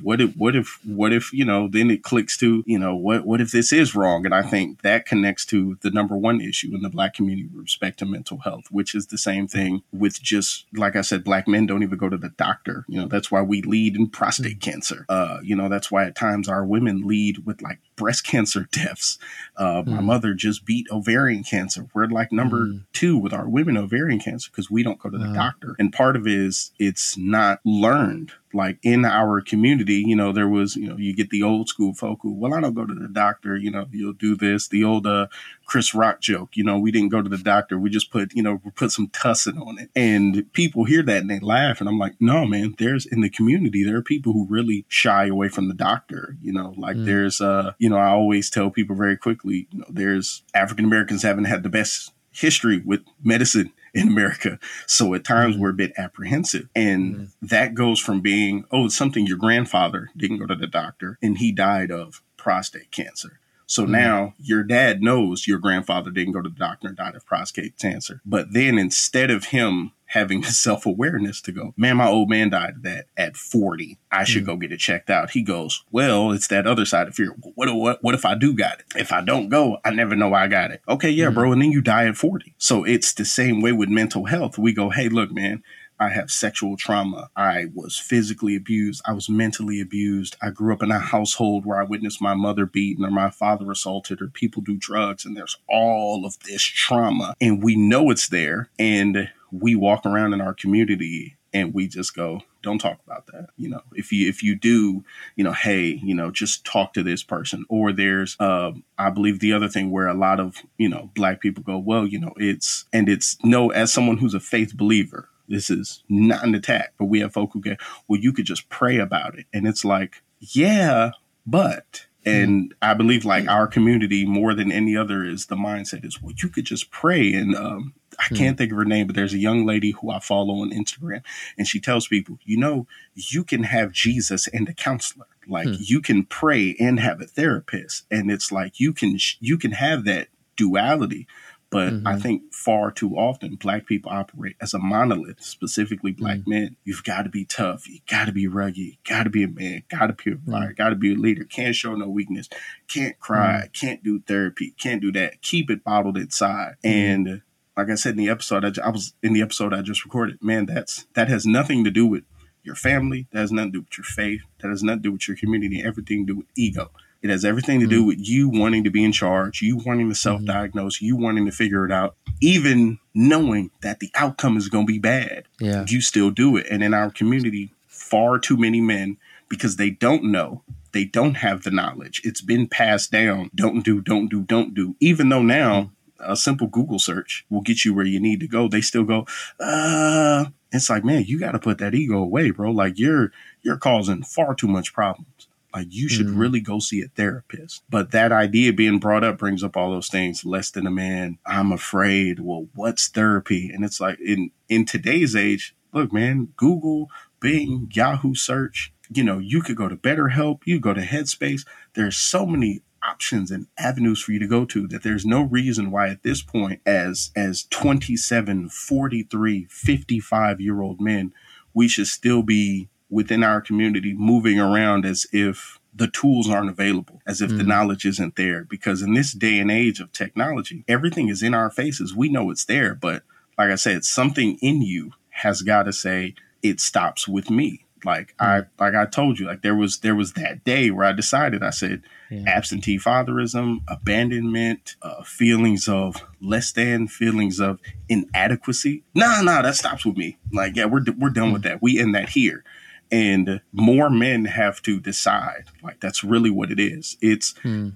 what 0.01 0.21
if 0.21 0.35
what 0.35 0.55
if 0.55 0.79
what 0.85 1.13
if 1.13 1.31
you 1.33 1.45
know 1.45 1.67
then 1.67 1.89
it 1.89 2.03
clicks 2.03 2.37
to 2.37 2.63
you 2.65 2.77
know 2.77 2.95
what 2.95 3.25
what 3.25 3.41
if 3.41 3.51
this 3.51 3.71
is 3.71 3.95
wrong 3.95 4.25
and 4.25 4.33
i 4.33 4.41
think 4.41 4.81
that 4.81 5.05
connects 5.05 5.45
to 5.45 5.77
the 5.81 5.89
number 5.91 6.17
one 6.17 6.41
issue 6.41 6.73
in 6.73 6.81
the 6.81 6.89
black 6.89 7.13
community 7.13 7.47
with 7.47 7.63
respect 7.63 7.99
to 7.99 8.05
mental 8.05 8.39
health 8.39 8.65
which 8.71 8.93
is 8.93 9.07
the 9.07 9.17
same 9.17 9.47
thing 9.47 9.81
with 9.91 10.21
just 10.21 10.65
like 10.75 10.95
i 10.95 11.01
said 11.01 11.23
black 11.23 11.47
men 11.47 11.65
don't 11.65 11.83
even 11.83 11.97
go 11.97 12.09
to 12.09 12.17
the 12.17 12.29
doctor 12.29 12.85
you 12.87 12.99
know 12.99 13.07
that's 13.07 13.31
why 13.31 13.41
we 13.41 13.61
lead 13.61 13.95
in 13.95 14.07
prostate 14.07 14.61
cancer 14.61 15.05
uh 15.09 15.39
you 15.43 15.55
know 15.55 15.69
that's 15.69 15.91
why 15.91 16.03
at 16.05 16.15
times 16.15 16.49
our 16.49 16.65
women 16.65 17.01
lead 17.05 17.45
with 17.45 17.61
like 17.61 17.79
breast 17.99 18.23
cancer 18.25 18.67
deaths. 18.71 19.19
Uh, 19.57 19.83
mm. 19.83 19.87
My 19.87 20.01
mother 20.01 20.33
just 20.33 20.65
beat 20.65 20.87
ovarian 20.89 21.43
cancer. 21.43 21.85
We're 21.93 22.07
like 22.07 22.31
number 22.31 22.65
mm. 22.65 22.83
two 22.93 23.17
with 23.17 23.33
our 23.33 23.47
women 23.47 23.77
ovarian 23.77 24.19
cancer 24.19 24.49
because 24.49 24.71
we 24.71 24.81
don't 24.81 24.97
go 24.97 25.09
to 25.09 25.17
the 25.17 25.33
doctor. 25.33 25.75
And 25.77 25.93
part 25.93 26.15
of 26.15 26.25
it 26.25 26.33
is 26.33 26.71
it's 26.79 27.17
not 27.17 27.59
learned 27.65 28.31
like 28.53 28.77
in 28.83 29.05
our 29.05 29.41
community, 29.41 30.03
you 30.05 30.15
know, 30.15 30.31
there 30.31 30.47
was, 30.47 30.75
you 30.75 30.89
know, 30.89 30.97
you 30.97 31.15
get 31.15 31.29
the 31.29 31.43
old 31.43 31.69
school 31.69 31.93
folk 31.93 32.19
who, 32.21 32.33
well, 32.33 32.53
I 32.53 32.61
don't 32.61 32.73
go 32.73 32.85
to 32.85 32.93
the 32.93 33.07
doctor, 33.07 33.55
you 33.55 33.71
know, 33.71 33.85
you'll 33.91 34.13
do 34.13 34.35
this, 34.35 34.67
the 34.67 34.83
old 34.83 35.05
uh, 35.05 35.27
Chris 35.65 35.93
Rock 35.93 36.21
joke, 36.21 36.55
you 36.55 36.63
know, 36.63 36.77
we 36.79 36.91
didn't 36.91 37.09
go 37.09 37.21
to 37.21 37.29
the 37.29 37.37
doctor, 37.37 37.77
we 37.77 37.89
just 37.89 38.11
put, 38.11 38.33
you 38.33 38.43
know, 38.43 38.59
we 38.63 38.71
put 38.71 38.91
some 38.91 39.07
tussin 39.09 39.59
on 39.59 39.77
it. 39.79 39.89
And 39.95 40.51
people 40.53 40.85
hear 40.85 41.03
that 41.03 41.21
and 41.21 41.29
they 41.29 41.39
laugh. 41.39 41.79
And 41.79 41.89
I'm 41.89 41.99
like, 41.99 42.15
no, 42.19 42.45
man, 42.45 42.75
there's 42.77 43.05
in 43.05 43.21
the 43.21 43.29
community, 43.29 43.83
there 43.83 43.97
are 43.97 44.03
people 44.03 44.33
who 44.33 44.47
really 44.47 44.85
shy 44.87 45.27
away 45.27 45.49
from 45.49 45.67
the 45.67 45.75
doctor, 45.75 46.35
you 46.41 46.53
know, 46.53 46.73
like 46.77 46.97
mm. 46.97 47.05
there's, 47.05 47.41
uh, 47.41 47.73
you 47.77 47.89
know, 47.89 47.97
I 47.97 48.09
always 48.09 48.49
tell 48.49 48.69
people 48.69 48.95
very 48.95 49.17
quickly, 49.17 49.67
you 49.71 49.79
know, 49.79 49.85
there's 49.89 50.43
African 50.53 50.85
Americans 50.85 51.23
haven't 51.23 51.45
had 51.45 51.63
the 51.63 51.69
best 51.69 52.11
history 52.31 52.81
with 52.85 53.01
medicine 53.23 53.71
in 53.93 54.07
America. 54.07 54.59
So 54.87 55.13
at 55.13 55.23
times 55.23 55.55
mm-hmm. 55.55 55.63
we're 55.63 55.69
a 55.71 55.73
bit 55.73 55.93
apprehensive. 55.97 56.69
And 56.75 57.15
mm-hmm. 57.15 57.45
that 57.47 57.73
goes 57.73 57.99
from 57.99 58.21
being, 58.21 58.65
oh, 58.71 58.85
it's 58.85 58.97
something 58.97 59.25
your 59.25 59.37
grandfather 59.37 60.09
didn't 60.15 60.39
go 60.39 60.45
to 60.45 60.55
the 60.55 60.67
doctor 60.67 61.17
and 61.21 61.37
he 61.37 61.51
died 61.51 61.91
of 61.91 62.21
prostate 62.37 62.91
cancer. 62.91 63.39
So 63.65 63.83
mm-hmm. 63.83 63.91
now 63.91 64.33
your 64.39 64.63
dad 64.63 65.01
knows 65.01 65.47
your 65.47 65.59
grandfather 65.59 66.11
didn't 66.11 66.33
go 66.33 66.41
to 66.41 66.49
the 66.49 66.55
doctor 66.55 66.87
and 66.87 66.97
died 66.97 67.15
of 67.15 67.25
prostate 67.25 67.77
cancer. 67.77 68.21
But 68.25 68.53
then 68.53 68.77
instead 68.79 69.29
of 69.29 69.45
him 69.45 69.91
having 70.09 70.41
the 70.41 70.51
self 70.51 70.85
awareness 70.85 71.41
to 71.41 71.51
go, 71.51 71.73
man, 71.77 71.97
my 71.97 72.07
old 72.07 72.29
man 72.29 72.49
died 72.49 72.75
of 72.77 72.83
that 72.83 73.05
at 73.17 73.35
40. 73.35 73.97
I 74.11 74.23
should 74.23 74.43
mm. 74.43 74.47
go 74.47 74.55
get 74.57 74.71
it 74.71 74.79
checked 74.79 75.09
out. 75.09 75.31
He 75.31 75.41
goes, 75.41 75.83
well, 75.91 76.31
it's 76.31 76.47
that 76.47 76.67
other 76.67 76.85
side 76.85 77.07
of 77.07 77.15
fear. 77.15 77.35
What, 77.55 77.73
what, 77.73 78.03
what 78.03 78.15
if 78.15 78.25
I 78.25 78.35
do 78.35 78.53
got 78.53 78.79
it? 78.79 78.85
If 78.95 79.11
I 79.11 79.21
don't 79.21 79.49
go, 79.49 79.77
I 79.83 79.91
never 79.91 80.15
know 80.15 80.33
I 80.33 80.47
got 80.47 80.71
it. 80.71 80.81
Okay, 80.87 81.09
yeah, 81.09 81.27
mm. 81.27 81.33
bro. 81.33 81.51
And 81.51 81.61
then 81.61 81.71
you 81.71 81.81
die 81.81 82.07
at 82.07 82.17
40. 82.17 82.55
So 82.57 82.83
it's 82.83 83.13
the 83.13 83.25
same 83.25 83.61
way 83.61 83.71
with 83.71 83.89
mental 83.89 84.25
health. 84.25 84.57
We 84.57 84.73
go, 84.73 84.89
hey, 84.89 85.09
look, 85.09 85.31
man, 85.31 85.63
I 85.99 86.09
have 86.09 86.31
sexual 86.31 86.77
trauma. 86.77 87.29
I 87.35 87.65
was 87.73 87.97
physically 87.97 88.55
abused. 88.55 89.01
I 89.05 89.11
was 89.11 89.29
mentally 89.29 89.81
abused. 89.81 90.37
I 90.41 90.49
grew 90.49 90.73
up 90.73 90.81
in 90.81 90.91
a 90.91 90.99
household 90.99 91.65
where 91.65 91.79
I 91.79 91.83
witnessed 91.83 92.21
my 92.21 92.33
mother 92.33 92.65
beaten 92.65 93.03
or 93.03 93.11
my 93.11 93.29
father 93.29 93.69
assaulted 93.69 94.21
or 94.21 94.27
people 94.27 94.61
do 94.61 94.77
drugs. 94.77 95.25
And 95.25 95.35
there's 95.35 95.57
all 95.67 96.25
of 96.25 96.39
this 96.39 96.63
trauma. 96.63 97.35
And 97.41 97.61
we 97.61 97.75
know 97.75 98.09
it's 98.11 98.29
there. 98.29 98.69
And 98.79 99.29
we 99.51 99.75
walk 99.75 100.05
around 100.05 100.33
in 100.33 100.41
our 100.41 100.53
community 100.53 101.37
and 101.53 101.73
we 101.73 101.87
just 101.87 102.15
go 102.15 102.41
don't 102.61 102.79
talk 102.79 102.99
about 103.05 103.25
that. 103.27 103.47
You 103.57 103.69
know 103.69 103.81
if 103.93 104.11
you 104.11 104.27
if 104.27 104.43
you 104.43 104.55
do 104.55 105.03
you 105.35 105.43
know 105.43 105.53
hey 105.53 105.99
you 106.03 106.13
know 106.13 106.31
just 106.31 106.65
talk 106.65 106.93
to 106.93 107.03
this 107.03 107.23
person. 107.23 107.65
Or 107.69 107.91
there's 107.91 108.35
uh, 108.39 108.71
i 108.97 109.09
believe 109.09 109.39
the 109.39 109.53
other 109.53 109.69
thing 109.69 109.91
where 109.91 110.07
a 110.07 110.13
lot 110.13 110.39
of 110.39 110.57
you 110.77 110.89
know 110.89 111.09
black 111.15 111.41
people 111.41 111.63
go 111.63 111.77
well 111.77 112.05
you 112.05 112.19
know 112.19 112.33
it's 112.37 112.85
and 112.93 113.09
it's 113.09 113.37
no 113.43 113.71
as 113.71 113.93
someone 113.93 114.17
who's 114.17 114.33
a 114.33 114.39
faith 114.39 114.75
believer 114.75 115.29
this 115.47 115.69
is 115.69 116.03
not 116.09 116.43
an 116.43 116.55
attack 116.55 116.93
but 116.97 117.05
we 117.05 117.19
have 117.19 117.33
folk 117.33 117.51
who 117.53 117.61
get 117.61 117.79
well 118.07 118.19
you 118.19 118.33
could 118.33 118.45
just 118.45 118.69
pray 118.69 118.97
about 118.97 119.37
it. 119.37 119.45
And 119.53 119.67
it's 119.67 119.85
like 119.85 120.21
yeah 120.39 121.11
but 121.45 122.05
and 122.25 122.75
I 122.81 122.93
believe 122.93 123.25
like 123.25 123.47
our 123.47 123.65
community 123.65 124.25
more 124.25 124.53
than 124.53 124.71
any 124.71 124.95
other 124.95 125.23
is 125.23 125.45
the 125.45 125.55
mindset 125.55 126.05
is 126.05 126.21
well 126.21 126.33
you 126.37 126.49
could 126.49 126.65
just 126.65 126.91
pray 126.91 127.33
and 127.33 127.55
um, 127.55 127.93
I 128.19 128.25
hmm. 128.27 128.35
can't 128.35 128.57
think 128.57 128.71
of 128.71 128.77
her 128.77 128.85
name, 128.85 129.07
but 129.07 129.15
there's 129.15 129.33
a 129.33 129.39
young 129.39 129.65
lady 129.65 129.91
who 129.91 130.11
I 130.11 130.19
follow 130.19 130.55
on 130.55 130.71
Instagram, 130.71 131.23
and 131.57 131.67
she 131.67 131.79
tells 131.79 132.07
people, 132.07 132.37
you 132.43 132.57
know, 132.57 132.87
you 133.15 133.43
can 133.43 133.63
have 133.63 133.91
Jesus 133.91 134.47
and 134.47 134.67
a 134.67 134.73
counselor. 134.73 135.27
Like 135.47 135.67
hmm. 135.67 135.75
you 135.79 136.01
can 136.01 136.25
pray 136.25 136.75
and 136.79 136.99
have 136.99 137.21
a 137.21 137.25
therapist, 137.25 138.05
and 138.11 138.29
it's 138.29 138.51
like 138.51 138.79
you 138.79 138.93
can 138.93 139.17
you 139.39 139.57
can 139.57 139.71
have 139.71 140.05
that 140.05 140.27
duality. 140.55 141.27
But 141.71 141.93
mm-hmm. 141.93 142.07
I 142.07 142.17
think 142.17 142.51
far 142.51 142.91
too 142.91 143.15
often 143.15 143.55
black 143.55 143.85
people 143.85 144.11
operate 144.11 144.55
as 144.59 144.73
a 144.73 144.79
monolith, 144.79 145.41
specifically 145.41 146.11
black 146.11 146.39
mm-hmm. 146.39 146.49
men. 146.49 146.75
You've 146.83 147.03
got 147.03 147.23
to 147.23 147.29
be 147.29 147.45
tough. 147.45 147.87
You 147.87 147.99
got 148.09 148.25
to 148.25 148.31
be 148.31 148.47
rugged. 148.47 148.97
Got 149.07 149.23
to 149.23 149.29
be 149.29 149.43
a 149.43 149.47
man. 149.47 149.83
Got 149.89 150.07
to 150.07 150.13
be 150.13 150.31
a 150.31 150.51
fire. 150.51 150.73
Mm. 150.73 150.75
Got 150.75 150.89
to 150.89 150.95
be 150.95 151.13
a 151.13 151.15
leader. 151.15 151.43
Can't 151.43 151.75
show 151.75 151.93
no 151.93 152.09
weakness. 152.09 152.49
Can't 152.87 153.19
cry. 153.19 153.65
Mm. 153.67 153.73
Can't 153.79 154.03
do 154.03 154.19
therapy. 154.19 154.73
Can't 154.79 155.01
do 155.01 155.11
that. 155.11 155.43
Keep 155.43 155.69
it 155.69 155.83
bottled 155.83 156.17
inside. 156.17 156.75
And 156.83 157.43
like 157.79 157.89
I 157.89 157.95
said 157.95 158.11
in 158.11 158.17
the 158.17 158.29
episode, 158.29 158.65
I, 158.65 158.85
I, 158.85 158.89
was 158.89 159.13
in 159.23 159.33
the 159.33 159.41
episode 159.41 159.73
I 159.73 159.81
just 159.81 160.03
recorded. 160.03 160.43
Man, 160.43 160.65
that's 160.65 161.07
that 161.13 161.29
has 161.29 161.45
nothing 161.45 161.83
to 161.85 161.91
do 161.91 162.05
with 162.05 162.23
your 162.63 162.75
family. 162.75 163.27
That 163.31 163.39
has 163.39 163.51
nothing 163.51 163.71
to 163.71 163.77
do 163.79 163.81
with 163.81 163.97
your 163.97 164.05
faith. 164.05 164.41
That 164.59 164.69
has 164.69 164.83
nothing 164.83 165.03
to 165.03 165.09
do 165.09 165.11
with 165.13 165.27
your 165.27 165.37
community. 165.37 165.81
Everything 165.83 166.25
to 166.25 166.33
do 166.33 166.37
with 166.39 166.47
ego. 166.57 166.91
It 167.21 167.29
has 167.29 167.43
everything 167.43 167.81
to 167.81 167.87
do 167.87 167.99
mm-hmm. 167.99 168.07
with 168.07 168.19
you 168.19 168.49
wanting 168.49 168.85
to 168.85 168.89
be 168.89 169.03
in 169.03 169.11
charge, 169.11 169.61
you 169.61 169.77
wanting 169.85 170.07
to 170.07 170.15
self-diagnose, 170.15 170.97
mm-hmm. 170.97 171.05
you 171.05 171.15
wanting 171.17 171.45
to 171.47 171.51
figure 171.51 171.85
it 171.85 171.91
out, 171.91 172.15
even 172.41 172.97
knowing 173.13 173.71
that 173.81 173.99
the 173.99 174.09
outcome 174.15 174.55
is 174.55 174.69
going 174.69 174.87
to 174.87 174.93
be 174.93 174.99
bad. 174.99 175.45
Yeah. 175.59 175.85
You 175.85 175.99
still 175.99 176.31
do 176.31 176.55
it. 176.55 176.67
And 176.71 176.81
in 176.81 176.93
our 176.93 177.09
community, 177.09 177.73
far 177.87 178.39
too 178.39 178.55
many 178.55 178.79
men 178.79 179.17
because 179.49 179.75
they 179.75 179.89
don't 179.89 180.23
know 180.25 180.63
they 180.91 181.05
don't 181.05 181.35
have 181.35 181.61
the 181.61 181.69
knowledge. 181.69 182.19
It's 182.23 182.41
been 182.41 182.67
passed 182.67 183.11
down. 183.11 183.51
Don't 183.53 183.85
do, 183.85 184.01
don't 184.01 184.27
do, 184.27 184.41
don't 184.41 184.73
do. 184.73 184.95
Even 184.99 185.29
though 185.29 185.43
now 185.43 185.81
mm-hmm 185.81 185.93
a 186.19 186.35
simple 186.35 186.67
Google 186.67 186.99
search 186.99 187.45
will 187.49 187.61
get 187.61 187.85
you 187.85 187.93
where 187.93 188.05
you 188.05 188.19
need 188.19 188.39
to 188.41 188.47
go. 188.47 188.67
They 188.67 188.81
still 188.81 189.03
go, 189.03 189.25
uh, 189.59 190.45
it's 190.71 190.89
like, 190.89 191.03
man, 191.03 191.23
you 191.25 191.39
got 191.39 191.53
to 191.53 191.59
put 191.59 191.77
that 191.79 191.95
ego 191.95 192.17
away, 192.17 192.51
bro. 192.51 192.71
Like 192.71 192.99
you're, 192.99 193.31
you're 193.61 193.77
causing 193.77 194.23
far 194.23 194.53
too 194.53 194.67
much 194.67 194.93
problems. 194.93 195.47
Like 195.73 195.87
you 195.89 196.09
should 196.09 196.27
mm-hmm. 196.27 196.39
really 196.39 196.61
go 196.61 196.79
see 196.79 197.01
a 197.01 197.07
therapist. 197.07 197.83
But 197.89 198.11
that 198.11 198.31
idea 198.31 198.73
being 198.73 198.99
brought 198.99 199.23
up 199.23 199.37
brings 199.37 199.63
up 199.63 199.77
all 199.77 199.91
those 199.91 200.07
things. 200.07 200.43
Less 200.43 200.71
than 200.71 200.87
a 200.87 200.91
man. 200.91 201.37
I'm 201.45 201.71
afraid. 201.71 202.39
Well, 202.39 202.67
what's 202.73 203.07
therapy? 203.07 203.69
And 203.71 203.85
it's 203.85 203.99
like 203.99 204.19
in 204.19 204.51
in 204.67 204.85
today's 204.85 205.35
age, 205.35 205.75
look, 205.93 206.11
man, 206.11 206.49
Google, 206.57 207.09
Bing, 207.39 207.89
Yahoo 207.93 208.33
search. 208.33 208.91
You 209.11 209.23
know, 209.23 209.37
you 209.37 209.61
could 209.61 209.75
go 209.75 209.87
to 209.87 209.95
BetterHelp. 209.95 210.61
You 210.65 210.79
go 210.79 210.93
to 210.93 211.01
Headspace. 211.01 211.65
There's 211.93 212.17
so 212.17 212.45
many 212.45 212.81
options 213.03 213.51
and 213.51 213.67
avenues 213.77 214.21
for 214.21 214.31
you 214.31 214.39
to 214.39 214.47
go 214.47 214.65
to 214.65 214.87
that 214.87 215.03
there's 215.03 215.25
no 215.25 215.41
reason 215.41 215.91
why 215.91 216.09
at 216.09 216.23
this 216.23 216.41
point 216.41 216.81
as 216.85 217.31
as 217.35 217.63
27 217.69 218.69
43 218.69 219.65
55 219.69 220.61
year 220.61 220.81
old 220.81 220.99
men 220.99 221.33
we 221.73 221.87
should 221.87 222.07
still 222.07 222.43
be 222.43 222.89
within 223.09 223.43
our 223.43 223.61
community 223.61 224.13
moving 224.13 224.59
around 224.59 225.05
as 225.05 225.25
if 225.31 225.79
the 225.93 226.07
tools 226.07 226.49
aren't 226.49 226.69
available 226.69 227.21
as 227.25 227.41
if 227.41 227.49
mm. 227.49 227.57
the 227.57 227.63
knowledge 227.63 228.05
isn't 228.05 228.35
there. 228.35 228.63
Because 228.63 229.01
in 229.01 229.15
this 229.15 229.33
day 229.33 229.57
and 229.57 229.71
age 229.71 229.99
of 229.99 230.11
technology 230.11 230.83
everything 230.87 231.29
is 231.29 231.41
in 231.41 231.53
our 231.53 231.69
faces. 231.69 232.15
We 232.15 232.29
know 232.29 232.51
it's 232.51 232.65
there 232.65 232.95
but 232.95 233.23
like 233.59 233.69
i 233.69 233.75
said 233.75 234.03
something 234.03 234.57
in 234.61 234.81
you 234.81 235.11
has 235.29 235.61
got 235.61 235.83
to 235.83 235.93
say 235.93 236.33
it 236.63 236.79
stops 236.79 237.27
with 237.27 237.49
me 237.49 237.85
like 238.05 238.35
mm. 238.37 238.45
i 238.45 238.83
like 238.83 238.95
i 238.95 239.05
told 239.05 239.39
you 239.39 239.45
like 239.45 239.61
there 239.61 239.75
was 239.75 239.99
there 239.99 240.15
was 240.15 240.33
that 240.33 240.63
day 240.63 240.91
where 240.91 241.05
i 241.05 241.11
decided 241.11 241.63
i 241.63 241.69
said 241.69 242.01
yeah. 242.29 242.43
absentee 242.47 242.97
fatherism, 242.97 243.81
abandonment, 243.87 244.95
uh, 245.01 245.23
feelings 245.23 245.87
of 245.87 246.23
less 246.41 246.71
than, 246.71 247.07
feelings 247.07 247.59
of 247.59 247.79
inadequacy. 248.07 249.03
Nah, 249.13 249.41
nah, 249.41 249.61
that 249.61 249.75
stops 249.75 250.05
with 250.05 250.17
me. 250.17 250.37
Like, 250.51 250.75
yeah, 250.75 250.85
we're 250.85 251.03
we're 251.17 251.29
done 251.29 251.49
mm. 251.49 251.53
with 251.53 251.63
that. 251.63 251.81
We 251.81 251.99
end 251.99 252.15
that 252.15 252.29
here. 252.29 252.63
And 253.11 253.61
more 253.71 254.09
men 254.09 254.45
have 254.45 254.81
to 254.83 254.99
decide. 254.99 255.65
Like, 255.81 255.99
that's 255.99 256.23
really 256.23 256.51
what 256.51 256.71
it 256.71 256.79
is. 256.79 257.17
It's 257.21 257.53
mm. 257.63 257.93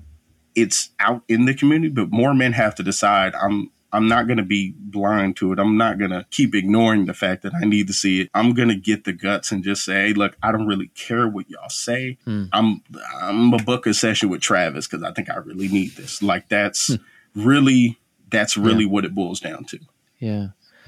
it's 0.56 0.90
out 1.00 1.24
in 1.28 1.46
the 1.46 1.54
community, 1.54 1.94
but 1.94 2.12
more 2.12 2.34
men 2.34 2.54
have 2.54 2.76
to 2.76 2.84
decide. 2.84 3.36
I'm 3.36 3.72
I'm 3.94 4.08
not 4.08 4.26
going 4.26 4.38
to 4.38 4.44
be 4.44 4.74
blind 4.76 5.38
to 5.38 5.54
it. 5.54 5.60
I'm 5.60 5.78
not 5.78 6.00
going 6.00 6.10
to 6.12 6.26
keep 6.32 6.56
ignoring 6.56 7.06
the 7.06 7.14
fact 7.14 7.44
that 7.44 7.54
I 7.54 7.66
need 7.66 7.86
to 7.88 7.94
see 7.94 8.22
it. 8.22 8.30
I'm 8.34 8.54
going 8.54 8.70
to 8.70 8.76
get 8.76 9.04
the 9.04 9.14
guts 9.14 9.52
and 9.52 9.64
just 9.64 9.86
say, 9.86 10.08
hey, 10.08 10.14
look, 10.14 10.36
I 10.42 10.52
don't 10.52 10.66
really 10.66 10.88
care 10.90 11.28
what 11.28 11.50
y'all 11.50 11.70
say. 11.70 12.18
Hmm. 12.26 12.46
I'm 12.52 12.82
I'm 13.16 13.54
a 13.54 13.58
book 13.58 13.86
a 13.86 13.94
session 13.94 14.30
with 14.30 14.42
Travis 14.42 14.88
because 14.88 15.04
I 15.04 15.12
think 15.12 15.30
I 15.30 15.36
really 15.36 15.68
need 15.68 15.92
this. 15.92 16.24
Like 16.24 16.50
that's 16.50 16.88
hmm. 16.88 16.96
really 17.36 18.00
that's 18.32 18.58
really 18.58 18.86
yeah. 18.86 18.90
what 18.90 19.06
it 19.06 19.14
boils 19.14 19.40
down 19.40 19.66
to. 19.66 19.80
Yeah. 20.18 20.48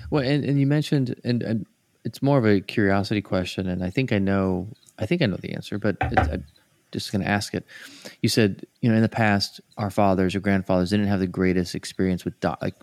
Well, 0.09 0.23
and, 0.23 0.43
and 0.43 0.59
you 0.59 0.65
mentioned 0.65 1.15
and, 1.23 1.43
and 1.43 1.65
it's 2.03 2.21
more 2.21 2.37
of 2.37 2.45
a 2.45 2.59
curiosity 2.59 3.21
question, 3.21 3.67
and 3.67 3.83
I 3.83 3.91
think 3.91 4.11
I 4.11 4.19
know 4.19 4.67
I 4.97 5.05
think 5.05 5.21
I 5.21 5.27
know 5.27 5.37
the 5.37 5.53
answer, 5.53 5.77
but 5.77 5.97
I'm 6.01 6.43
just 6.91 7.11
going 7.11 7.21
to 7.23 7.29
ask 7.29 7.53
it. 7.53 7.65
You 8.21 8.29
said, 8.29 8.65
you 8.81 8.89
know, 8.89 8.95
in 8.95 9.01
the 9.01 9.09
past, 9.09 9.59
our 9.77 9.89
fathers 9.89 10.35
or 10.35 10.39
grandfathers 10.39 10.91
didn't 10.91 11.07
have 11.07 11.19
the 11.19 11.27
greatest 11.27 11.75
experience 11.75 12.23
with 12.23 12.33
like 12.61 12.75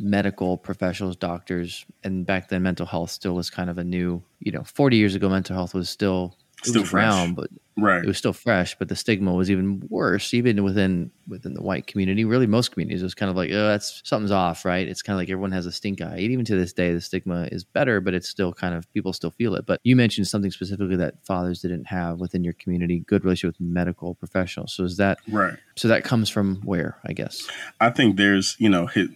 medical 0.00 0.56
professionals, 0.56 1.16
doctors, 1.16 1.84
and 2.02 2.26
back 2.26 2.48
then 2.48 2.62
mental 2.62 2.86
health 2.86 3.10
still 3.10 3.34
was 3.34 3.50
kind 3.50 3.70
of 3.70 3.78
a 3.78 3.84
new, 3.84 4.22
you 4.40 4.50
know, 4.50 4.64
40 4.64 4.96
years 4.96 5.14
ago, 5.14 5.28
mental 5.28 5.54
health 5.54 5.74
was 5.74 5.88
still 5.90 6.34
still 6.62 6.82
was 6.82 6.92
around, 6.92 7.34
but 7.36 7.48
right. 7.76 8.02
it 8.02 8.06
was 8.06 8.18
still 8.18 8.32
fresh. 8.32 8.76
But 8.78 8.88
the 8.88 8.96
stigma 8.96 9.32
was 9.32 9.50
even 9.50 9.82
worse, 9.88 10.34
even 10.34 10.62
within 10.62 11.10
within 11.26 11.54
the 11.54 11.62
white 11.62 11.86
community. 11.86 12.24
Really, 12.24 12.46
most 12.46 12.72
communities 12.72 13.02
it 13.02 13.04
was 13.04 13.14
kind 13.14 13.30
of 13.30 13.36
like, 13.36 13.50
oh, 13.50 13.68
that's 13.68 14.02
something's 14.04 14.30
off, 14.30 14.64
right? 14.64 14.86
It's 14.86 15.02
kind 15.02 15.14
of 15.14 15.18
like 15.18 15.30
everyone 15.30 15.52
has 15.52 15.66
a 15.66 15.72
stink 15.72 16.00
eye. 16.00 16.18
even 16.18 16.44
to 16.44 16.56
this 16.56 16.72
day, 16.72 16.92
the 16.92 17.00
stigma 17.00 17.48
is 17.50 17.64
better, 17.64 18.00
but 18.00 18.14
it's 18.14 18.28
still 18.28 18.52
kind 18.52 18.74
of 18.74 18.90
people 18.92 19.12
still 19.12 19.30
feel 19.30 19.54
it. 19.54 19.66
But 19.66 19.80
you 19.84 19.96
mentioned 19.96 20.28
something 20.28 20.50
specifically 20.50 20.96
that 20.96 21.24
fathers 21.24 21.60
didn't 21.62 21.86
have 21.86 22.20
within 22.20 22.44
your 22.44 22.54
community: 22.54 23.00
good 23.00 23.24
relationship 23.24 23.58
with 23.58 23.68
medical 23.68 24.14
professionals. 24.14 24.72
So 24.72 24.84
is 24.84 24.96
that 24.98 25.18
right? 25.28 25.54
So 25.76 25.88
that 25.88 26.04
comes 26.04 26.28
from 26.28 26.56
where, 26.64 26.98
I 27.04 27.12
guess. 27.12 27.48
I 27.80 27.90
think 27.90 28.16
there's 28.16 28.56
you 28.58 28.68
know 28.68 28.86
hit 28.86 29.10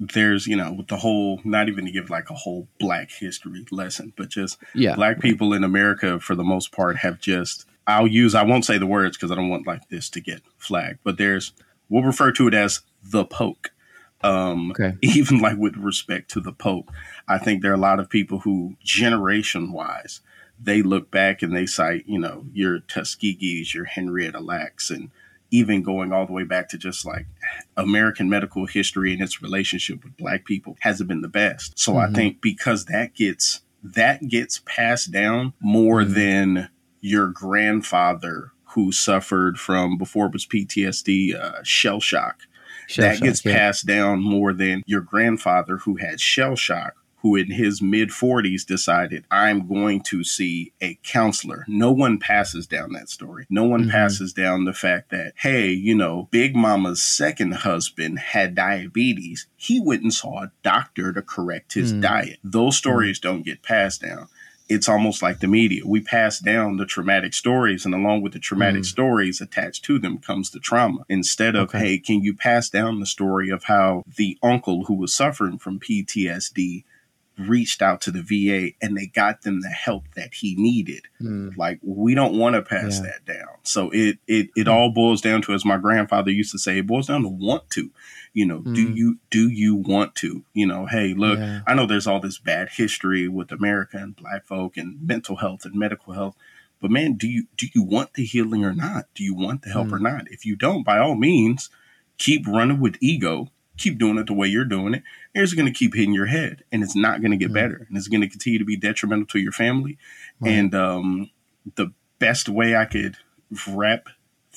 there's 0.00 0.46
you 0.46 0.56
know 0.56 0.72
with 0.72 0.88
the 0.88 0.96
whole 0.96 1.40
not 1.44 1.68
even 1.68 1.84
to 1.84 1.90
give 1.90 2.10
like 2.10 2.30
a 2.30 2.34
whole 2.34 2.68
black 2.78 3.10
history 3.10 3.64
lesson 3.70 4.12
but 4.16 4.28
just 4.28 4.58
yeah 4.74 4.94
black 4.94 5.20
people 5.20 5.52
in 5.52 5.64
america 5.64 6.20
for 6.20 6.34
the 6.34 6.44
most 6.44 6.70
part 6.70 6.96
have 6.96 7.18
just 7.18 7.66
i'll 7.86 8.06
use 8.06 8.34
i 8.34 8.42
won't 8.42 8.64
say 8.64 8.78
the 8.78 8.86
words 8.86 9.16
because 9.16 9.32
i 9.32 9.34
don't 9.34 9.48
want 9.48 9.66
like 9.66 9.88
this 9.88 10.08
to 10.08 10.20
get 10.20 10.40
flagged 10.56 10.98
but 11.02 11.18
there's 11.18 11.52
we'll 11.88 12.04
refer 12.04 12.30
to 12.30 12.46
it 12.46 12.54
as 12.54 12.82
the 13.02 13.24
poke 13.24 13.72
um 14.22 14.70
okay. 14.70 14.96
even 15.02 15.40
like 15.40 15.56
with 15.56 15.76
respect 15.76 16.30
to 16.30 16.40
the 16.40 16.52
pope 16.52 16.90
i 17.26 17.36
think 17.36 17.60
there 17.60 17.72
are 17.72 17.74
a 17.74 17.78
lot 17.78 17.98
of 17.98 18.08
people 18.08 18.40
who 18.40 18.76
generation 18.84 19.72
wise 19.72 20.20
they 20.60 20.82
look 20.82 21.10
back 21.10 21.42
and 21.42 21.56
they 21.56 21.66
cite 21.66 22.04
you 22.06 22.18
know 22.18 22.44
your 22.52 22.78
tuskegee's 22.80 23.74
your 23.74 23.84
henrietta 23.84 24.40
lacks 24.40 24.90
and 24.90 25.10
even 25.50 25.82
going 25.82 26.12
all 26.12 26.26
the 26.26 26.32
way 26.32 26.44
back 26.44 26.68
to 26.68 26.78
just 26.78 27.06
like 27.06 27.26
American 27.76 28.28
medical 28.28 28.66
history 28.66 29.12
and 29.12 29.22
its 29.22 29.42
relationship 29.42 30.04
with 30.04 30.16
black 30.16 30.44
people 30.44 30.76
hasn't 30.80 31.08
been 31.08 31.22
the 31.22 31.28
best. 31.28 31.78
So 31.78 31.92
mm-hmm. 31.92 32.12
I 32.12 32.16
think 32.16 32.40
because 32.40 32.86
that 32.86 33.14
gets 33.14 33.62
that 33.82 34.26
gets 34.28 34.60
passed 34.66 35.12
down 35.12 35.54
more 35.60 36.02
mm-hmm. 36.02 36.14
than 36.14 36.68
your 37.00 37.28
grandfather 37.28 38.52
who 38.74 38.92
suffered 38.92 39.58
from 39.58 39.96
before 39.96 40.26
it 40.26 40.32
was 40.32 40.46
PTSD 40.46 41.34
uh, 41.34 41.62
shell 41.62 42.00
shock. 42.00 42.42
Shell 42.86 43.04
that 43.04 43.16
shock, 43.16 43.24
gets 43.24 43.44
yeah. 43.44 43.56
passed 43.56 43.86
down 43.86 44.22
more 44.22 44.52
than 44.52 44.82
your 44.86 45.00
grandfather 45.00 45.78
who 45.78 45.96
had 45.96 46.20
shell 46.20 46.56
shock 46.56 46.94
who 47.22 47.36
in 47.36 47.50
his 47.50 47.82
mid 47.82 48.10
40s 48.10 48.64
decided, 48.64 49.24
I'm 49.30 49.66
going 49.66 50.02
to 50.02 50.24
see 50.24 50.72
a 50.80 50.98
counselor. 51.02 51.64
No 51.68 51.92
one 51.92 52.18
passes 52.18 52.66
down 52.66 52.92
that 52.92 53.08
story. 53.08 53.46
No 53.50 53.64
one 53.64 53.82
mm-hmm. 53.82 53.90
passes 53.90 54.32
down 54.32 54.64
the 54.64 54.72
fact 54.72 55.10
that, 55.10 55.32
hey, 55.36 55.70
you 55.70 55.94
know, 55.94 56.28
Big 56.30 56.54
Mama's 56.54 57.02
second 57.02 57.54
husband 57.54 58.18
had 58.18 58.54
diabetes. 58.54 59.46
He 59.56 59.80
went 59.80 60.02
and 60.02 60.14
saw 60.14 60.42
a 60.42 60.52
doctor 60.62 61.12
to 61.12 61.22
correct 61.22 61.74
his 61.74 61.92
mm-hmm. 61.92 62.02
diet. 62.02 62.38
Those 62.44 62.76
mm. 62.76 62.78
stories 62.78 63.18
mm-hmm. 63.18 63.28
don't 63.28 63.44
get 63.44 63.62
passed 63.62 64.02
down 64.02 64.28
it's 64.68 64.88
almost 64.88 65.22
like 65.22 65.40
the 65.40 65.48
media. 65.48 65.82
We 65.86 66.00
pass 66.00 66.38
down 66.38 66.76
the 66.76 66.84
traumatic 66.84 67.32
stories, 67.32 67.86
and 67.86 67.94
along 67.94 68.22
with 68.22 68.34
the 68.34 68.38
traumatic 68.38 68.82
mm. 68.82 68.86
stories 68.86 69.40
attached 69.40 69.84
to 69.86 69.98
them 69.98 70.18
comes 70.18 70.50
the 70.50 70.60
trauma. 70.60 71.04
Instead 71.08 71.56
of, 71.56 71.70
okay. 71.70 71.78
hey, 71.78 71.98
can 71.98 72.22
you 72.22 72.34
pass 72.34 72.68
down 72.68 73.00
the 73.00 73.06
story 73.06 73.48
of 73.48 73.64
how 73.64 74.04
the 74.16 74.36
uncle 74.42 74.84
who 74.84 74.94
was 74.94 75.14
suffering 75.14 75.58
from 75.58 75.80
PTSD 75.80 76.84
reached 77.38 77.82
out 77.82 78.00
to 78.02 78.10
the 78.10 78.22
VA 78.22 78.74
and 78.82 78.96
they 78.96 79.06
got 79.06 79.42
them 79.42 79.60
the 79.60 79.68
help 79.68 80.04
that 80.16 80.34
he 80.34 80.54
needed. 80.56 81.02
Mm. 81.20 81.56
Like 81.56 81.78
we 81.82 82.14
don't 82.14 82.38
want 82.38 82.56
to 82.56 82.62
pass 82.62 83.00
yeah. 83.00 83.10
that 83.10 83.24
down. 83.24 83.56
So 83.62 83.90
it 83.90 84.18
it 84.26 84.48
it 84.56 84.66
mm. 84.66 84.72
all 84.72 84.90
boils 84.90 85.20
down 85.20 85.42
to 85.42 85.54
as 85.54 85.64
my 85.64 85.76
grandfather 85.76 86.30
used 86.30 86.52
to 86.52 86.58
say, 86.58 86.78
it 86.78 86.86
boils 86.86 87.06
down 87.06 87.22
to 87.22 87.28
want 87.28 87.70
to. 87.70 87.90
You 88.32 88.46
know, 88.46 88.60
mm. 88.60 88.74
do 88.74 88.82
you 88.82 89.18
do 89.30 89.48
you 89.48 89.74
want 89.74 90.14
to? 90.16 90.44
You 90.52 90.66
know, 90.66 90.86
hey, 90.86 91.14
look, 91.14 91.38
yeah. 91.38 91.60
I 91.66 91.74
know 91.74 91.86
there's 91.86 92.06
all 92.06 92.20
this 92.20 92.38
bad 92.38 92.70
history 92.70 93.28
with 93.28 93.52
America 93.52 93.98
and 93.98 94.16
black 94.16 94.46
folk 94.46 94.76
and 94.76 94.98
mental 95.06 95.36
health 95.36 95.64
and 95.64 95.74
medical 95.74 96.12
health. 96.12 96.36
But 96.80 96.90
man, 96.90 97.14
do 97.14 97.28
you 97.28 97.46
do 97.56 97.66
you 97.74 97.82
want 97.82 98.14
the 98.14 98.24
healing 98.24 98.64
or 98.64 98.74
not? 98.74 99.06
Do 99.14 99.24
you 99.24 99.34
want 99.34 99.62
the 99.62 99.70
help 99.70 99.92
or 99.92 99.98
hmm. 99.98 100.04
not? 100.04 100.30
If 100.30 100.44
you 100.44 100.56
don't, 100.56 100.84
by 100.84 100.98
all 100.98 101.14
means, 101.14 101.70
keep 102.18 102.46
running 102.46 102.80
with 102.80 102.96
ego 103.00 103.48
keep 103.78 103.98
doing 103.98 104.18
it 104.18 104.26
the 104.26 104.34
way 104.34 104.46
you're 104.46 104.64
doing 104.64 104.94
it, 104.94 105.02
it's 105.34 105.54
going 105.54 105.66
to 105.66 105.72
keep 105.72 105.94
hitting 105.94 106.12
your 106.12 106.26
head 106.26 106.64
and 106.70 106.82
it's 106.82 106.96
not 106.96 107.20
going 107.20 107.30
to 107.30 107.36
get 107.36 107.46
mm-hmm. 107.46 107.54
better 107.54 107.86
and 107.88 107.96
it's 107.96 108.08
going 108.08 108.20
to 108.20 108.28
continue 108.28 108.58
to 108.58 108.64
be 108.64 108.76
detrimental 108.76 109.26
to 109.26 109.38
your 109.38 109.52
family. 109.52 109.96
Right. 110.40 110.50
And 110.50 110.74
um, 110.74 111.30
the 111.76 111.92
best 112.18 112.48
way 112.48 112.76
I 112.76 112.84
could 112.84 113.16
wrap 113.68 114.08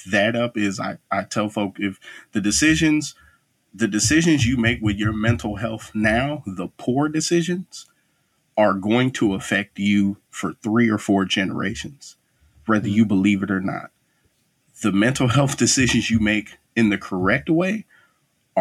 that 0.10 0.36
up 0.36 0.58
is 0.58 0.80
I, 0.80 0.98
I 1.12 1.24
tell 1.24 1.50
folk 1.50 1.76
if 1.80 2.00
the 2.32 2.42
decisions, 2.42 3.16
the 3.74 3.88
decisions 3.88 4.46
you 4.46 4.58
make 4.58 4.80
with 4.82 4.98
your 4.98 5.14
mental 5.14 5.58
health 5.58 5.92
now, 5.94 6.44
the 6.46 6.68
poor 6.78 7.08
decisions, 7.08 7.88
are 8.58 8.74
going 8.74 9.12
to 9.12 9.34
affect 9.34 9.80
you 9.80 10.18
for 10.30 10.54
three 10.54 10.90
or 10.90 10.98
four 10.98 11.26
generations, 11.26 12.18
whether 12.66 12.88
you 12.88 13.06
believe 13.06 13.44
it 13.44 13.52
or 13.52 13.62
not. 13.62 13.92
The 14.82 14.92
mental 14.92 15.30
health 15.30 15.58
decisions 15.58 16.10
you 16.10 16.20
make 16.20 16.58
in 16.76 16.90
the 16.90 16.98
correct 16.98 17.50
way 17.50 17.86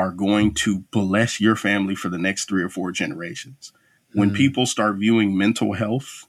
are 0.00 0.10
going 0.10 0.54
to 0.54 0.78
bless 0.90 1.42
your 1.42 1.54
family 1.54 1.94
for 1.94 2.08
the 2.08 2.16
next 2.16 2.48
three 2.48 2.62
or 2.62 2.70
four 2.70 2.90
generations. 2.90 3.70
When 4.14 4.30
mm. 4.30 4.34
people 4.34 4.64
start 4.64 4.96
viewing 4.96 5.36
mental 5.36 5.74
health 5.74 6.26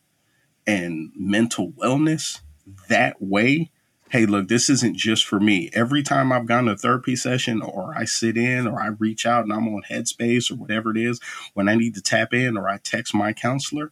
and 0.67 1.13
mental 1.15 1.71
wellness 1.71 2.41
that 2.89 3.21
way, 3.21 3.71
hey, 4.09 4.25
look, 4.25 4.49
this 4.49 4.69
isn't 4.69 4.97
just 4.97 5.25
for 5.25 5.39
me. 5.39 5.69
Every 5.71 6.03
time 6.03 6.33
I've 6.33 6.45
gone 6.45 6.65
to 6.65 6.73
a 6.73 6.77
therapy 6.77 7.15
session 7.15 7.61
or 7.61 7.93
I 7.97 8.03
sit 8.03 8.35
in 8.35 8.67
or 8.67 8.81
I 8.81 8.87
reach 8.87 9.25
out 9.25 9.45
and 9.45 9.53
I'm 9.53 9.69
on 9.69 9.83
Headspace 9.89 10.51
or 10.51 10.55
whatever 10.55 10.91
it 10.91 10.97
is, 10.97 11.21
when 11.53 11.69
I 11.69 11.75
need 11.75 11.95
to 11.95 12.01
tap 12.01 12.33
in 12.33 12.57
or 12.57 12.67
I 12.67 12.77
text 12.77 13.15
my 13.15 13.31
counselor, 13.31 13.89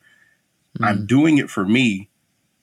mm. 0.78 0.86
I'm 0.86 1.06
doing 1.06 1.38
it 1.38 1.50
for 1.50 1.64
me. 1.64 2.10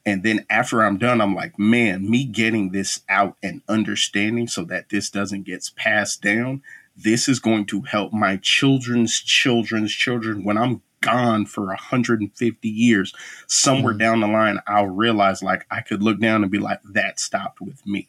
And 0.04 0.22
then 0.22 0.44
after 0.50 0.84
I'm 0.84 0.98
done, 0.98 1.22
I'm 1.22 1.34
like, 1.34 1.58
man, 1.58 2.08
me 2.08 2.26
getting 2.26 2.72
this 2.72 3.00
out 3.08 3.38
and 3.42 3.62
understanding 3.70 4.48
so 4.48 4.64
that 4.64 4.90
this 4.90 5.08
doesn't 5.08 5.44
get 5.44 5.70
passed 5.76 6.20
down 6.20 6.62
this 6.96 7.28
is 7.28 7.38
going 7.38 7.66
to 7.66 7.82
help 7.82 8.12
my 8.12 8.38
children's 8.42 9.20
children's 9.20 9.92
children 9.92 10.44
when 10.44 10.56
I'm 10.56 10.82
gone 11.00 11.46
for 11.46 11.66
150 11.66 12.68
years. 12.68 13.12
Somewhere 13.46 13.94
mm. 13.94 13.98
down 13.98 14.20
the 14.20 14.26
line, 14.26 14.58
I'll 14.66 14.86
realize 14.86 15.42
like 15.42 15.66
I 15.70 15.80
could 15.82 16.02
look 16.02 16.20
down 16.20 16.42
and 16.42 16.50
be 16.50 16.58
like, 16.58 16.80
that 16.92 17.20
stopped 17.20 17.60
with 17.60 17.86
me. 17.86 18.08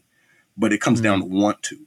But 0.58 0.74
it 0.74 0.82
comes 0.82 1.00
mm. 1.00 1.04
down 1.04 1.20
to 1.20 1.26
want 1.26 1.62
to. 1.64 1.86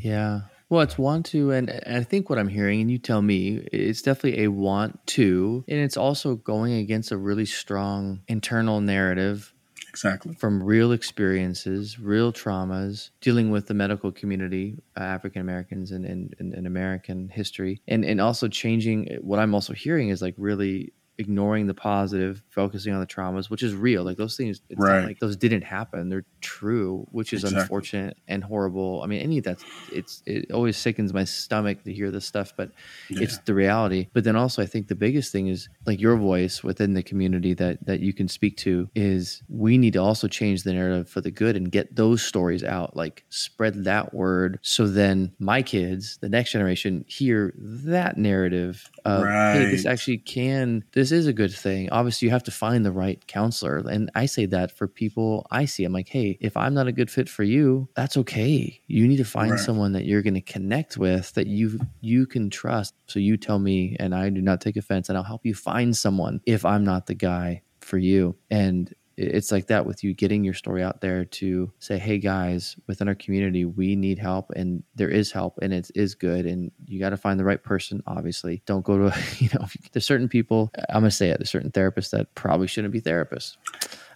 Yeah. 0.00 0.42
Well, 0.68 0.82
it's 0.82 0.98
want 0.98 1.24
to, 1.26 1.50
and, 1.50 1.70
and 1.70 1.96
I 1.96 2.02
think 2.02 2.28
what 2.28 2.38
I'm 2.38 2.48
hearing, 2.48 2.82
and 2.82 2.90
you 2.90 2.98
tell 2.98 3.22
me, 3.22 3.66
it's 3.72 4.02
definitely 4.02 4.44
a 4.44 4.48
want 4.48 5.06
to, 5.08 5.64
and 5.66 5.78
it's 5.78 5.96
also 5.96 6.34
going 6.34 6.74
against 6.74 7.10
a 7.10 7.16
really 7.16 7.46
strong 7.46 8.20
internal 8.28 8.82
narrative 8.82 9.54
Exactly. 9.98 10.34
From 10.36 10.62
real 10.62 10.92
experiences, 10.92 11.98
real 11.98 12.32
traumas, 12.32 13.10
dealing 13.20 13.50
with 13.50 13.66
the 13.66 13.74
medical 13.74 14.12
community, 14.12 14.76
uh, 14.96 15.00
African 15.00 15.42
Americans 15.42 15.90
and, 15.90 16.04
and, 16.04 16.36
and, 16.38 16.68
American 16.68 17.28
history, 17.28 17.82
and, 17.88 18.04
and 18.04 18.20
also 18.20 18.46
changing. 18.46 19.18
What 19.22 19.40
I'm 19.40 19.56
also 19.56 19.72
hearing 19.72 20.10
is 20.10 20.22
like 20.22 20.36
really 20.38 20.92
ignoring 21.18 21.66
the 21.66 21.74
positive, 21.74 22.42
focusing 22.48 22.94
on 22.94 23.00
the 23.00 23.06
traumas, 23.06 23.50
which 23.50 23.62
is 23.62 23.74
real. 23.74 24.04
Like 24.04 24.16
those 24.16 24.36
things, 24.36 24.60
it's 24.70 24.80
right. 24.80 25.04
like 25.04 25.18
those 25.18 25.36
didn't 25.36 25.62
happen. 25.62 26.08
They're 26.08 26.24
true, 26.40 27.06
which 27.10 27.32
is 27.32 27.42
exactly. 27.42 27.62
unfortunate 27.62 28.16
and 28.28 28.44
horrible. 28.44 29.02
I 29.02 29.06
mean, 29.06 29.20
any 29.20 29.38
of 29.38 29.44
that, 29.44 29.58
it's 29.92 30.22
it 30.26 30.52
always 30.52 30.76
sickens 30.76 31.12
my 31.12 31.24
stomach 31.24 31.82
to 31.84 31.92
hear 31.92 32.12
this 32.12 32.24
stuff, 32.24 32.52
but 32.56 32.70
yeah. 33.10 33.22
it's 33.22 33.38
the 33.38 33.54
reality. 33.54 34.08
But 34.12 34.24
then 34.24 34.36
also, 34.36 34.62
I 34.62 34.66
think 34.66 34.86
the 34.86 34.94
biggest 34.94 35.32
thing 35.32 35.48
is 35.48 35.68
like 35.86 36.00
your 36.00 36.16
voice 36.16 36.62
within 36.62 36.94
the 36.94 37.02
community 37.02 37.52
that 37.54 37.84
that 37.86 38.00
you 38.00 38.12
can 38.12 38.28
speak 38.28 38.56
to 38.58 38.88
is 38.94 39.42
we 39.48 39.76
need 39.76 39.94
to 39.94 39.98
also 39.98 40.28
change 40.28 40.62
the 40.62 40.72
narrative 40.72 41.08
for 41.08 41.20
the 41.20 41.32
good 41.32 41.56
and 41.56 41.70
get 41.70 41.96
those 41.96 42.22
stories 42.22 42.62
out. 42.62 42.96
Like 42.96 43.24
spread 43.28 43.84
that 43.84 44.14
word, 44.14 44.60
so 44.62 44.86
then 44.86 45.32
my 45.40 45.62
kids, 45.62 46.18
the 46.18 46.28
next 46.28 46.52
generation, 46.52 47.04
hear 47.08 47.54
that 47.58 48.16
narrative 48.16 48.88
of 49.04 49.24
right. 49.24 49.54
hey, 49.54 49.64
this 49.70 49.84
actually 49.84 50.18
can 50.18 50.84
this 50.92 51.07
this 51.10 51.20
is 51.20 51.26
a 51.26 51.32
good 51.32 51.52
thing. 51.52 51.90
Obviously, 51.90 52.26
you 52.26 52.30
have 52.30 52.44
to 52.44 52.50
find 52.50 52.84
the 52.84 52.92
right 52.92 53.24
counselor. 53.26 53.78
And 53.78 54.10
I 54.14 54.26
say 54.26 54.46
that 54.46 54.70
for 54.70 54.86
people 54.86 55.46
I 55.50 55.64
see. 55.64 55.84
I'm 55.84 55.92
like, 55.92 56.08
hey, 56.08 56.38
if 56.40 56.56
I'm 56.56 56.74
not 56.74 56.86
a 56.86 56.92
good 56.92 57.10
fit 57.10 57.28
for 57.28 57.42
you, 57.42 57.88
that's 57.94 58.16
okay. 58.18 58.80
You 58.86 59.06
need 59.08 59.16
to 59.16 59.24
find 59.24 59.52
right. 59.52 59.60
someone 59.60 59.92
that 59.92 60.04
you're 60.04 60.22
going 60.22 60.34
to 60.34 60.40
connect 60.40 60.96
with 60.96 61.32
that 61.34 61.46
you 61.46 61.80
you 62.00 62.26
can 62.26 62.50
trust. 62.50 62.94
So 63.06 63.18
you 63.18 63.36
tell 63.36 63.58
me, 63.58 63.96
and 63.98 64.14
I 64.14 64.28
do 64.30 64.40
not 64.40 64.60
take 64.60 64.76
offense, 64.76 65.08
and 65.08 65.16
I'll 65.16 65.24
help 65.24 65.44
you 65.44 65.54
find 65.54 65.96
someone 65.96 66.40
if 66.46 66.64
I'm 66.64 66.84
not 66.84 67.06
the 67.06 67.14
guy 67.14 67.62
for 67.80 67.98
you. 67.98 68.36
And 68.50 68.94
it's 69.18 69.50
like 69.50 69.66
that 69.66 69.84
with 69.84 70.04
you 70.04 70.14
getting 70.14 70.44
your 70.44 70.54
story 70.54 70.80
out 70.82 71.00
there 71.00 71.24
to 71.24 71.72
say 71.80 71.98
hey 71.98 72.18
guys 72.18 72.76
within 72.86 73.08
our 73.08 73.16
community 73.16 73.64
we 73.64 73.96
need 73.96 74.18
help 74.18 74.50
and 74.54 74.84
there 74.94 75.08
is 75.08 75.32
help 75.32 75.58
and 75.60 75.72
it 75.72 75.90
is 75.96 76.14
good 76.14 76.46
and 76.46 76.70
you 76.86 77.00
got 77.00 77.10
to 77.10 77.16
find 77.16 77.38
the 77.38 77.44
right 77.44 77.62
person 77.62 78.02
obviously. 78.06 78.62
Don't 78.64 78.84
go 78.84 78.96
to 78.96 79.18
you 79.38 79.48
know 79.54 79.66
there's 79.92 80.06
certain 80.06 80.28
people 80.28 80.70
i'm 80.88 81.00
gonna 81.00 81.10
say 81.10 81.30
it 81.30 81.38
there's 81.38 81.50
certain 81.50 81.72
therapists 81.72 82.10
that 82.10 82.32
probably 82.34 82.68
shouldn't 82.68 82.92
be 82.92 83.00
therapists. 83.00 83.56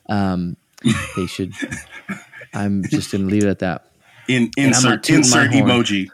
Um 0.08 0.56
they 1.16 1.26
should 1.26 1.52
i'm 2.54 2.84
just 2.84 3.10
gonna 3.10 3.24
leave 3.24 3.44
it 3.44 3.48
at 3.48 3.58
that. 3.58 3.86
In 4.28 4.50
insert 4.56 5.10
insert 5.10 5.50
emoji 5.50 6.08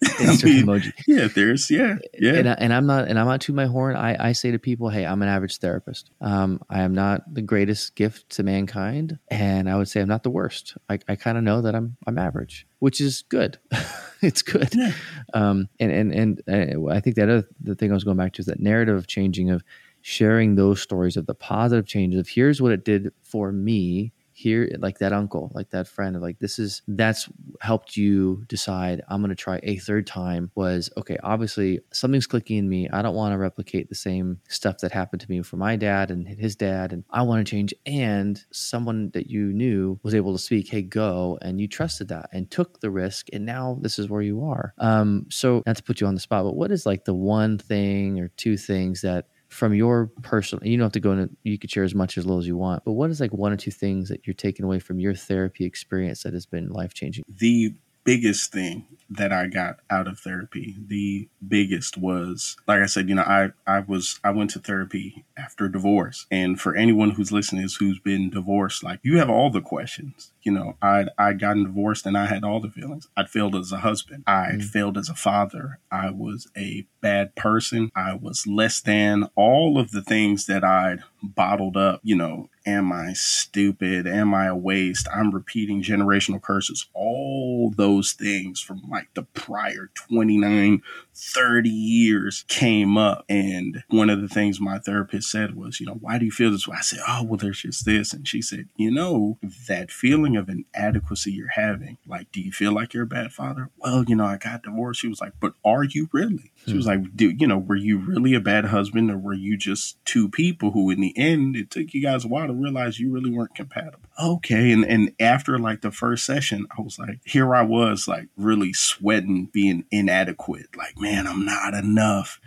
I 0.18 0.26
mean, 0.44 0.64
emoji. 0.64 0.92
Yeah, 1.08 1.26
there's 1.26 1.70
yeah, 1.70 1.96
yeah. 2.18 2.34
And, 2.34 2.72
I, 2.72 2.76
am 2.76 2.86
not 2.86 3.08
and 3.08 3.18
I'm 3.18 3.26
not 3.26 3.40
to 3.42 3.52
my 3.52 3.66
horn. 3.66 3.96
I, 3.96 4.28
I 4.28 4.32
say 4.32 4.52
to 4.52 4.58
people, 4.58 4.90
hey, 4.90 5.04
I'm 5.04 5.22
an 5.22 5.28
average 5.28 5.58
therapist. 5.58 6.10
Um, 6.20 6.60
I 6.70 6.82
am 6.82 6.94
not 6.94 7.22
the 7.32 7.42
greatest 7.42 7.96
gift 7.96 8.30
to 8.30 8.44
mankind, 8.44 9.18
and 9.28 9.68
I 9.68 9.76
would 9.76 9.88
say 9.88 10.00
I'm 10.00 10.08
not 10.08 10.22
the 10.22 10.30
worst. 10.30 10.76
I, 10.88 11.00
I 11.08 11.16
kind 11.16 11.36
of 11.36 11.42
know 11.42 11.62
that 11.62 11.74
I'm 11.74 11.96
I'm 12.06 12.16
average, 12.16 12.66
which 12.78 13.00
is 13.00 13.24
good. 13.28 13.58
it's 14.22 14.42
good. 14.42 14.72
Yeah. 14.72 14.92
Um, 15.34 15.68
and 15.80 15.90
and 15.90 16.42
and 16.48 16.76
uh, 16.86 16.90
I 16.90 17.00
think 17.00 17.16
that 17.16 17.28
other 17.28 17.48
the 17.60 17.74
thing 17.74 17.90
I 17.90 17.94
was 17.94 18.04
going 18.04 18.16
back 18.16 18.34
to 18.34 18.40
is 18.40 18.46
that 18.46 18.60
narrative 18.60 18.96
of 18.96 19.08
changing 19.08 19.50
of 19.50 19.64
sharing 20.00 20.54
those 20.54 20.80
stories 20.80 21.16
of 21.16 21.26
the 21.26 21.34
positive 21.34 21.86
changes 21.86 22.20
of 22.20 22.28
here's 22.28 22.62
what 22.62 22.70
it 22.72 22.84
did 22.84 23.12
for 23.22 23.50
me 23.50 24.12
here 24.38 24.68
like 24.78 24.98
that 24.98 25.12
uncle 25.12 25.50
like 25.54 25.70
that 25.70 25.88
friend 25.88 26.16
of 26.16 26.22
like 26.22 26.38
this 26.38 26.58
is 26.58 26.82
that's 26.88 27.28
helped 27.60 27.96
you 27.96 28.44
decide 28.48 29.02
i'm 29.08 29.20
going 29.20 29.28
to 29.30 29.34
try 29.34 29.58
a 29.62 29.76
third 29.76 30.06
time 30.06 30.50
was 30.54 30.90
okay 30.96 31.16
obviously 31.22 31.80
something's 31.92 32.26
clicking 32.26 32.58
in 32.58 32.68
me. 32.68 32.88
I 32.90 33.02
don't 33.02 33.14
want 33.14 33.32
to 33.32 33.38
replicate 33.38 33.88
the 33.88 33.94
same 33.94 34.40
stuff 34.48 34.78
that 34.78 34.92
happened 34.92 35.20
to 35.22 35.30
me 35.30 35.42
for 35.42 35.56
my 35.56 35.76
dad 35.76 36.10
and 36.10 36.26
his 36.26 36.56
dad 36.56 36.92
and 36.92 37.04
i 37.10 37.22
want 37.22 37.44
to 37.44 37.50
change. 37.50 37.74
And 37.86 38.42
someone 38.50 39.10
that 39.10 39.28
you 39.28 39.52
knew 39.52 39.98
was 40.02 40.14
able 40.14 40.32
to 40.32 40.38
speak 40.38 40.68
hey 40.68 40.82
go 40.82 41.38
and 41.42 41.60
you 41.60 41.68
trusted 41.68 42.08
that 42.08 42.28
and 42.32 42.50
took 42.50 42.80
the 42.80 42.90
risk 42.90 43.28
and 43.32 43.46
now 43.46 43.78
this 43.80 43.98
is 43.98 44.08
where 44.08 44.22
you 44.22 44.44
are. 44.44 44.74
Um 44.78 45.26
so 45.30 45.62
not 45.66 45.76
to 45.76 45.82
put 45.82 46.00
you 46.00 46.06
on 46.06 46.14
the 46.14 46.20
spot 46.20 46.44
but 46.44 46.56
what 46.56 46.70
is 46.70 46.86
like 46.86 47.04
the 47.04 47.14
one 47.14 47.58
thing 47.58 48.20
or 48.20 48.28
two 48.28 48.56
things 48.56 49.02
that 49.02 49.28
from 49.48 49.74
your 49.74 50.10
personal 50.22 50.64
you 50.66 50.76
don't 50.76 50.84
have 50.84 50.92
to 50.92 51.00
go 51.00 51.12
into 51.12 51.30
you 51.42 51.58
could 51.58 51.70
share 51.70 51.84
as 51.84 51.94
much 51.94 52.18
as 52.18 52.26
little 52.26 52.38
as 52.38 52.46
you 52.46 52.56
want 52.56 52.84
but 52.84 52.92
what 52.92 53.10
is 53.10 53.20
like 53.20 53.32
one 53.32 53.52
or 53.52 53.56
two 53.56 53.70
things 53.70 54.08
that 54.08 54.26
you're 54.26 54.34
taking 54.34 54.64
away 54.64 54.78
from 54.78 55.00
your 55.00 55.14
therapy 55.14 55.64
experience 55.64 56.22
that 56.22 56.32
has 56.34 56.46
been 56.46 56.68
life 56.68 56.92
changing 56.92 57.24
the 57.28 57.72
biggest 58.08 58.52
thing 58.52 58.86
that 59.10 59.32
I 59.32 59.48
got 59.48 59.80
out 59.90 60.08
of 60.08 60.18
therapy, 60.18 60.76
the 60.86 61.28
biggest 61.46 61.98
was 61.98 62.56
like 62.66 62.80
I 62.80 62.86
said, 62.86 63.06
you 63.06 63.14
know, 63.14 63.22
I 63.22 63.50
I 63.66 63.80
was 63.80 64.18
I 64.24 64.30
went 64.30 64.48
to 64.52 64.60
therapy 64.60 65.26
after 65.36 65.68
divorce. 65.68 66.24
And 66.30 66.58
for 66.58 66.74
anyone 66.74 67.10
who's 67.10 67.32
listening 67.32 67.68
who's 67.78 67.98
been 67.98 68.30
divorced, 68.30 68.82
like 68.82 69.00
you 69.02 69.18
have 69.18 69.28
all 69.28 69.50
the 69.50 69.60
questions. 69.60 70.32
You 70.48 70.54
know, 70.54 70.78
I'd 70.80 71.10
I'd 71.18 71.40
gotten 71.40 71.64
divorced 71.64 72.06
and 72.06 72.16
I 72.16 72.24
had 72.24 72.42
all 72.42 72.58
the 72.58 72.70
feelings. 72.70 73.06
I'd 73.14 73.28
failed 73.28 73.54
as 73.54 73.70
a 73.70 73.80
husband. 73.80 74.24
I'd 74.26 74.60
mm. 74.60 74.64
failed 74.64 74.96
as 74.96 75.10
a 75.10 75.14
father. 75.14 75.78
I 75.92 76.08
was 76.08 76.48
a 76.56 76.86
bad 77.02 77.36
person. 77.36 77.90
I 77.94 78.14
was 78.14 78.46
less 78.46 78.80
than 78.80 79.28
all 79.34 79.78
of 79.78 79.90
the 79.90 80.00
things 80.00 80.46
that 80.46 80.64
I'd 80.64 81.00
bottled 81.22 81.76
up, 81.76 82.00
you 82.02 82.16
know, 82.16 82.48
am 82.66 82.92
I 82.92 83.12
stupid? 83.14 84.06
Am 84.06 84.34
I 84.34 84.46
a 84.46 84.56
waste? 84.56 85.08
I'm 85.12 85.30
repeating 85.30 85.82
generational 85.82 86.40
curses. 86.40 86.86
All 86.94 87.72
those 87.74 88.12
things 88.12 88.60
from 88.60 88.82
like 88.88 89.08
the 89.14 89.22
prior 89.22 89.90
29, 89.94 90.82
30 91.14 91.68
years 91.68 92.44
came 92.48 92.96
up. 92.96 93.24
And 93.28 93.82
one 93.88 94.10
of 94.10 94.20
the 94.20 94.28
things 94.28 94.60
my 94.60 94.78
therapist 94.78 95.30
said 95.30 95.56
was, 95.56 95.80
you 95.80 95.86
know, 95.86 95.98
why 96.00 96.18
do 96.18 96.24
you 96.24 96.30
feel 96.30 96.50
this 96.50 96.68
way? 96.68 96.76
I 96.78 96.82
said, 96.82 97.00
oh, 97.06 97.24
well, 97.24 97.38
there's 97.38 97.62
just 97.62 97.84
this. 97.84 98.12
And 98.12 98.26
she 98.26 98.42
said, 98.42 98.68
you 98.76 98.90
know, 98.90 99.38
that 99.66 99.90
feeling 99.90 100.36
of 100.38 100.48
inadequacy 100.48 101.32
you're 101.32 101.48
having, 101.48 101.98
like, 102.06 102.32
do 102.32 102.40
you 102.40 102.52
feel 102.52 102.72
like 102.72 102.94
you're 102.94 103.04
a 103.04 103.06
bad 103.06 103.32
father? 103.32 103.70
Well, 103.76 104.04
you 104.06 104.16
know, 104.16 104.24
I 104.24 104.36
got 104.36 104.62
divorced. 104.62 105.00
She 105.00 105.08
was 105.08 105.20
like, 105.20 105.34
but 105.40 105.54
are 105.64 105.84
you 105.84 106.08
really? 106.12 106.52
She 106.66 106.74
was 106.74 106.84
hmm. 106.86 106.90
like, 106.90 107.16
do 107.16 107.30
you 107.30 107.46
know, 107.46 107.58
were 107.58 107.76
you 107.76 107.98
really 107.98 108.34
a 108.34 108.40
bad 108.40 108.66
husband 108.66 109.10
or 109.10 109.18
were 109.18 109.34
you 109.34 109.56
just 109.56 110.02
two 110.04 110.28
people 110.28 110.70
who 110.70 110.90
in 110.90 111.00
the 111.00 111.16
end 111.16 111.56
it 111.56 111.70
took 111.70 111.92
you 111.92 112.02
guys 112.02 112.24
a 112.24 112.28
while 112.28 112.46
to 112.46 112.52
realize 112.52 112.98
you 112.98 113.12
really 113.12 113.30
weren't 113.30 113.54
compatible? 113.54 114.08
Okay. 114.22 114.72
And 114.72 114.84
and 114.84 115.12
after 115.20 115.58
like 115.58 115.82
the 115.82 115.90
first 115.90 116.24
session, 116.24 116.66
I 116.76 116.80
was 116.80 116.98
like, 116.98 117.20
here 117.24 117.54
I 117.54 117.62
was 117.62 118.08
like 118.08 118.28
really 118.36 118.72
sweating 118.72 119.48
being 119.52 119.84
inadequate. 119.90 120.76
Like, 120.76 120.98
man, 120.98 121.26
I'm 121.26 121.44
not 121.44 121.74
enough. 121.74 122.40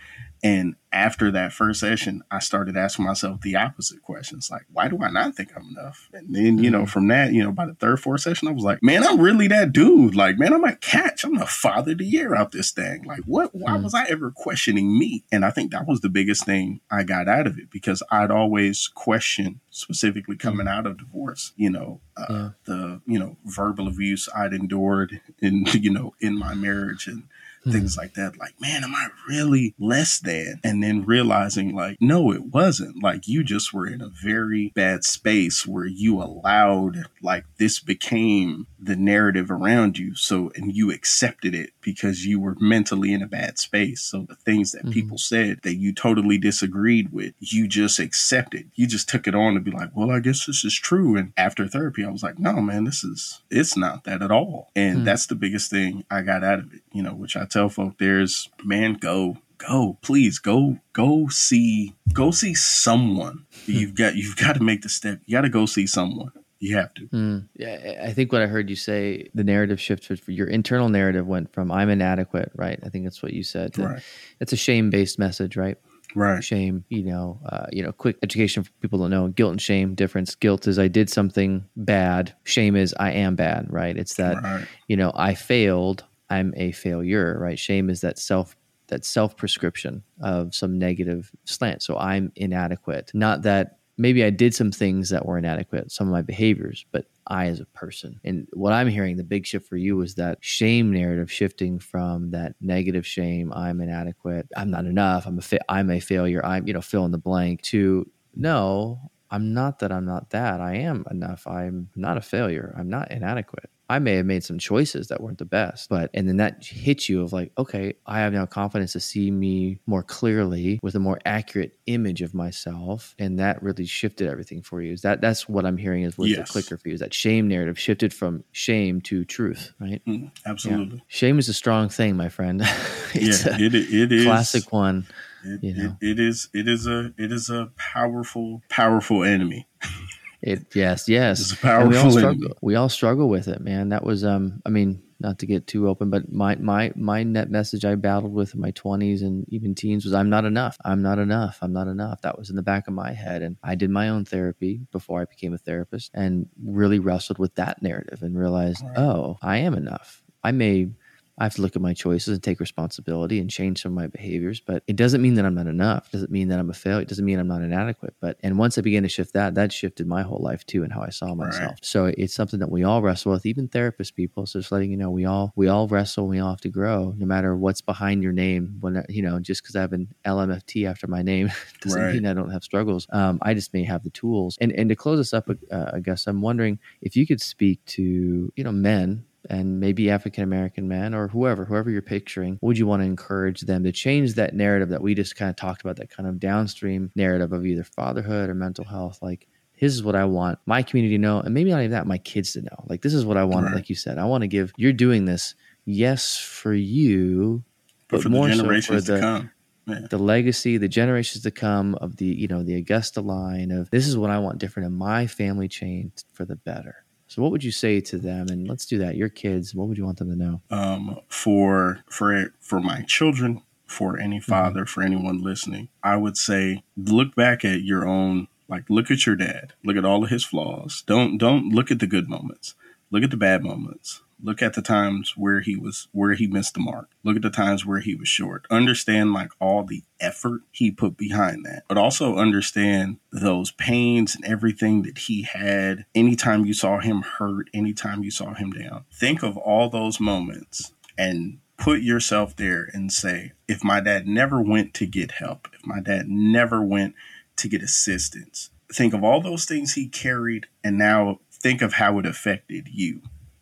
And 0.43 0.75
after 0.91 1.31
that 1.31 1.53
first 1.53 1.79
session, 1.79 2.23
I 2.31 2.39
started 2.39 2.75
asking 2.75 3.05
myself 3.05 3.41
the 3.41 3.55
opposite 3.55 4.01
questions, 4.01 4.49
like, 4.49 4.63
why 4.73 4.87
do 4.87 5.01
I 5.01 5.11
not 5.11 5.35
think 5.35 5.51
I'm 5.55 5.69
enough? 5.77 6.09
And 6.13 6.35
then, 6.35 6.57
you 6.57 6.71
know, 6.71 6.79
mm-hmm. 6.79 6.87
from 6.87 7.07
that, 7.09 7.31
you 7.31 7.43
know, 7.43 7.51
by 7.51 7.67
the 7.67 7.75
third, 7.75 7.99
fourth 7.99 8.21
session, 8.21 8.47
I 8.47 8.51
was 8.51 8.63
like, 8.63 8.81
man, 8.81 9.03
I'm 9.03 9.21
really 9.21 9.47
that 9.47 9.71
dude. 9.71 10.15
Like, 10.15 10.39
man, 10.39 10.51
I'm 10.51 10.63
a 10.63 10.75
catch. 10.75 11.23
I'm 11.23 11.37
the 11.37 11.45
father 11.45 11.91
of 11.91 11.99
the 11.99 12.05
year 12.05 12.35
out 12.35 12.51
this 12.51 12.71
thing. 12.71 13.03
Like, 13.03 13.21
what? 13.25 13.53
Why 13.53 13.77
mm. 13.77 13.83
was 13.83 13.93
I 13.93 14.05
ever 14.05 14.31
questioning 14.31 14.97
me? 14.97 15.23
And 15.31 15.45
I 15.45 15.51
think 15.51 15.71
that 15.71 15.87
was 15.87 16.01
the 16.01 16.09
biggest 16.09 16.45
thing 16.45 16.81
I 16.89 17.03
got 17.03 17.27
out 17.27 17.45
of 17.47 17.59
it 17.59 17.69
because 17.69 18.01
I'd 18.11 18.31
always 18.31 18.87
question, 18.87 19.61
specifically 19.69 20.35
coming 20.35 20.65
mm. 20.65 20.71
out 20.71 20.87
of 20.87 20.97
divorce, 20.97 21.53
you 21.55 21.69
know, 21.69 22.01
uh, 22.17 22.25
yeah. 22.29 22.49
the 22.65 23.01
you 23.05 23.19
know 23.19 23.37
verbal 23.45 23.87
abuse 23.87 24.27
I'd 24.35 24.53
endured 24.53 25.21
in 25.39 25.65
you 25.73 25.91
know 25.91 26.13
in 26.19 26.37
my 26.37 26.53
marriage 26.53 27.07
and 27.07 27.23
mm-hmm. 27.61 27.71
things 27.71 27.97
like 27.97 28.13
that. 28.15 28.37
Like, 28.37 28.59
man, 28.59 28.83
am 28.83 28.95
I 28.95 29.07
really 29.27 29.73
less 29.79 30.19
than? 30.19 30.59
And 30.63 30.83
then 30.83 31.05
realizing, 31.05 31.75
like, 31.75 31.97
no, 31.99 32.31
it 32.31 32.45
wasn't. 32.45 33.01
Like, 33.01 33.27
you 33.27 33.43
just 33.43 33.73
were 33.73 33.87
in 33.87 34.01
a 34.01 34.09
very 34.09 34.71
bad 34.75 35.03
space 35.03 35.65
where 35.65 35.85
you 35.85 36.21
allowed, 36.21 37.05
like, 37.21 37.45
this 37.57 37.79
became 37.79 38.67
the 38.79 38.95
narrative 38.95 39.51
around 39.51 39.97
you. 39.97 40.15
So, 40.15 40.51
and 40.55 40.73
you 40.73 40.91
accepted 40.91 41.53
it 41.53 41.71
because 41.81 42.25
you 42.25 42.39
were 42.39 42.55
mentally 42.59 43.13
in 43.13 43.21
a 43.21 43.27
bad 43.27 43.59
space. 43.59 44.01
So, 44.01 44.25
the 44.27 44.35
things 44.35 44.71
that 44.71 44.83
mm-hmm. 44.83 44.91
people 44.91 45.17
said 45.17 45.59
that 45.63 45.75
you 45.75 45.93
totally 45.93 46.37
disagreed 46.37 47.11
with, 47.11 47.33
you 47.39 47.67
just 47.67 47.99
accepted. 47.99 48.71
You 48.75 48.87
just 48.87 49.09
took 49.09 49.27
it 49.27 49.35
on 49.35 49.53
to 49.53 49.59
be 49.59 49.71
like, 49.71 49.89
well, 49.95 50.11
I 50.11 50.19
guess 50.19 50.45
this 50.45 50.63
is 50.63 50.75
true. 50.75 51.15
And 51.15 51.33
after 51.37 51.67
therapy, 51.67 52.03
I 52.03 52.09
was 52.09 52.23
like, 52.23 52.39
no, 52.39 52.61
man, 52.61 52.85
this 52.85 53.03
is, 53.03 53.41
it's 53.49 53.77
not 53.77 54.03
that 54.05 54.21
at 54.21 54.31
all. 54.31 54.69
And 54.75 54.97
mm-hmm. 54.97 55.05
that's 55.05 55.27
the 55.27 55.35
biggest 55.35 55.69
thing 55.69 56.03
I 56.09 56.21
got 56.21 56.43
out 56.43 56.59
of 56.59 56.73
it, 56.73 56.81
you 56.91 57.03
know, 57.03 57.13
which 57.13 57.35
I 57.35 57.45
tell 57.51 57.69
folk 57.69 57.97
there's 57.99 58.49
man, 58.63 58.93
go, 58.93 59.37
go, 59.57 59.97
please 60.01 60.39
go, 60.39 60.77
go 60.93 61.27
see, 61.29 61.95
go 62.13 62.31
see 62.31 62.53
someone. 62.53 63.45
Hmm. 63.65 63.71
you've 63.71 63.95
got, 63.95 64.15
you've 64.15 64.37
got 64.37 64.53
to 64.53 64.63
make 64.63 64.81
the 64.81 64.89
step. 64.89 65.19
You 65.25 65.37
got 65.37 65.41
to 65.41 65.49
go 65.49 65.65
see 65.65 65.87
someone. 65.87 66.31
You 66.59 66.77
have 66.77 66.93
to. 66.93 67.07
Mm. 67.07 67.47
Yeah, 67.55 68.03
I 68.03 68.13
think 68.13 68.31
what 68.31 68.43
I 68.43 68.45
heard 68.45 68.69
you 68.69 68.75
say, 68.75 69.29
the 69.33 69.43
narrative 69.43 69.81
shift 69.81 70.05
for 70.05 70.31
your 70.31 70.45
internal 70.45 70.89
narrative 70.89 71.25
went 71.25 71.51
from 71.51 71.71
"I'm 71.71 71.89
inadequate," 71.89 72.51
right? 72.53 72.79
I 72.83 72.89
think 72.89 73.03
that's 73.03 73.23
what 73.23 73.33
you 73.33 73.41
said. 73.41 73.75
Right. 73.79 74.03
It's 74.39 74.53
a 74.53 74.57
shame-based 74.57 75.17
message, 75.17 75.57
right? 75.57 75.79
right 76.15 76.43
shame 76.43 76.83
you 76.89 77.03
know 77.03 77.39
uh, 77.45 77.67
you 77.71 77.83
know 77.83 77.91
quick 77.91 78.17
education 78.23 78.63
for 78.63 78.71
people 78.81 78.99
don't 78.99 79.09
know 79.09 79.27
guilt 79.29 79.51
and 79.51 79.61
shame 79.61 79.95
difference 79.95 80.35
guilt 80.35 80.67
is 80.67 80.77
i 80.79 80.87
did 80.87 81.09
something 81.09 81.65
bad 81.75 82.33
shame 82.43 82.75
is 82.75 82.93
i 82.99 83.11
am 83.11 83.35
bad 83.35 83.65
right 83.71 83.97
it's 83.97 84.15
that 84.15 84.41
right. 84.41 84.65
you 84.87 84.97
know 84.97 85.11
i 85.15 85.33
failed 85.33 86.03
I'm 86.31 86.53
a 86.55 86.71
failure, 86.71 87.37
right? 87.39 87.59
Shame 87.59 87.89
is 87.89 88.01
that 88.01 88.17
self 88.17 88.55
that 88.87 89.05
self 89.05 89.37
prescription 89.37 90.03
of 90.21 90.53
some 90.53 90.77
negative 90.77 91.31
slant. 91.45 91.81
So 91.81 91.97
I'm 91.97 92.31
inadequate. 92.35 93.11
Not 93.13 93.43
that 93.43 93.77
maybe 93.97 94.23
I 94.23 94.29
did 94.29 94.53
some 94.55 94.71
things 94.71 95.09
that 95.09 95.25
were 95.25 95.37
inadequate, 95.37 95.91
some 95.91 96.07
of 96.07 96.11
my 96.11 96.21
behaviors, 96.21 96.85
but 96.91 97.05
I 97.27 97.45
as 97.45 97.59
a 97.59 97.65
person. 97.65 98.19
And 98.23 98.47
what 98.53 98.73
I'm 98.73 98.87
hearing, 98.87 99.17
the 99.17 99.23
big 99.23 99.45
shift 99.45 99.67
for 99.67 99.77
you 99.77 99.95
was 99.95 100.15
that 100.15 100.39
shame 100.41 100.91
narrative 100.91 101.31
shifting 101.31 101.79
from 101.79 102.31
that 102.31 102.55
negative 102.59 103.05
shame, 103.05 103.53
I'm 103.53 103.79
inadequate, 103.79 104.47
I'm 104.57 104.71
not 104.71 104.85
enough, 104.85 105.25
I'm 105.25 105.37
a 105.37 105.41
fa- 105.41 105.71
I'm 105.71 105.89
a 105.89 105.99
failure, 105.99 106.45
I'm 106.45 106.67
you 106.67 106.73
know 106.73 106.81
fill 106.81 107.05
in 107.05 107.11
the 107.11 107.17
blank 107.17 107.61
to 107.63 108.09
no, 108.35 109.11
I'm 109.31 109.53
not 109.53 109.79
that 109.79 109.91
I'm 109.91 110.05
not 110.05 110.29
that. 110.31 110.59
I 110.59 110.75
am 110.75 111.05
enough. 111.09 111.47
I'm 111.47 111.89
not 111.95 112.17
a 112.17 112.21
failure. 112.21 112.75
I'm 112.77 112.89
not 112.89 113.11
inadequate. 113.11 113.69
I 113.91 113.99
may 113.99 114.15
have 114.15 114.25
made 114.25 114.41
some 114.41 114.57
choices 114.57 115.09
that 115.09 115.19
weren't 115.19 115.37
the 115.37 115.43
best, 115.43 115.89
but 115.89 116.09
and 116.13 116.25
then 116.25 116.37
that 116.37 116.65
hits 116.65 117.09
you 117.09 117.23
of 117.23 117.33
like, 117.33 117.51
okay, 117.57 117.95
I 118.05 118.19
have 118.19 118.31
now 118.31 118.45
confidence 118.45 118.93
to 118.93 119.01
see 119.01 119.29
me 119.31 119.79
more 119.85 120.01
clearly 120.01 120.79
with 120.81 120.95
a 120.95 120.99
more 120.99 121.19
accurate 121.25 121.77
image 121.87 122.21
of 122.21 122.33
myself, 122.33 123.13
and 123.19 123.37
that 123.39 123.61
really 123.61 123.85
shifted 123.85 124.29
everything 124.29 124.61
for 124.61 124.81
you. 124.81 124.93
Is 124.93 125.01
that 125.01 125.19
that's 125.19 125.49
what 125.49 125.65
I'm 125.65 125.75
hearing 125.75 126.03
is 126.03 126.17
was 126.17 126.29
yes. 126.29 126.47
the 126.47 126.53
clicker 126.53 126.77
for 126.77 126.87
you? 126.87 126.93
Is 126.93 127.01
that 127.01 127.13
shame 127.13 127.49
narrative 127.49 127.77
shifted 127.77 128.13
from 128.13 128.45
shame 128.53 129.01
to 129.01 129.25
truth, 129.25 129.73
right? 129.77 130.01
Mm, 130.07 130.31
absolutely. 130.45 130.95
Yeah. 130.99 131.03
Shame 131.09 131.37
is 131.37 131.49
a 131.49 131.53
strong 131.53 131.89
thing, 131.89 132.15
my 132.15 132.29
friend. 132.29 132.61
it's 133.13 133.45
yeah, 133.45 133.57
it, 133.59 133.75
it 133.75 134.11
is 134.13 134.23
classic 134.23 134.71
one. 134.71 135.05
It, 135.43 135.63
you 135.65 135.73
know? 135.73 135.97
it, 135.99 136.11
it 136.11 136.19
is 136.19 136.47
it 136.53 136.69
is 136.69 136.87
a 136.87 137.13
it 137.17 137.33
is 137.33 137.49
a 137.49 137.71
powerful 137.75 138.61
powerful 138.69 139.25
enemy. 139.25 139.67
It 140.41 140.75
yes, 140.75 141.07
yes. 141.07 141.39
It's 141.39 141.55
powerful. 141.55 141.89
we 141.89 141.97
all 141.97 142.11
struggle. 142.11 142.57
We 142.61 142.75
all 142.75 142.89
struggle 142.89 143.29
with 143.29 143.47
it, 143.47 143.61
man. 143.61 143.89
That 143.89 144.03
was 144.03 144.23
um. 144.23 144.61
I 144.65 144.69
mean, 144.69 145.03
not 145.19 145.37
to 145.39 145.45
get 145.45 145.67
too 145.67 145.87
open, 145.87 146.09
but 146.09 146.31
my 146.31 146.55
my 146.55 146.91
my 146.95 147.23
net 147.23 147.49
message 147.51 147.85
I 147.85 147.93
battled 147.95 148.33
with 148.33 148.55
in 148.55 148.59
my 148.59 148.71
twenties 148.71 149.21
and 149.21 149.45
even 149.49 149.75
teens 149.75 150.03
was 150.03 150.13
I'm 150.13 150.29
not 150.29 150.45
enough. 150.45 150.77
I'm 150.83 151.03
not 151.03 151.19
enough. 151.19 151.59
I'm 151.61 151.73
not 151.73 151.87
enough. 151.87 152.21
That 152.21 152.39
was 152.39 152.49
in 152.49 152.55
the 152.55 152.63
back 152.63 152.87
of 152.87 152.93
my 152.93 153.13
head, 153.13 153.43
and 153.43 153.57
I 153.63 153.75
did 153.75 153.91
my 153.91 154.09
own 154.09 154.25
therapy 154.25 154.81
before 154.91 155.21
I 155.21 155.25
became 155.25 155.53
a 155.53 155.59
therapist, 155.59 156.09
and 156.13 156.47
really 156.63 156.99
wrestled 156.99 157.37
with 157.37 157.55
that 157.55 157.81
narrative 157.83 158.23
and 158.23 158.37
realized, 158.37 158.83
right. 158.83 158.97
oh, 158.97 159.37
I 159.41 159.57
am 159.57 159.75
enough. 159.75 160.23
I 160.43 160.51
may 160.51 160.89
I 161.37 161.43
have 161.43 161.55
to 161.55 161.61
look 161.61 161.75
at 161.75 161.81
my 161.81 161.93
choices 161.93 162.33
and 162.33 162.43
take 162.43 162.59
responsibility 162.59 163.39
and 163.39 163.49
change 163.49 163.81
some 163.81 163.93
of 163.93 163.95
my 163.95 164.07
behaviors. 164.07 164.59
But 164.59 164.83
it 164.87 164.95
doesn't 164.95 165.21
mean 165.21 165.35
that 165.35 165.45
I'm 165.45 165.55
not 165.55 165.67
enough. 165.67 166.07
It 166.07 166.11
doesn't 166.13 166.31
mean 166.31 166.49
that 166.49 166.59
I'm 166.59 166.69
a 166.69 166.73
failure. 166.73 167.01
It 167.01 167.07
doesn't 167.07 167.25
mean 167.25 167.39
I'm 167.39 167.47
not 167.47 167.61
inadequate. 167.61 168.15
But 168.19 168.37
and 168.41 168.57
once 168.57 168.77
I 168.77 168.81
began 168.81 169.03
to 169.03 169.09
shift 169.09 169.33
that, 169.33 169.55
that 169.55 169.71
shifted 169.71 170.07
my 170.07 170.21
whole 170.21 170.39
life 170.41 170.65
too 170.65 170.83
and 170.83 170.91
how 170.91 171.01
I 171.01 171.09
saw 171.09 171.33
myself. 171.33 171.71
Right. 171.71 171.85
So 171.85 172.05
it's 172.05 172.33
something 172.33 172.59
that 172.59 172.69
we 172.69 172.83
all 172.83 173.01
wrestle 173.01 173.31
with, 173.31 173.45
even 173.45 173.67
therapist 173.67 174.15
people. 174.15 174.45
So 174.45 174.59
just 174.59 174.71
letting 174.71 174.91
you 174.91 174.97
know, 174.97 175.09
we 175.09 175.25
all 175.25 175.53
we 175.55 175.67
all 175.67 175.87
wrestle. 175.87 176.27
We 176.27 176.39
all 176.39 176.51
have 176.51 176.61
to 176.61 176.69
grow, 176.69 177.13
no 177.17 177.25
matter 177.25 177.55
what's 177.55 177.81
behind 177.81 178.23
your 178.23 178.33
name. 178.33 178.77
When 178.79 179.03
you 179.09 179.21
know, 179.21 179.39
just 179.39 179.63
because 179.63 179.75
I 179.75 179.81
have 179.81 179.93
an 179.93 180.13
LMFT 180.25 180.89
after 180.89 181.07
my 181.07 181.21
name 181.21 181.49
doesn't 181.81 182.01
right. 182.01 182.13
mean 182.13 182.25
I 182.25 182.33
don't 182.33 182.51
have 182.51 182.63
struggles. 182.63 183.07
Um, 183.11 183.39
I 183.41 183.53
just 183.53 183.73
may 183.73 183.83
have 183.83 184.03
the 184.03 184.09
tools. 184.11 184.57
And 184.61 184.71
and 184.73 184.89
to 184.89 184.95
close 184.95 185.19
us 185.19 185.33
up, 185.33 185.49
uh, 185.49 185.91
I 185.93 185.99
guess 185.99 186.27
I'm 186.27 186.41
wondering 186.41 186.79
if 187.01 187.15
you 187.15 187.25
could 187.25 187.41
speak 187.41 187.83
to 187.85 188.51
you 188.55 188.63
know 188.63 188.71
men 188.71 189.25
and 189.51 189.81
maybe 189.81 190.09
African 190.09 190.43
American 190.43 190.87
men 190.87 191.13
or 191.13 191.27
whoever, 191.27 191.65
whoever 191.65 191.91
you're 191.91 192.01
picturing, 192.01 192.57
would 192.61 192.77
you 192.77 192.87
want 192.87 193.01
to 193.01 193.05
encourage 193.05 193.61
them 193.61 193.83
to 193.83 193.91
change 193.91 194.35
that 194.35 194.55
narrative 194.55 194.89
that 194.89 195.01
we 195.01 195.13
just 195.13 195.35
kind 195.35 195.49
of 195.49 195.57
talked 195.57 195.81
about, 195.81 195.97
that 195.97 196.09
kind 196.09 196.27
of 196.27 196.39
downstream 196.39 197.11
narrative 197.15 197.51
of 197.51 197.65
either 197.65 197.83
fatherhood 197.83 198.49
or 198.49 198.55
mental 198.55 198.85
health? 198.85 199.19
Like, 199.21 199.49
this 199.79 199.93
is 199.93 200.03
what 200.03 200.15
I 200.15 200.23
want 200.23 200.59
my 200.65 200.81
community 200.81 201.15
to 201.15 201.21
know, 201.21 201.41
and 201.41 201.53
maybe 201.53 201.69
not 201.69 201.79
even 201.79 201.91
that, 201.91 202.07
my 202.07 202.17
kids 202.17 202.53
to 202.53 202.61
know. 202.61 202.85
Like, 202.87 203.01
this 203.01 203.13
is 203.13 203.25
what 203.25 203.35
I 203.35 203.43
want. 203.43 203.65
Right. 203.65 203.75
Like 203.75 203.89
you 203.89 203.95
said, 203.95 204.17
I 204.17 204.25
want 204.25 204.43
to 204.43 204.47
give. 204.47 204.71
You're 204.77 204.93
doing 204.93 205.25
this, 205.25 205.53
yes, 205.83 206.37
for 206.37 206.73
you, 206.73 207.63
but, 208.07 208.17
but 208.17 208.23
for 208.23 208.29
more 208.29 208.51
so 208.53 208.81
for 208.81 209.01
the 209.01 209.49
yeah. 209.85 209.99
the 210.09 210.17
legacy, 210.17 210.77
the 210.77 210.87
generations 210.87 211.43
to 211.43 211.51
come 211.51 211.95
of 211.95 212.15
the 212.15 212.25
you 212.25 212.47
know 212.47 212.63
the 212.63 212.75
Augusta 212.75 213.19
line 213.19 213.71
of 213.71 213.89
this 213.89 214.07
is 214.07 214.15
what 214.15 214.29
I 214.29 214.39
want 214.39 214.59
different 214.59 214.87
in 214.87 214.93
my 214.93 215.27
family 215.27 215.67
chain 215.67 216.13
for 216.31 216.45
the 216.45 216.55
better. 216.55 217.00
So, 217.31 217.41
what 217.41 217.51
would 217.51 217.63
you 217.63 217.71
say 217.71 218.01
to 218.01 218.17
them? 218.17 218.49
And 218.49 218.67
let's 218.67 218.85
do 218.85 218.97
that. 218.97 219.15
Your 219.15 219.29
kids. 219.29 219.73
What 219.73 219.87
would 219.87 219.97
you 219.97 220.03
want 220.03 220.17
them 220.17 220.29
to 220.31 220.35
know? 220.35 220.61
Um, 220.69 221.17
for 221.29 222.03
for 222.09 222.53
for 222.59 222.81
my 222.81 223.03
children, 223.03 223.61
for 223.87 224.19
any 224.19 224.39
mm-hmm. 224.39 224.51
father, 224.51 224.81
mm-hmm. 224.81 224.87
for 224.87 225.01
anyone 225.01 225.41
listening, 225.41 225.87
I 226.03 226.17
would 226.17 226.35
say 226.35 226.83
look 226.97 227.33
back 227.33 227.63
at 227.63 227.83
your 227.83 228.05
own. 228.05 228.49
Like, 228.67 228.83
look 228.89 229.09
at 229.09 229.25
your 229.25 229.37
dad. 229.37 229.71
Look 229.81 229.95
at 229.95 230.03
all 230.03 230.25
of 230.25 230.29
his 230.29 230.43
flaws. 230.43 231.05
Don't 231.07 231.37
don't 231.37 231.69
look 231.69 231.89
at 231.89 231.99
the 231.99 232.05
good 232.07 232.27
moments. 232.27 232.75
Look 233.11 233.23
at 233.23 233.31
the 233.31 233.37
bad 233.37 233.63
moments. 233.63 234.21
Look 234.43 234.61
at 234.61 234.73
the 234.73 234.81
times 234.81 235.35
where 235.37 235.61
he 235.61 235.75
was 235.75 236.07
where 236.11 236.33
he 236.33 236.47
missed 236.47 236.73
the 236.73 236.79
mark. 236.79 237.09
Look 237.23 237.35
at 237.35 237.41
the 237.41 237.49
times 237.49 237.85
where 237.85 237.99
he 237.99 238.15
was 238.15 238.27
short. 238.27 238.65
Understand 238.69 239.33
like 239.33 239.51
all 239.59 239.83
the 239.83 240.03
effort 240.19 240.61
he 240.71 240.91
put 240.91 241.17
behind 241.17 241.65
that. 241.65 241.83
But 241.87 241.97
also 241.97 242.37
understand 242.37 243.17
those 243.31 243.71
pains 243.71 244.35
and 244.35 244.45
everything 244.45 245.03
that 245.03 245.19
he 245.19 245.43
had 245.43 246.05
anytime 246.15 246.65
you 246.65 246.73
saw 246.73 246.99
him 246.99 247.21
hurt, 247.21 247.69
anytime 247.73 248.23
you 248.23 248.31
saw 248.31 248.53
him 248.53 248.71
down. 248.71 249.05
Think 249.13 249.43
of 249.43 249.57
all 249.57 249.89
those 249.89 250.19
moments 250.19 250.91
and 251.17 251.59
put 251.77 252.01
yourself 252.01 252.55
there 252.55 252.89
and 252.93 253.11
say, 253.11 253.53
if 253.67 253.83
my 253.83 253.99
dad 253.99 254.27
never 254.27 254.61
went 254.61 254.93
to 254.95 255.05
get 255.05 255.31
help, 255.31 255.67
if 255.73 255.85
my 255.85 255.99
dad 255.99 256.27
never 256.27 256.81
went 256.81 257.15
to 257.57 257.67
get 257.67 257.81
assistance, 257.83 258.69
think 258.91 259.13
of 259.13 259.23
all 259.23 259.41
those 259.41 259.65
things 259.65 259.93
he 259.93 260.07
carried 260.07 260.67
and 260.83 260.97
now 260.97 261.39
think 261.51 261.81
of 261.81 261.93
how 261.93 262.17
it 262.19 262.25
affected 262.25 262.87
you 262.91 263.21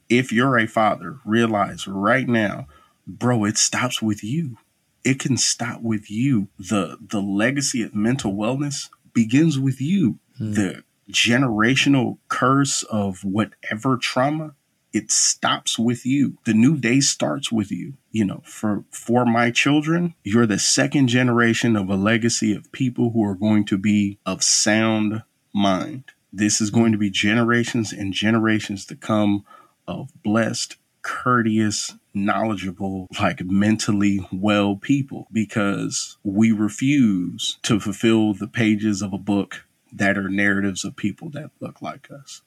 if 0.10 0.32
you're 0.32 0.58
a 0.58 0.68
father, 0.68 1.20
realize 1.24 1.88
right 1.88 2.28
now, 2.28 2.68
bro, 3.08 3.46
it 3.46 3.58
stops 3.58 4.02
with 4.02 4.24
you. 4.24 4.58
It 5.04 5.20
can 5.20 5.38
stop 5.38 5.82
with 5.82 6.12
you. 6.12 6.50
The 6.58 6.98
the 7.00 7.22
legacy 7.22 7.84
of 7.84 7.96
mental 7.96 8.34
wellness 8.34 8.90
begins 9.14 9.58
with 9.58 9.80
you. 9.80 10.20
Hmm. 10.38 10.54
The 10.54 10.84
generational 11.12 12.18
curse 12.28 12.84
of 12.84 13.24
whatever 13.24 13.98
trauma, 13.98 14.54
it 14.94 15.10
stops 15.10 15.80
with 15.80 16.06
you. 16.06 16.38
The 16.46 16.54
new 16.54 16.78
day 16.78 17.00
starts 17.00 17.52
with 17.52 17.72
you. 17.72 17.94
You 18.12 18.26
know, 18.26 18.42
for 18.44 18.84
for 18.92 19.26
my 19.26 19.52
children, 19.52 20.16
you're 20.24 20.48
the 20.48 20.60
second 20.60 21.08
generation 21.08 21.76
of 21.76 21.90
a 21.90 21.96
legacy 21.96 22.54
of 22.54 22.72
people 22.72 23.12
who 23.12 23.24
are 23.24 23.36
going 23.36 23.66
to 23.66 23.78
be 23.78 24.18
of 24.26 24.44
sound 24.44 25.24
mind. 25.54 26.04
This 26.32 26.62
is 26.62 26.70
going 26.70 26.92
to 26.92 26.98
be 26.98 27.10
generations 27.10 27.92
and 27.92 28.14
generations 28.14 28.86
to 28.86 28.96
come 28.96 29.46
of 29.90 30.10
blessed, 30.24 30.78
courteous, 31.02 31.96
knowledgeable, 32.14 33.08
like 33.20 33.44
mentally 33.44 34.20
well 34.32 34.76
people 34.76 35.28
because 35.32 36.18
we 36.24 36.52
refuse 36.52 37.58
to 37.64 37.80
fulfill 37.80 38.34
the 38.34 38.48
pages 38.48 39.02
of 39.02 39.12
a 39.12 39.18
book 39.18 39.66
that 39.92 40.18
are 40.18 40.30
narratives 40.30 40.86
of 40.86 40.96
people 40.96 41.30
that 41.32 41.50
look 41.60 41.82
like 41.82 42.10
us. 42.12 42.42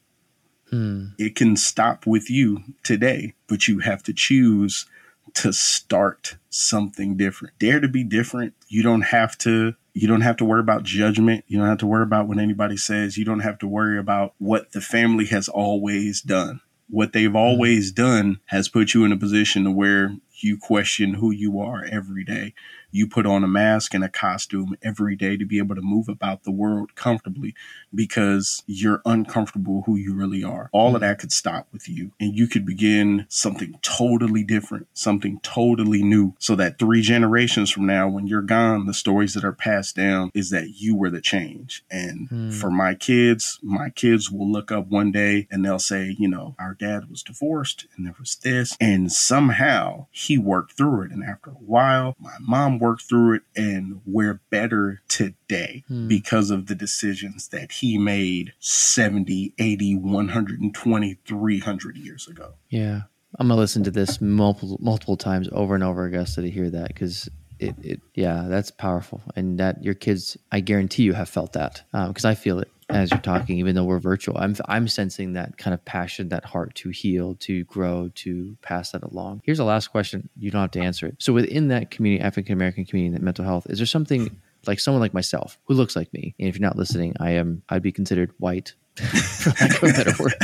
Hmm. 0.71 1.09
It 1.19 1.35
can 1.35 1.57
stop 1.57 2.07
with 2.07 2.31
you 2.31 2.61
today, 2.83 3.35
but 3.49 3.67
you 3.67 3.81
have 3.81 4.03
to 4.05 4.15
choose 4.15 4.87
to 5.35 5.53
start 5.53 6.37
something 6.51 7.17
different. 7.17 7.59
Dare 7.59 7.81
to 7.81 7.89
be 7.89 8.05
different. 8.05 8.55
You 8.69 8.83
don't 8.83 9.03
have 9.03 9.37
to 9.39 9.75
you 9.95 10.09
don't 10.09 10.23
have 10.23 10.39
to 10.39 10.45
worry 10.47 10.61
about 10.61 10.85
judgment. 10.85 11.45
You 11.49 11.59
don't 11.59 11.69
have 11.69 11.79
to 11.79 11.87
worry 11.87 12.03
about 12.03 12.27
what 12.27 12.39
anybody 12.39 12.79
says. 12.79 13.19
You 13.19 13.27
don't 13.27 13.41
have 13.41 13.59
to 13.59 13.69
worry 13.69 13.99
about 13.99 14.35
what 14.39 14.73
the 14.73 14.81
family 14.81 15.27
has 15.27 15.49
always 15.49 16.23
done 16.23 16.63
what 16.93 17.13
they've 17.13 17.29
mm-hmm. 17.29 17.37
always 17.37 17.91
done 17.91 18.39
has 18.47 18.69
put 18.69 18.93
you 18.93 19.05
in 19.05 19.13
a 19.13 19.17
position 19.17 19.65
to 19.65 19.71
where 19.71 20.15
you 20.43 20.57
question 20.57 21.15
who 21.15 21.31
you 21.31 21.59
are 21.61 21.85
every 21.85 22.25
day 22.25 22.55
you 22.93 23.09
put 23.09 23.27
on 23.27 23.43
a 23.43 23.49
mask 23.49 23.95
and 23.95 24.05
a 24.05 24.09
costume 24.09 24.77
every 24.83 25.17
day 25.17 25.37
to 25.37 25.47
be 25.47 25.59
able 25.59 25.75
to 25.75 25.81
move 25.81 26.09
about 26.09 26.45
the 26.45 26.51
world 26.51 26.95
comfortably 26.95 27.55
because 27.95 28.63
you're 28.67 29.01
uncomfortable 29.07 29.83
who 29.87 29.97
you 29.97 30.15
really 30.15 30.45
are. 30.45 30.69
All 30.73 30.95
of 30.95 31.01
that 31.01 31.19
could 31.19 31.33
stop 31.33 31.67
with 31.73 31.89
you 31.89 32.13
and 32.21 32.37
you 32.37 32.47
could 32.47 32.67
begin 32.67 33.27
something 33.29 33.75
totally 33.81 34.45
different, 34.45 34.87
something 34.93 35.41
totally 35.43 36.03
new. 36.03 36.35
So 36.39 36.55
that 36.57 36.79
three 36.79 37.01
generations 37.01 37.71
from 37.71 37.87
now, 37.87 38.09
when 38.09 38.27
you're 38.27 38.43
gone, 38.43 38.87
the 38.87 38.95
stories 38.95 39.33
that 39.35 39.45
are 39.45 39.53
passed 39.53 39.97
down 39.97 40.31
is 40.35 40.51
that 40.51 40.75
you 40.77 40.95
were 40.95 41.11
the 41.11 41.23
change. 41.23 41.83
And 41.91 42.29
mm. 42.29 42.53
for 42.53 42.71
my 42.71 42.95
kids, 42.95 43.59
my 43.63 43.89
kids 43.89 44.31
will 44.31 44.51
look 44.51 44.71
up 44.71 44.89
one 44.89 45.11
day 45.11 45.49
and 45.51 45.65
they'll 45.65 45.79
say, 45.79 46.15
you 46.19 46.29
know, 46.29 46.55
our 46.59 46.75
dad 46.75 47.09
was 47.09 47.23
divorced 47.23 47.87
and 47.97 48.05
there 48.05 48.15
was 48.19 48.37
this. 48.37 48.77
And 48.79 49.11
somehow 49.11 50.07
he 50.11 50.32
worked 50.39 50.77
through 50.77 51.03
it. 51.03 51.11
And 51.11 51.25
after 51.25 51.51
a 51.51 51.55
while, 51.55 52.15
my 52.19 52.37
mom 52.41 52.79
worked 52.79 53.03
through 53.03 53.37
it 53.37 53.43
and 53.57 54.01
we're 54.07 54.41
better 54.51 55.03
today 55.09 55.85
hmm. 55.89 56.09
because 56.09 56.51
of 56.51 56.67
the 56.67 56.75
decisions 56.75 57.49
that 57.49 57.73
he 57.73 57.99
made 57.99 58.53
70, 58.59 59.55
80, 59.59 59.97
120, 59.97 61.19
300 61.25 61.97
years 61.97 62.29
ago. 62.29 62.55
Yeah. 62.69 63.03
I'm 63.39 63.49
going 63.49 63.57
to 63.57 63.61
listen 63.61 63.83
to 63.85 63.91
this 63.91 64.21
multiple 64.21 64.77
multiple 64.81 65.17
times 65.17 65.49
over 65.53 65.75
and 65.75 65.83
over, 65.83 66.05
Augusta, 66.05 66.43
to 66.43 66.51
hear 66.51 66.69
that 66.69 66.89
because 66.89 67.31
it, 67.59 67.75
it, 67.81 68.01
yeah, 68.15 68.45
that's 68.49 68.71
powerful. 68.71 69.23
And 69.37 69.59
that 69.59 69.83
your 69.83 69.95
kids, 69.95 70.37
I 70.51 70.61
guarantee 70.61 71.05
you 71.05 71.15
have 71.15 71.29
felt 71.29 71.55
that 71.55 71.83
because 71.93 72.25
um, 72.25 72.31
I 72.31 72.35
feel 72.35 72.59
it 72.59 72.71
as 72.93 73.11
you're 73.11 73.21
talking, 73.21 73.59
even 73.59 73.75
though 73.75 73.85
we're 73.85 73.99
virtual. 73.99 74.37
I'm 74.39 74.55
I'm 74.67 74.87
sensing 74.89 75.33
that 75.33 75.57
kind 75.59 75.75
of 75.75 75.85
passion, 75.85 76.29
that 76.29 76.45
heart 76.45 76.75
to 76.77 76.91
heal, 76.91 77.35
to 77.41 77.65
grow, 77.65 78.11
to 78.17 78.57
pass 78.63 78.93
that 78.93 79.03
along. 79.03 79.43
Here's 79.45 79.59
the 79.59 79.65
last 79.65 79.89
question. 79.89 80.29
You 80.39 80.51
don't 80.51 80.61
have 80.61 80.71
to 80.73 80.81
answer 80.81 81.07
it. 81.07 81.17
So 81.19 81.33
within 81.33 81.69
that 81.69 81.91
community, 81.91 82.23
African 82.23 82.53
American 82.53 82.85
community, 82.85 83.15
that 83.15 83.23
mental 83.23 83.45
health, 83.45 83.67
is 83.69 83.79
there 83.79 83.87
something 83.87 84.41
like 84.67 84.79
someone 84.79 85.01
like 85.01 85.15
myself 85.15 85.59
who 85.65 85.75
looks 85.75 85.97
like 85.97 86.13
me? 86.13 86.35
And 86.39 86.49
if 86.49 86.57
you're 86.59 86.67
not 86.67 86.77
listening, 86.77 87.15
I 87.19 87.31
am 87.33 87.63
I'd 87.69 87.83
be 87.83 87.93
considered 87.93 88.33
white, 88.39 88.75
for 88.97 89.51
lack 89.51 89.83
of 89.83 89.89
a 89.89 89.93
better 89.93 90.23
word. 90.23 90.35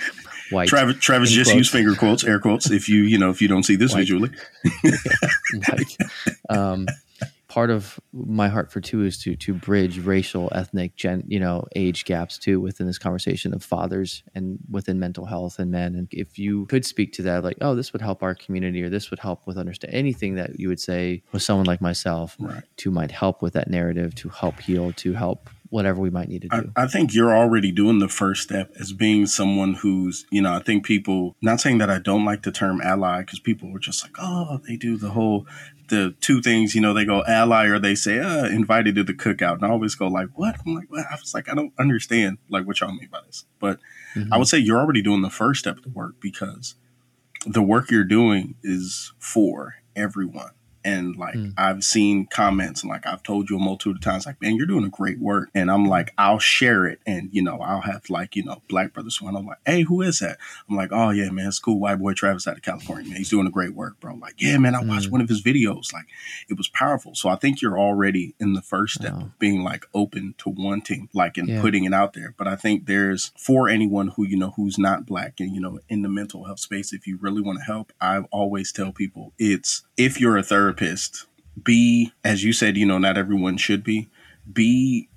white. 0.50 0.68
Travis, 0.68 0.96
Travis 0.98 1.30
just 1.30 1.54
use 1.54 1.68
finger 1.68 1.94
quotes, 1.94 2.24
air 2.24 2.40
quotes. 2.40 2.70
If 2.70 2.88
you 2.88 3.02
you 3.02 3.18
know 3.18 3.30
if 3.30 3.42
you 3.42 3.48
don't 3.48 3.64
see 3.64 3.76
this 3.76 3.92
white. 3.92 4.00
visually, 4.00 4.30
white. 5.68 5.96
Um, 6.48 6.86
part 7.48 7.70
of 7.70 7.98
my 8.12 8.48
heart 8.48 8.70
for 8.70 8.80
two 8.80 9.04
is 9.04 9.18
to 9.22 9.34
to 9.34 9.54
bridge 9.54 9.98
racial, 9.98 10.50
ethnic, 10.54 10.94
gen, 10.96 11.24
you 11.26 11.40
know, 11.40 11.64
age 11.74 12.04
gaps 12.04 12.38
too 12.38 12.60
within 12.60 12.86
this 12.86 12.98
conversation 12.98 13.54
of 13.54 13.64
fathers 13.64 14.22
and 14.34 14.58
within 14.70 15.00
mental 15.00 15.24
health 15.24 15.58
and 15.58 15.70
men. 15.70 15.94
And 15.94 16.08
if 16.10 16.38
you 16.38 16.66
could 16.66 16.84
speak 16.84 17.12
to 17.14 17.22
that, 17.22 17.42
like, 17.42 17.56
oh, 17.60 17.74
this 17.74 17.92
would 17.92 18.02
help 18.02 18.22
our 18.22 18.34
community, 18.34 18.82
or 18.82 18.90
this 18.90 19.10
would 19.10 19.18
help 19.18 19.46
with 19.46 19.56
understand 19.56 19.94
anything 19.94 20.34
that 20.34 20.60
you 20.60 20.68
would 20.68 20.80
say 20.80 21.22
with 21.32 21.42
someone 21.42 21.66
like 21.66 21.80
myself 21.80 22.36
right. 22.38 22.62
to 22.76 22.90
might 22.90 23.10
help 23.10 23.42
with 23.42 23.54
that 23.54 23.68
narrative, 23.68 24.14
to 24.16 24.28
help 24.28 24.60
heal, 24.60 24.92
to 24.92 25.14
help 25.14 25.48
whatever 25.70 26.00
we 26.00 26.10
might 26.10 26.28
need 26.28 26.42
to 26.42 26.48
do. 26.48 26.72
I, 26.76 26.84
I, 26.84 26.86
think 26.86 27.14
you're 27.14 27.36
already 27.36 27.72
doing 27.72 27.98
the 27.98 28.08
first 28.08 28.42
step 28.42 28.72
as 28.80 28.92
being 28.92 29.26
someone 29.26 29.74
who's, 29.74 30.24
you 30.30 30.40
know, 30.40 30.54
I 30.54 30.60
think 30.60 30.84
people, 30.84 31.36
not 31.42 31.60
saying 31.60 31.78
that 31.78 31.90
I 31.90 31.98
don't 31.98 32.24
like 32.24 32.42
the 32.42 32.52
term 32.52 32.80
ally 32.80 33.20
because 33.20 33.38
people 33.38 33.74
are 33.76 33.78
just 33.78 34.02
like, 34.02 34.16
oh, 34.18 34.60
they 34.66 34.76
do 34.76 34.96
the 34.96 35.10
whole 35.10 35.46
the 35.88 36.14
two 36.20 36.40
things, 36.40 36.74
you 36.74 36.80
know, 36.80 36.94
they 36.94 37.04
go 37.04 37.24
ally 37.26 37.66
or 37.66 37.78
they 37.78 37.94
say 37.94 38.18
uh, 38.18 38.46
invited 38.46 38.94
to 38.96 39.04
the 39.04 39.14
cookout, 39.14 39.54
and 39.54 39.64
I 39.64 39.70
always 39.70 39.94
go 39.94 40.08
like, 40.08 40.28
what? 40.34 40.56
I'm 40.66 40.74
like, 40.74 40.90
well, 40.90 41.04
I 41.10 41.14
was 41.14 41.34
like, 41.34 41.48
I 41.50 41.54
don't 41.54 41.72
understand 41.78 42.38
like 42.48 42.66
what 42.66 42.80
y'all 42.80 42.92
mean 42.92 43.08
by 43.10 43.20
this, 43.26 43.44
but 43.58 43.78
mm-hmm. 44.14 44.32
I 44.32 44.38
would 44.38 44.48
say 44.48 44.58
you're 44.58 44.78
already 44.78 45.02
doing 45.02 45.22
the 45.22 45.30
first 45.30 45.60
step 45.60 45.78
of 45.78 45.82
the 45.82 45.90
work 45.90 46.14
because 46.20 46.74
the 47.46 47.62
work 47.62 47.90
you're 47.90 48.04
doing 48.04 48.54
is 48.62 49.12
for 49.18 49.76
everyone. 49.96 50.52
And 50.84 51.16
like 51.16 51.34
mm. 51.34 51.52
I've 51.56 51.84
seen 51.84 52.26
comments 52.26 52.82
and 52.82 52.90
like 52.90 53.06
I've 53.06 53.22
told 53.22 53.50
you 53.50 53.56
a 53.56 53.60
multitude 53.60 53.96
of 53.96 54.02
times, 54.02 54.26
like, 54.26 54.40
man, 54.40 54.56
you're 54.56 54.66
doing 54.66 54.84
a 54.84 54.90
great 54.90 55.18
work. 55.18 55.50
And 55.54 55.70
I'm 55.70 55.86
like, 55.86 56.12
I'll 56.16 56.38
share 56.38 56.86
it. 56.86 57.00
And, 57.06 57.28
you 57.32 57.42
know, 57.42 57.58
I'll 57.60 57.80
have 57.80 58.08
like, 58.10 58.36
you 58.36 58.44
know, 58.44 58.62
black 58.68 58.92
brothers 58.94 59.16
who 59.16 59.28
I'm 59.28 59.46
like, 59.46 59.58
hey, 59.66 59.82
who 59.82 60.02
is 60.02 60.20
that? 60.20 60.38
I'm 60.68 60.76
like, 60.76 60.90
oh 60.92 61.10
yeah, 61.10 61.30
man, 61.30 61.48
it's 61.48 61.58
cool. 61.58 61.78
White 61.78 61.98
boy 61.98 62.14
Travis 62.14 62.46
out 62.46 62.56
of 62.56 62.62
California, 62.62 63.08
man. 63.08 63.18
He's 63.18 63.30
doing 63.30 63.46
a 63.46 63.50
great 63.50 63.74
work, 63.74 64.00
bro. 64.00 64.14
Like, 64.14 64.40
yeah, 64.40 64.58
man, 64.58 64.74
I 64.74 64.82
watched 64.82 65.08
mm. 65.08 65.12
one 65.12 65.20
of 65.20 65.28
his 65.28 65.42
videos. 65.42 65.92
Like 65.92 66.06
it 66.48 66.56
was 66.56 66.68
powerful. 66.68 67.14
So 67.14 67.28
I 67.28 67.36
think 67.36 67.60
you're 67.60 67.78
already 67.78 68.34
in 68.38 68.54
the 68.54 68.62
first 68.62 68.94
step 68.94 69.14
of 69.14 69.38
being 69.38 69.62
like 69.62 69.86
open 69.94 70.34
to 70.38 70.50
wanting, 70.50 71.08
like 71.12 71.36
and 71.38 71.48
yeah. 71.48 71.60
putting 71.60 71.84
it 71.84 71.92
out 71.92 72.12
there. 72.12 72.34
But 72.36 72.48
I 72.48 72.56
think 72.56 72.86
there's 72.86 73.32
for 73.36 73.68
anyone 73.68 74.08
who, 74.08 74.26
you 74.26 74.36
know, 74.36 74.52
who's 74.56 74.78
not 74.78 75.06
black 75.06 75.40
and, 75.40 75.54
you 75.54 75.60
know, 75.60 75.80
in 75.88 76.02
the 76.02 76.08
mental 76.08 76.44
health 76.44 76.60
space, 76.60 76.92
if 76.92 77.06
you 77.06 77.18
really 77.20 77.40
want 77.40 77.58
to 77.58 77.64
help, 77.64 77.92
I 78.00 78.20
always 78.30 78.72
tell 78.72 78.92
people 78.92 79.32
it's 79.38 79.84
if 79.98 80.20
you're 80.20 80.38
a 80.38 80.42
therapist, 80.42 81.26
be 81.62 82.12
as 82.24 82.44
you 82.44 82.52
said, 82.54 82.76
you 82.76 82.86
know, 82.86 82.98
not 82.98 83.18
everyone 83.18 83.58
should 83.58 83.84
be, 83.84 84.08
be 84.50 85.08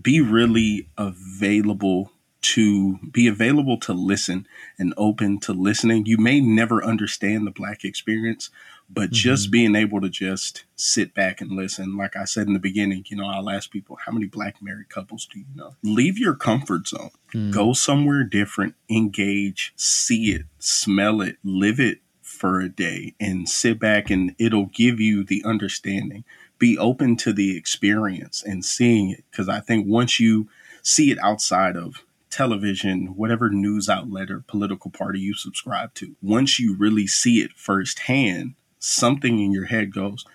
be 0.00 0.20
really 0.20 0.88
available 0.98 2.10
to 2.42 2.98
be 3.10 3.28
available 3.28 3.78
to 3.78 3.92
listen 3.92 4.46
and 4.76 4.92
open 4.96 5.38
to 5.40 5.52
listening. 5.52 6.04
You 6.04 6.18
may 6.18 6.40
never 6.40 6.84
understand 6.84 7.46
the 7.46 7.52
black 7.52 7.84
experience, 7.84 8.50
but 8.90 9.04
mm-hmm. 9.04 9.14
just 9.14 9.50
being 9.50 9.76
able 9.76 10.00
to 10.00 10.10
just 10.10 10.64
sit 10.76 11.14
back 11.14 11.40
and 11.40 11.52
listen, 11.52 11.96
like 11.96 12.16
I 12.16 12.24
said 12.24 12.46
in 12.46 12.52
the 12.52 12.58
beginning, 12.58 13.04
you 13.08 13.16
know, 13.16 13.26
I'll 13.26 13.48
ask 13.48 13.70
people, 13.70 13.96
how 14.04 14.12
many 14.12 14.26
black 14.26 14.60
married 14.60 14.90
couples 14.90 15.26
do 15.32 15.38
you 15.38 15.46
know? 15.54 15.76
Leave 15.82 16.18
your 16.18 16.34
comfort 16.34 16.88
zone, 16.88 17.10
mm. 17.32 17.50
go 17.52 17.72
somewhere 17.72 18.24
different, 18.24 18.74
engage, 18.90 19.72
see 19.76 20.32
it, 20.32 20.42
smell 20.58 21.22
it, 21.22 21.36
live 21.44 21.80
it 21.80 22.00
for 22.44 22.60
a 22.60 22.68
day, 22.68 23.14
and 23.18 23.48
sit 23.48 23.80
back, 23.80 24.10
and 24.10 24.34
it'll 24.38 24.66
give 24.66 25.00
you 25.00 25.24
the 25.24 25.42
understanding. 25.46 26.24
Be 26.58 26.76
open 26.76 27.16
to 27.16 27.32
the 27.32 27.56
experience 27.56 28.42
and 28.42 28.62
seeing 28.62 29.08
it, 29.08 29.24
because 29.30 29.48
I 29.48 29.60
think 29.60 29.86
once 29.86 30.20
you 30.20 30.50
see 30.82 31.10
it 31.10 31.16
outside 31.22 31.74
of 31.74 32.04
television, 32.28 33.16
whatever 33.16 33.48
news 33.48 33.88
outlet 33.88 34.30
or 34.30 34.44
political 34.46 34.90
party 34.90 35.20
you 35.20 35.32
subscribe 35.32 35.94
to, 35.94 36.16
once 36.20 36.60
you 36.60 36.76
really 36.76 37.06
see 37.06 37.40
it 37.40 37.52
firsthand, 37.56 38.56
something 38.78 39.40
in 39.40 39.50
your 39.50 39.64
head 39.64 39.90
goes, 39.90 40.26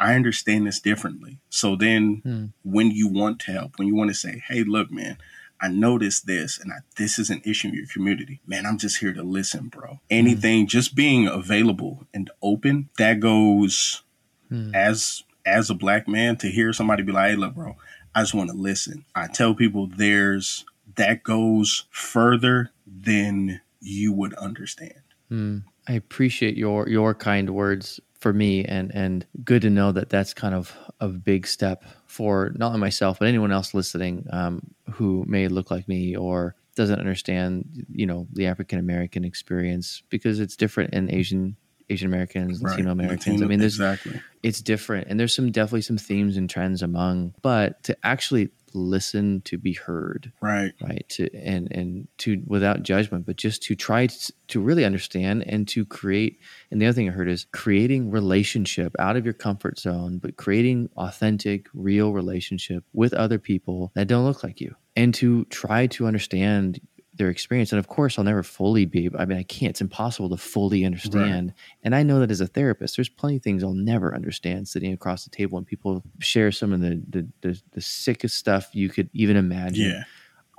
I 0.00 0.14
understand 0.14 0.66
this 0.66 0.80
differently. 0.80 1.40
So 1.50 1.76
then 1.76 2.22
hmm. 2.24 2.44
when 2.62 2.90
you 2.90 3.06
want 3.06 3.38
to 3.40 3.52
help, 3.52 3.78
when 3.78 3.86
you 3.86 3.94
want 3.94 4.08
to 4.08 4.14
say, 4.14 4.42
hey, 4.48 4.64
look, 4.64 4.90
man, 4.90 5.18
I 5.60 5.68
noticed 5.68 6.26
this 6.26 6.58
and 6.58 6.72
I, 6.72 6.78
this 6.96 7.18
is 7.18 7.30
an 7.30 7.42
issue 7.44 7.68
in 7.68 7.74
your 7.74 7.86
community. 7.86 8.40
Man, 8.46 8.66
I'm 8.66 8.78
just 8.78 8.98
here 8.98 9.12
to 9.12 9.22
listen, 9.22 9.68
bro. 9.68 10.00
Anything, 10.08 10.62
hmm. 10.62 10.68
just 10.68 10.94
being 10.94 11.26
available 11.26 12.06
and 12.14 12.30
open, 12.42 12.88
that 12.98 13.20
goes 13.20 14.02
hmm. 14.48 14.74
as 14.74 15.22
as 15.46 15.70
a 15.70 15.74
black 15.74 16.06
man 16.06 16.36
to 16.36 16.48
hear 16.48 16.72
somebody 16.72 17.02
be 17.02 17.12
like, 17.12 17.30
hey, 17.30 17.36
look, 17.36 17.54
bro, 17.54 17.76
I 18.14 18.22
just 18.22 18.34
want 18.34 18.50
to 18.50 18.56
listen. 18.56 19.04
I 19.14 19.26
tell 19.26 19.54
people 19.54 19.86
there's 19.86 20.64
that 20.96 21.22
goes 21.22 21.86
further 21.90 22.70
than 22.86 23.60
you 23.80 24.12
would 24.12 24.34
understand. 24.34 25.02
Hmm. 25.28 25.58
I 25.88 25.94
appreciate 25.94 26.56
your 26.56 26.88
your 26.88 27.14
kind 27.14 27.50
words 27.50 28.00
for 28.18 28.32
me, 28.32 28.64
and 28.64 28.94
and 28.94 29.26
good 29.44 29.62
to 29.62 29.70
know 29.70 29.92
that 29.92 30.08
that's 30.08 30.34
kind 30.34 30.54
of 30.54 30.76
a 31.00 31.08
big 31.08 31.46
step 31.46 31.84
for 32.10 32.52
not 32.56 32.68
only 32.68 32.80
myself 32.80 33.20
but 33.20 33.28
anyone 33.28 33.52
else 33.52 33.72
listening 33.72 34.26
um, 34.30 34.60
who 34.90 35.24
may 35.28 35.46
look 35.46 35.70
like 35.70 35.86
me 35.86 36.16
or 36.16 36.56
doesn't 36.74 36.98
understand, 36.98 37.86
you 37.92 38.06
know, 38.06 38.26
the 38.32 38.46
African 38.46 38.78
American 38.78 39.24
experience 39.24 40.02
because 40.08 40.40
it's 40.40 40.56
different 40.56 40.92
in 40.92 41.12
Asian 41.12 41.56
Asian 41.88 42.06
Americans, 42.06 42.60
right. 42.62 42.70
Latino 42.70 42.92
Americans. 42.92 43.26
Latino, 43.26 43.46
I 43.46 43.48
mean, 43.48 43.58
there's 43.60 43.74
exactly 43.74 44.20
it's 44.42 44.60
different, 44.60 45.08
and 45.08 45.18
there's 45.18 45.34
some 45.34 45.50
definitely 45.52 45.82
some 45.82 45.98
themes 45.98 46.36
and 46.36 46.48
trends 46.48 46.82
among, 46.82 47.34
but 47.42 47.82
to 47.84 47.96
actually 48.02 48.50
listen 48.72 49.40
to 49.42 49.58
be 49.58 49.72
heard 49.72 50.32
right. 50.40 50.72
right? 50.82 51.06
To 51.10 51.34
and 51.34 51.70
and 51.70 52.08
to 52.18 52.42
without 52.46 52.82
judgment 52.82 53.26
but 53.26 53.36
just 53.36 53.62
to 53.64 53.74
try 53.74 54.06
to, 54.06 54.32
to 54.48 54.60
really 54.60 54.84
understand 54.84 55.44
and 55.46 55.66
to 55.68 55.84
create 55.84 56.38
and 56.70 56.80
the 56.80 56.86
other 56.86 56.94
thing 56.94 57.08
i 57.08 57.12
heard 57.12 57.28
is 57.28 57.46
creating 57.52 58.10
relationship 58.10 58.94
out 58.98 59.16
of 59.16 59.24
your 59.24 59.34
comfort 59.34 59.78
zone 59.78 60.18
but 60.18 60.36
creating 60.36 60.88
authentic 60.96 61.66
real 61.74 62.12
relationship 62.12 62.84
with 62.92 63.12
other 63.14 63.38
people 63.38 63.92
that 63.94 64.08
don't 64.08 64.24
look 64.24 64.42
like 64.42 64.60
you. 64.60 64.74
And 64.96 65.14
to 65.14 65.44
try 65.46 65.86
to 65.88 66.06
understand 66.06 66.80
their 67.20 67.30
experience. 67.30 67.70
And 67.70 67.78
of 67.78 67.86
course, 67.86 68.18
I'll 68.18 68.24
never 68.24 68.42
fully 68.42 68.86
be, 68.86 69.10
I 69.16 69.24
mean, 69.24 69.38
I 69.38 69.44
can't, 69.44 69.70
it's 69.70 69.80
impossible 69.80 70.30
to 70.30 70.36
fully 70.36 70.84
understand. 70.84 71.48
Right. 71.48 71.54
And 71.84 71.94
I 71.94 72.02
know 72.02 72.18
that 72.18 72.30
as 72.30 72.40
a 72.40 72.46
therapist, 72.46 72.96
there's 72.96 73.08
plenty 73.08 73.36
of 73.36 73.42
things 73.42 73.62
I'll 73.62 73.74
never 73.74 74.14
understand 74.14 74.66
sitting 74.66 74.92
across 74.92 75.24
the 75.24 75.30
table 75.30 75.58
and 75.58 75.66
people 75.66 76.02
share 76.18 76.50
some 76.50 76.72
of 76.72 76.80
the, 76.80 77.00
the, 77.08 77.28
the, 77.42 77.62
the 77.72 77.80
sickest 77.80 78.36
stuff 78.36 78.70
you 78.72 78.88
could 78.88 79.10
even 79.12 79.36
imagine. 79.36 79.90
Yeah. 79.90 80.02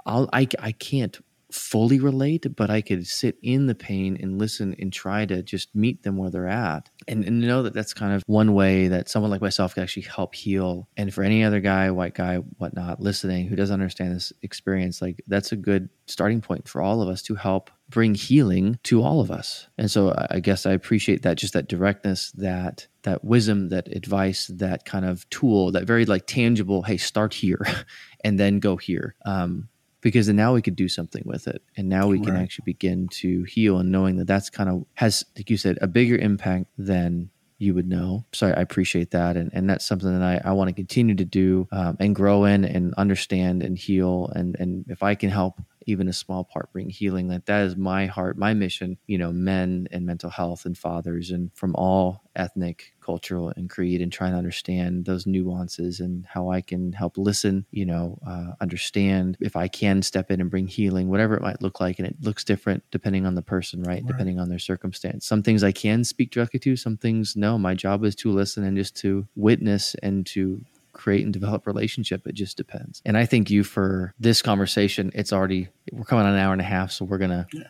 I'll, 0.06 0.30
I, 0.32 0.48
I 0.60 0.72
can't 0.72 1.20
fully 1.54 2.00
relate, 2.00 2.46
but 2.56 2.70
I 2.70 2.82
could 2.82 3.08
sit 3.08 3.38
in 3.42 3.68
the 3.68 3.76
pain 3.76 4.18
and 4.22 4.40
listen 4.40 4.76
and 4.80 4.92
try 4.92 5.26
to 5.26 5.44
just 5.44 5.76
meet 5.76 6.04
them 6.04 6.18
where 6.18 6.30
they're 6.30 6.48
at. 6.48 6.90
And, 7.08 7.24
and 7.26 7.42
know 7.42 7.64
that 7.64 7.74
that's 7.74 7.94
kind 7.94 8.14
of 8.14 8.24
one 8.28 8.54
way 8.54 8.88
that 8.88 9.10
someone 9.10 9.32
like 9.32 9.42
myself 9.42 9.74
can 9.74 9.84
actually 9.84 10.04
help 10.04 10.36
heal. 10.36 10.88
And 10.98 11.14
for 11.14 11.24
any 11.24 11.44
other 11.44 11.60
guy, 11.60 11.92
white 11.92 12.14
guy, 12.14 12.38
whatnot, 12.38 13.00
listening 13.02 13.48
who 13.48 13.56
doesn't 13.56 13.74
understand 13.74 14.16
this 14.16 14.34
experience, 14.42 15.02
like 15.02 15.22
that's 15.28 15.52
a 15.52 15.58
good 15.58 15.90
starting 16.08 16.42
point 16.42 16.68
for 16.68 16.82
all 16.82 17.02
of 17.02 17.10
us 17.10 17.22
to 17.24 17.36
help 17.36 17.72
bring 17.90 18.16
healing 18.16 18.80
to 18.84 19.04
all 19.04 19.20
of 19.20 19.30
us. 19.30 19.68
And 19.78 19.92
so 19.92 20.16
I 20.30 20.40
guess 20.40 20.66
I 20.66 20.72
appreciate 20.72 21.24
that, 21.24 21.38
just 21.38 21.54
that 21.54 21.68
directness, 21.68 22.32
that 22.34 22.88
that 23.04 23.24
wisdom, 23.24 23.70
that 23.70 23.88
advice, 23.90 24.48
that 24.48 24.86
kind 24.86 25.06
of 25.06 25.28
tool, 25.30 25.72
that 25.72 25.86
very 25.86 26.06
like 26.06 26.28
tangible, 26.28 26.84
hey, 26.84 26.98
start 26.98 27.34
here 27.34 27.66
and 28.24 28.40
then 28.40 28.60
go 28.60 28.78
here. 28.78 29.16
Um, 29.26 29.70
because 30.02 30.28
then 30.28 30.36
now 30.36 30.54
we 30.54 30.62
could 30.62 30.76
do 30.76 30.90
something 30.90 31.24
with 31.26 31.48
it. 31.48 31.62
And 31.78 31.88
now 31.88 32.08
we 32.08 32.20
can 32.20 32.36
actually 32.36 32.64
begin 32.66 33.08
to 33.10 33.44
heal 33.44 33.78
and 33.78 33.92
knowing 33.92 34.18
that 34.18 34.28
that's 34.28 34.50
kind 34.50 34.70
of 34.70 34.86
has 34.96 35.24
like 35.38 35.50
you 35.50 35.58
said 35.58 35.78
a 35.82 35.88
bigger 35.88 36.18
impact 36.18 36.66
than 36.78 37.30
you 37.60 37.76
would 37.76 37.88
know. 37.88 38.26
So 38.34 38.48
i 38.48 38.62
appreciate 38.62 39.12
that. 39.12 39.38
And, 39.38 39.52
and 39.54 39.70
that's 39.70 39.86
something 39.86 40.12
that 40.12 40.24
i, 40.24 40.50
I 40.50 40.54
want 40.54 40.70
to 40.70 40.74
continue 40.74 41.16
to 41.16 41.26
do 41.26 41.68
um, 41.72 41.98
and 42.00 42.16
grow 42.16 42.46
in 42.46 42.66
and 42.66 42.94
understand 42.96 43.62
and 43.62 43.78
heal. 43.78 44.32
And 44.36 44.56
and 44.60 44.86
if 44.90 45.04
i 45.04 45.14
can 45.16 45.30
help 45.30 45.62
even 45.86 46.08
a 46.08 46.14
small 46.14 46.44
part 46.44 46.72
bring 46.72 46.90
healing 46.90 47.28
that 47.28 47.46
that 47.46 47.66
is 47.66 47.76
my 47.76 48.06
heart 48.06 48.38
my 48.38 48.54
mission 48.54 48.98
you 49.08 49.18
know 49.18 49.32
men 49.32 49.88
and 49.92 50.06
mental 50.06 50.30
health 50.30 50.66
and 50.66 50.78
fathers 50.78 51.32
and 51.32 51.52
from 51.54 51.76
all 51.76 52.24
ethnic 52.36 52.94
cultural 53.02 53.52
and 53.56 53.70
creed 53.70 54.02
and 54.02 54.12
trying 54.12 54.32
to 54.32 54.38
understand 54.38 55.06
those 55.06 55.26
nuances 55.26 56.00
and 56.00 56.26
how 56.26 56.50
i 56.50 56.62
can 56.62 56.94
help 56.94 57.18
listen 57.18 57.66
you 57.72 57.86
know 57.86 58.18
uh, 58.28 58.52
understand 58.62 59.38
if 59.42 59.56
i 59.56 59.68
can 59.68 60.02
step 60.02 60.32
in 60.32 60.40
and 60.40 60.50
bring 60.50 60.68
healing 60.68 61.10
whatever 61.10 61.36
it 61.36 61.42
might 61.42 61.62
look 61.62 61.80
like 61.80 62.00
and 62.00 62.08
it 62.08 62.16
looks 62.22 62.44
different 62.44 62.84
depending 62.92 63.26
on 63.26 63.36
the 63.36 63.42
person 63.42 63.82
right, 63.82 63.90
right. 63.96 64.06
depending 64.06 64.40
on 64.40 64.50
their 64.50 64.60
circumstance 64.60 65.26
some 65.26 65.44
things 65.44 65.64
i 65.64 65.72
can 65.72 66.04
speak 66.04 66.32
directly 66.32 66.60
to 66.60 66.76
some 66.76 66.98
things 66.98 67.36
no 67.36 67.58
my 67.58 67.74
job 67.74 68.04
is 68.06 68.16
to 68.16 68.32
listen 68.32 68.64
and 68.64 68.78
just 68.78 68.96
to 68.96 69.28
witness 69.36 69.96
and 70.02 70.26
to 70.26 70.62
create 71.02 71.24
and 71.24 71.34
develop 71.34 71.66
relationship. 71.66 72.28
It 72.28 72.36
just 72.36 72.58
depends. 72.58 73.02
And 73.06 73.18
I 73.18 73.26
thank 73.26 73.50
you 73.50 73.64
for 73.64 74.14
this 74.20 74.42
conversation. 74.42 75.12
It's 75.16 75.34
already 75.34 75.70
we're 75.92 76.04
coming 76.04 76.26
on 76.26 76.34
an 76.34 76.40
hour 76.40 76.54
and 76.54 76.62
a 76.62 76.66
half, 76.66 76.92
so 76.92 77.06
we're 77.06 77.18
gonna 77.18 77.48
yeah. 77.52 77.70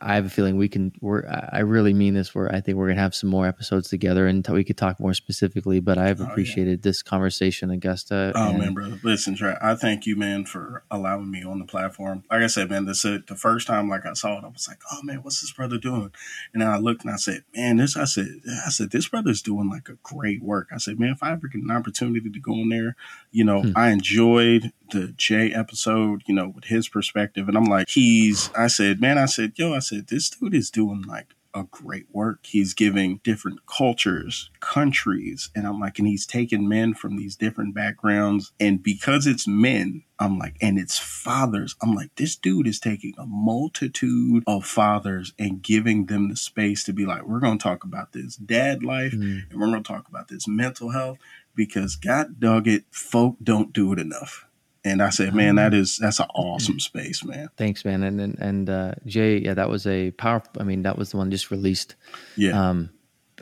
I 0.00 0.14
have 0.14 0.26
a 0.26 0.30
feeling 0.30 0.56
we 0.56 0.68
can. 0.68 0.92
We're. 1.00 1.26
I 1.52 1.60
really 1.60 1.92
mean 1.92 2.14
this. 2.14 2.32
Where 2.32 2.52
I 2.54 2.60
think 2.60 2.78
we're 2.78 2.88
gonna 2.88 3.00
have 3.00 3.14
some 3.14 3.28
more 3.28 3.46
episodes 3.46 3.88
together, 3.88 4.28
and 4.28 4.46
we 4.48 4.62
could 4.62 4.76
talk 4.76 5.00
more 5.00 5.14
specifically. 5.14 5.80
But 5.80 5.98
I've 5.98 6.20
appreciated 6.20 6.68
oh, 6.68 6.72
yeah. 6.72 6.82
this 6.82 7.02
conversation, 7.02 7.70
Augusta. 7.70 8.30
Oh 8.36 8.50
and, 8.50 8.58
man, 8.58 8.74
brother, 8.74 9.00
listen, 9.02 9.34
Trey, 9.34 9.56
I 9.60 9.74
thank 9.74 10.06
you, 10.06 10.14
man, 10.14 10.44
for 10.44 10.84
allowing 10.92 11.30
me 11.30 11.42
on 11.42 11.58
the 11.58 11.64
platform. 11.64 12.22
Like 12.30 12.42
I 12.42 12.46
said, 12.46 12.70
man, 12.70 12.84
this 12.84 13.04
uh, 13.04 13.18
the 13.26 13.34
first 13.34 13.66
time 13.66 13.88
like 13.88 14.06
I 14.06 14.12
saw 14.12 14.38
it, 14.38 14.44
I 14.44 14.48
was 14.48 14.68
like, 14.68 14.80
oh 14.92 15.02
man, 15.02 15.24
what's 15.24 15.40
this 15.40 15.52
brother 15.52 15.76
doing? 15.76 16.12
And 16.52 16.62
then 16.62 16.68
I 16.68 16.78
looked 16.78 17.02
and 17.02 17.12
I 17.12 17.16
said, 17.16 17.42
man, 17.56 17.78
this. 17.78 17.96
I 17.96 18.04
said, 18.04 18.28
I 18.64 18.70
said, 18.70 18.92
this 18.92 19.08
brother's 19.08 19.42
doing 19.42 19.68
like 19.68 19.88
a 19.88 19.98
great 20.04 20.40
work. 20.40 20.68
I 20.72 20.78
said, 20.78 21.00
man, 21.00 21.10
if 21.10 21.22
I 21.22 21.32
ever 21.32 21.48
get 21.48 21.62
an 21.62 21.70
opportunity 21.72 22.30
to 22.30 22.40
go 22.40 22.54
in 22.54 22.68
there, 22.68 22.94
you 23.30 23.44
know, 23.44 23.62
hmm. 23.62 23.72
I 23.76 23.90
enjoyed 23.90 24.72
the 24.90 25.14
Jay 25.16 25.52
episode, 25.52 26.22
you 26.26 26.34
know, 26.34 26.48
with 26.48 26.64
his 26.64 26.88
perspective, 26.88 27.48
and 27.48 27.56
I'm 27.56 27.64
like, 27.64 27.88
he's. 27.88 28.50
I 28.56 28.66
said, 28.66 29.00
man, 29.00 29.18
I 29.18 29.26
said, 29.26 29.52
yo, 29.56 29.74
I 29.74 29.78
said, 29.78 30.08
this 30.08 30.30
dude 30.30 30.54
is 30.54 30.70
doing 30.70 31.02
like 31.02 31.34
a 31.54 31.64
great 31.64 32.06
work. 32.12 32.46
He's 32.46 32.74
giving 32.74 33.20
different 33.24 33.66
cultures, 33.66 34.50
countries, 34.60 35.50
and 35.54 35.66
I'm 35.66 35.80
like, 35.80 35.98
and 35.98 36.06
he's 36.06 36.26
taking 36.26 36.68
men 36.68 36.94
from 36.94 37.16
these 37.16 37.36
different 37.36 37.74
backgrounds. 37.74 38.52
And 38.60 38.82
because 38.82 39.26
it's 39.26 39.48
men, 39.48 40.04
I'm 40.18 40.38
like, 40.38 40.56
and 40.60 40.78
it's 40.78 40.98
fathers, 40.98 41.76
I'm 41.82 41.94
like, 41.94 42.14
this 42.16 42.36
dude 42.36 42.66
is 42.66 42.78
taking 42.78 43.14
a 43.18 43.26
multitude 43.26 44.44
of 44.46 44.66
fathers 44.66 45.32
and 45.38 45.62
giving 45.62 46.06
them 46.06 46.28
the 46.28 46.36
space 46.36 46.84
to 46.84 46.92
be 46.92 47.06
like, 47.06 47.26
we're 47.26 47.40
going 47.40 47.58
to 47.58 47.62
talk 47.62 47.84
about 47.84 48.12
this 48.12 48.36
dad 48.36 48.82
life 48.82 49.12
mm. 49.12 49.50
and 49.50 49.60
we're 49.60 49.68
going 49.68 49.82
to 49.82 49.92
talk 49.92 50.08
about 50.08 50.28
this 50.28 50.46
mental 50.46 50.90
health 50.90 51.18
because 51.54 51.96
God 51.96 52.40
dug 52.40 52.68
it, 52.68 52.84
folk 52.90 53.36
don't 53.42 53.72
do 53.72 53.92
it 53.92 53.98
enough. 53.98 54.46
And 54.82 55.02
I 55.02 55.10
said, 55.10 55.34
man, 55.34 55.56
that 55.56 55.74
is 55.74 55.98
that's 55.98 56.20
an 56.20 56.28
awesome 56.34 56.80
space, 56.80 57.22
man. 57.22 57.48
Thanks, 57.58 57.84
man. 57.84 58.02
And 58.02 58.20
and, 58.20 58.38
and 58.38 58.70
uh, 58.70 58.94
Jay, 59.04 59.38
yeah, 59.38 59.52
that 59.54 59.68
was 59.68 59.86
a 59.86 60.10
powerful. 60.12 60.52
I 60.58 60.64
mean, 60.64 60.82
that 60.82 60.96
was 60.96 61.10
the 61.10 61.18
one 61.18 61.30
just 61.30 61.50
released. 61.50 61.96
Yeah. 62.34 62.70
Um, 62.70 62.90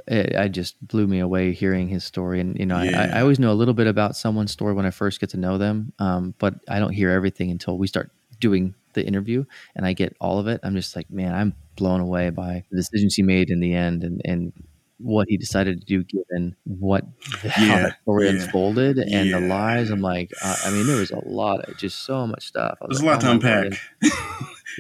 it, 0.09 0.37
I 0.37 0.49
just 0.49 0.85
blew 0.87 1.07
me 1.07 1.21
away 1.21 1.53
hearing 1.53 1.89
his 1.89 2.05
story. 2.05 2.41
And 2.41 2.59
you 2.59 2.67
know, 2.67 2.83
yeah. 2.83 3.11
I, 3.15 3.19
I, 3.19 3.21
always 3.23 3.39
know 3.39 3.53
a 3.53 3.55
little 3.55 3.75
bit 3.75 3.87
about 3.87 4.17
someone's 4.17 4.53
story 4.53 4.75
when 4.75 4.87
I 4.87 4.91
first 4.91 5.21
get 5.21 5.31
to 5.31 5.37
know 5.37 5.59
them, 5.59 5.93
um, 5.99 6.35
but 6.39 6.55
I 6.69 6.79
don't 6.79 6.93
hear 6.93 7.11
everything 7.11 7.51
until 7.51 7.79
we 7.79 7.87
start 7.87 8.11
doing 8.41 8.75
the 8.95 9.05
interview 9.05 9.45
and 9.75 9.87
I 9.87 9.93
get 9.93 10.17
all 10.21 10.39
of 10.39 10.47
it. 10.49 10.61
I'm 10.63 10.75
just 10.75 10.97
like, 10.97 11.11
man, 11.11 11.35
I'm 11.35 11.55
blown 11.77 12.01
away 12.01 12.31
by 12.31 12.65
the 12.71 12.77
decisions 12.77 13.15
he 13.15 13.23
made 13.23 13.51
in 13.51 13.61
the 13.61 13.75
end, 13.75 14.03
and 14.03 14.21
and 14.25 14.53
what 14.99 15.29
he 15.29 15.37
decided 15.37 15.81
to 15.81 15.87
do 15.87 16.05
given 16.05 16.57
what 16.65 17.05
yeah, 17.45 17.93
story 18.03 18.27
yeah, 18.27 18.33
unfolded 18.33 18.99
and 18.99 19.29
yeah. 19.29 19.39
the 19.39 19.47
lies. 19.47 19.91
I'm 19.91 20.01
like, 20.01 20.33
uh, 20.43 20.57
I 20.65 20.71
mean, 20.71 20.87
there 20.87 20.97
was 20.97 21.11
a 21.11 21.27
lot 21.27 21.69
of 21.69 21.77
just 21.79 22.05
so 22.05 22.27
much 22.27 22.47
stuff. 22.47 22.79
There's 22.81 23.03
like, 23.03 23.23
a 23.23 23.27
lot 23.27 23.33
oh 23.33 23.39
to 23.39 23.49
unpack. 23.49 23.81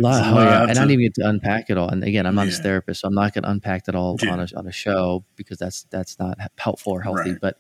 lot, 0.00 0.24
oh 0.24 0.42
yeah, 0.42 0.62
and 0.62 0.74
to, 0.74 0.80
I 0.80 0.84
didn't 0.84 0.90
even 0.90 1.06
get 1.06 1.14
to 1.14 1.28
unpack 1.28 1.70
it 1.70 1.78
all. 1.78 1.88
And 1.88 2.02
again, 2.02 2.26
I'm 2.26 2.34
not 2.34 2.46
his 2.46 2.58
therapist, 2.58 3.00
so 3.02 3.08
I'm 3.08 3.14
not 3.14 3.32
going 3.32 3.44
to 3.44 3.50
unpack 3.50 3.88
it 3.88 3.94
all 3.94 4.16
on 4.28 4.40
a 4.40 4.48
on 4.56 4.66
a 4.66 4.72
show 4.72 5.24
because 5.36 5.58
that's 5.58 5.84
that's 5.90 6.18
not 6.18 6.38
helpful 6.58 6.92
or 6.92 7.00
healthy. 7.00 7.32
Right. 7.32 7.40
But 7.40 7.56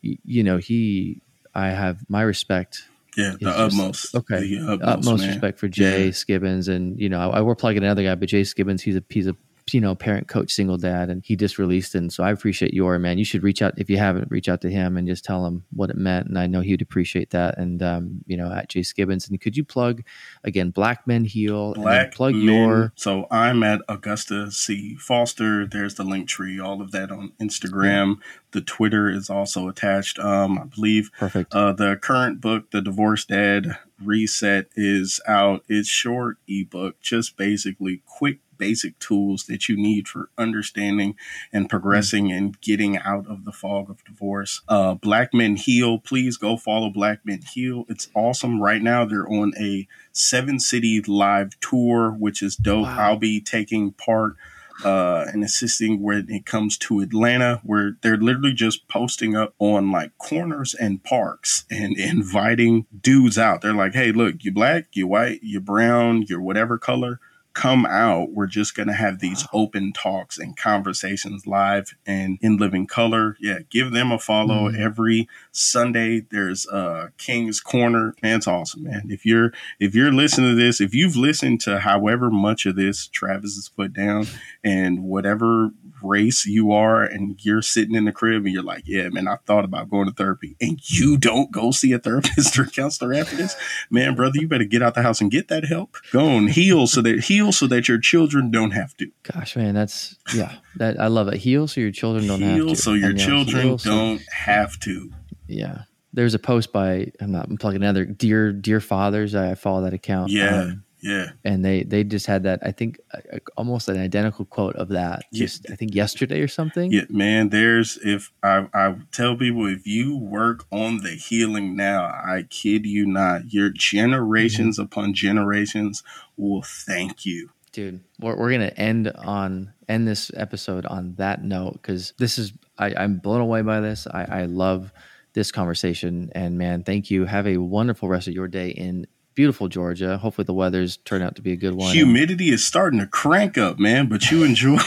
you 0.00 0.44
know, 0.44 0.58
he, 0.58 1.22
I 1.54 1.70
have 1.70 2.04
my 2.08 2.22
respect 2.22 2.84
yeah, 3.18 3.34
the 3.40 3.50
utmost. 3.50 4.14
Okay, 4.14 4.40
the 4.40 4.58
utmost, 4.58 4.82
utmost 4.82 5.26
respect 5.26 5.58
for 5.58 5.66
Jay 5.66 6.06
yeah. 6.06 6.12
Skibbons, 6.12 6.68
and 6.68 7.00
you 7.00 7.08
know, 7.08 7.18
I, 7.18 7.38
I, 7.38 7.40
we're 7.40 7.56
plugging 7.56 7.82
another 7.82 8.04
guy, 8.04 8.14
but 8.14 8.28
Jay 8.28 8.44
Skibbons, 8.44 8.82
he's 8.82 8.96
a 8.96 9.02
he's 9.08 9.26
a 9.26 9.34
you 9.74 9.80
know, 9.80 9.94
parent, 9.94 10.28
coach, 10.28 10.52
single 10.52 10.76
dad, 10.76 11.10
and 11.10 11.24
he 11.24 11.36
just 11.36 11.58
released 11.58 11.94
it. 11.94 11.98
And 11.98 12.12
so 12.12 12.24
I 12.24 12.30
appreciate 12.30 12.74
your 12.74 12.98
man. 12.98 13.18
You 13.18 13.24
should 13.24 13.42
reach 13.42 13.62
out 13.62 13.74
if 13.78 13.90
you 13.90 13.98
haven't, 13.98 14.30
reach 14.30 14.48
out 14.48 14.60
to 14.62 14.70
him 14.70 14.96
and 14.96 15.06
just 15.06 15.24
tell 15.24 15.46
him 15.46 15.64
what 15.72 15.90
it 15.90 15.96
meant. 15.96 16.28
And 16.28 16.38
I 16.38 16.46
know 16.46 16.60
he 16.60 16.72
would 16.72 16.82
appreciate 16.82 17.30
that. 17.30 17.58
And 17.58 17.82
um, 17.82 18.24
you 18.26 18.36
know, 18.36 18.52
at 18.52 18.68
Jay 18.68 18.82
Skibbons. 18.82 19.28
And 19.28 19.40
could 19.40 19.56
you 19.56 19.64
plug 19.64 20.02
again, 20.44 20.70
Black 20.70 21.06
Men 21.06 21.24
Heal? 21.24 21.74
Black 21.74 22.12
plug 22.12 22.34
Men. 22.34 22.44
your. 22.44 22.92
So 22.96 23.26
I'm 23.30 23.62
at 23.62 23.80
Augusta 23.88 24.50
C 24.50 24.96
Foster. 24.96 25.66
There's 25.66 25.94
the 25.94 26.04
link 26.04 26.28
tree. 26.28 26.60
All 26.60 26.80
of 26.80 26.92
that 26.92 27.10
on 27.10 27.32
Instagram. 27.40 28.16
Yeah. 28.16 28.26
The 28.52 28.60
Twitter 28.62 29.10
is 29.10 29.28
also 29.28 29.68
attached. 29.68 30.18
Um, 30.18 30.58
I 30.58 30.64
believe. 30.64 31.10
Perfect. 31.18 31.54
Uh, 31.54 31.72
the 31.72 31.96
current 31.96 32.40
book, 32.40 32.70
The 32.70 32.80
Divorced 32.80 33.28
Dad 33.28 33.76
Reset, 34.02 34.68
is 34.74 35.20
out. 35.26 35.64
It's 35.68 35.88
short 35.88 36.38
ebook, 36.48 37.00
just 37.00 37.36
basically 37.36 38.02
quick 38.06 38.38
basic 38.58 38.98
tools 38.98 39.44
that 39.44 39.68
you 39.68 39.76
need 39.76 40.08
for 40.08 40.30
understanding 40.36 41.16
and 41.52 41.70
progressing 41.70 42.26
mm-hmm. 42.28 42.36
and 42.36 42.60
getting 42.60 42.98
out 42.98 43.26
of 43.26 43.44
the 43.44 43.52
fog 43.52 43.88
of 43.90 44.04
divorce. 44.04 44.62
Uh, 44.68 44.94
Black 44.94 45.32
Men 45.32 45.56
Heal, 45.56 45.98
please 45.98 46.36
go 46.36 46.56
follow 46.56 46.90
Black 46.90 47.20
Men 47.24 47.40
Heal. 47.42 47.84
It's 47.88 48.08
awesome. 48.14 48.60
Right 48.60 48.82
now, 48.82 49.04
they're 49.04 49.28
on 49.28 49.52
a 49.58 49.86
seven 50.12 50.58
city 50.60 51.00
live 51.06 51.58
tour, 51.60 52.10
which 52.10 52.42
is 52.42 52.56
dope. 52.56 52.84
Wow. 52.84 53.10
I'll 53.10 53.18
be 53.18 53.40
taking 53.40 53.92
part 53.92 54.36
uh, 54.84 55.24
and 55.32 55.42
assisting 55.42 56.02
when 56.02 56.26
it 56.28 56.46
comes 56.46 56.78
to 56.78 57.00
Atlanta, 57.00 57.60
where 57.64 57.96
they're 58.02 58.16
literally 58.16 58.52
just 58.52 58.88
posting 58.88 59.36
up 59.36 59.54
on 59.58 59.90
like 59.90 60.16
corners 60.18 60.74
and 60.74 61.02
parks 61.02 61.64
and 61.70 61.98
inviting 61.98 62.86
dudes 63.00 63.38
out. 63.38 63.60
They're 63.60 63.74
like, 63.74 63.94
hey, 63.94 64.12
look, 64.12 64.44
you 64.44 64.52
black, 64.52 64.88
you 64.92 65.06
white, 65.06 65.40
you 65.42 65.60
brown, 65.60 66.22
you're 66.22 66.40
whatever 66.40 66.78
color 66.78 67.20
come 67.58 67.84
out, 67.86 68.30
we're 68.30 68.46
just 68.46 68.76
going 68.76 68.86
to 68.86 68.94
have 68.94 69.18
these 69.18 69.44
open 69.52 69.92
talks 69.92 70.38
and 70.38 70.56
conversations 70.56 71.44
live 71.44 71.92
and 72.06 72.38
in 72.40 72.56
living 72.56 72.86
color. 72.86 73.36
Yeah, 73.40 73.58
give 73.68 73.90
them 73.90 74.12
a 74.12 74.18
follow 74.20 74.68
mm-hmm. 74.68 74.80
every 74.80 75.28
Sunday. 75.50 76.20
There's 76.30 76.68
uh 76.68 77.08
King's 77.18 77.58
Corner. 77.58 78.14
Man, 78.22 78.36
it's 78.36 78.46
awesome, 78.46 78.84
man. 78.84 79.08
If 79.08 79.26
you're 79.26 79.52
if 79.80 79.92
you're 79.96 80.12
listening 80.12 80.56
to 80.56 80.62
this, 80.62 80.80
if 80.80 80.94
you've 80.94 81.16
listened 81.16 81.60
to 81.62 81.80
however 81.80 82.30
much 82.30 82.64
of 82.64 82.76
this 82.76 83.08
Travis 83.08 83.56
has 83.56 83.68
put 83.68 83.92
down 83.92 84.28
and 84.62 85.02
whatever 85.02 85.70
race 86.02 86.46
you 86.46 86.72
are 86.72 87.02
and 87.02 87.44
you're 87.44 87.62
sitting 87.62 87.94
in 87.94 88.04
the 88.04 88.12
crib 88.12 88.44
and 88.44 88.52
you're 88.52 88.62
like, 88.62 88.82
yeah, 88.86 89.08
man, 89.08 89.28
I 89.28 89.36
thought 89.46 89.64
about 89.64 89.90
going 89.90 90.06
to 90.06 90.14
therapy 90.14 90.56
and 90.60 90.78
you 90.88 91.16
don't 91.16 91.50
go 91.50 91.70
see 91.70 91.92
a 91.92 91.98
therapist 91.98 92.58
or 92.58 92.66
counselor 92.66 93.14
after 93.14 93.36
this, 93.36 93.56
man, 93.90 94.14
brother, 94.14 94.38
you 94.38 94.48
better 94.48 94.64
get 94.64 94.82
out 94.82 94.94
the 94.94 95.02
house 95.02 95.20
and 95.20 95.30
get 95.30 95.48
that 95.48 95.64
help. 95.64 95.96
Go 96.12 96.26
and 96.28 96.50
heal 96.50 96.86
so 96.86 97.02
that 97.02 97.24
heal 97.24 97.52
so 97.52 97.66
that 97.66 97.88
your 97.88 97.98
children 97.98 98.50
don't 98.50 98.72
have 98.72 98.96
to. 98.98 99.10
Gosh, 99.22 99.56
man, 99.56 99.74
that's 99.74 100.16
yeah, 100.34 100.56
that 100.76 101.00
I 101.00 101.08
love 101.08 101.28
it. 101.28 101.38
Heal 101.38 101.68
so 101.68 101.80
your 101.80 101.90
children 101.90 102.26
don't 102.26 102.40
heal 102.40 102.68
have 102.68 102.76
to. 102.76 102.82
So 102.82 102.92
your 102.94 103.10
and, 103.10 103.18
children 103.18 103.76
don't 103.76 104.22
have 104.32 104.78
to. 104.80 105.10
Yeah. 105.46 105.82
There's 106.12 106.34
a 106.34 106.38
post 106.38 106.72
by 106.72 107.12
I'm 107.20 107.32
not 107.32 107.46
I'm 107.48 107.58
plugging 107.58 107.82
another 107.82 108.04
dear 108.04 108.52
dear 108.52 108.80
fathers. 108.80 109.34
I 109.34 109.54
follow 109.54 109.82
that 109.82 109.92
account. 109.92 110.30
Yeah. 110.30 110.62
Um, 110.62 110.84
yeah. 111.00 111.30
And 111.44 111.64
they 111.64 111.84
they 111.84 112.04
just 112.04 112.26
had 112.26 112.42
that 112.44 112.60
I 112.62 112.72
think 112.72 112.98
uh, 113.12 113.38
almost 113.56 113.88
an 113.88 114.00
identical 114.00 114.44
quote 114.44 114.76
of 114.76 114.88
that 114.88 115.24
just 115.32 115.64
yeah. 115.64 115.72
I 115.72 115.76
think 115.76 115.94
yesterday 115.94 116.40
or 116.40 116.48
something. 116.48 116.90
Yeah, 116.92 117.04
man, 117.08 117.50
there's 117.50 117.98
if 118.02 118.32
I 118.42 118.68
I 118.74 118.96
tell 119.12 119.36
people 119.36 119.66
if 119.66 119.86
you 119.86 120.16
work 120.16 120.64
on 120.70 120.98
the 120.98 121.10
healing 121.10 121.76
now, 121.76 122.04
I 122.04 122.46
kid 122.50 122.86
you 122.86 123.06
not, 123.06 123.52
your 123.52 123.70
generations 123.70 124.76
mm-hmm. 124.76 124.86
upon 124.86 125.14
generations 125.14 126.02
will 126.36 126.62
thank 126.62 127.24
you. 127.24 127.50
Dude, 127.72 128.00
we're, 128.18 128.36
we're 128.36 128.50
gonna 128.50 128.72
end 128.76 129.08
on 129.08 129.72
end 129.88 130.08
this 130.08 130.30
episode 130.34 130.84
on 130.86 131.14
that 131.16 131.44
note 131.44 131.74
because 131.74 132.12
this 132.18 132.38
is 132.38 132.52
I, 132.76 132.94
I'm 132.96 133.18
blown 133.18 133.40
away 133.40 133.62
by 133.62 133.80
this. 133.80 134.06
I, 134.06 134.24
I 134.24 134.44
love 134.46 134.92
this 135.34 135.52
conversation 135.52 136.32
and 136.34 136.58
man, 136.58 136.82
thank 136.82 137.10
you. 137.10 137.24
Have 137.24 137.46
a 137.46 137.58
wonderful 137.58 138.08
rest 138.08 138.26
of 138.26 138.34
your 138.34 138.48
day 138.48 138.70
in 138.70 139.06
beautiful 139.38 139.68
Georgia. 139.68 140.18
Hopefully 140.18 140.44
the 140.44 140.52
weather's 140.52 140.96
turned 140.96 141.22
out 141.22 141.36
to 141.36 141.42
be 141.42 141.52
a 141.52 141.56
good 141.56 141.74
one. 141.74 141.94
Humidity 141.94 142.48
is 142.48 142.66
starting 142.66 142.98
to 142.98 143.06
crank 143.06 143.56
up, 143.56 143.78
man, 143.78 144.08
but 144.08 144.32
you 144.32 144.42
enjoy 144.42 144.80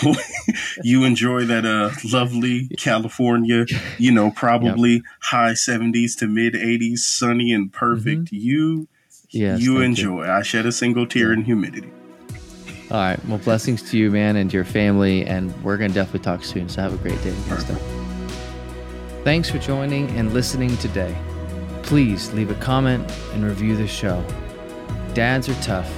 you 0.83 1.05
enjoy 1.05 1.45
that 1.45 1.65
uh 1.65 1.89
lovely 2.11 2.67
California, 2.77 3.65
you 3.97 4.11
know, 4.11 4.29
probably 4.35 4.95
yep. 4.95 5.03
high 5.21 5.51
70s 5.51 6.17
to 6.19 6.27
mid 6.27 6.53
80s, 6.53 6.97
sunny 6.97 7.53
and 7.53 7.71
perfect. 7.71 8.25
Mm-hmm. 8.25 8.35
You 8.35 8.87
yes, 9.29 9.61
you 9.61 9.79
enjoy. 9.79 10.25
You. 10.25 10.31
I 10.31 10.41
shed 10.41 10.65
a 10.65 10.73
single 10.73 11.07
tear 11.07 11.31
in 11.31 11.45
humidity. 11.45 11.89
All 12.91 12.97
right. 12.97 13.25
Well, 13.29 13.37
blessings 13.37 13.81
to 13.91 13.97
you, 13.97 14.11
man, 14.11 14.35
and 14.35 14.51
to 14.51 14.57
your 14.57 14.65
family, 14.65 15.25
and 15.25 15.49
we're 15.63 15.77
going 15.77 15.91
to 15.91 15.95
definitely 15.95 16.25
talk 16.25 16.43
soon. 16.43 16.67
So 16.67 16.81
have 16.81 16.93
a 16.93 16.97
great 16.97 17.23
day. 17.23 17.31
Thanks 19.23 19.49
for 19.49 19.59
joining 19.59 20.09
and 20.17 20.33
listening 20.33 20.75
today. 20.75 21.15
Please 21.83 22.33
leave 22.33 22.51
a 22.51 22.55
comment 22.55 23.09
and 23.31 23.45
review 23.45 23.77
the 23.77 23.87
show. 23.87 24.21
Dads 25.13 25.49
are 25.49 25.61
tough, 25.61 25.91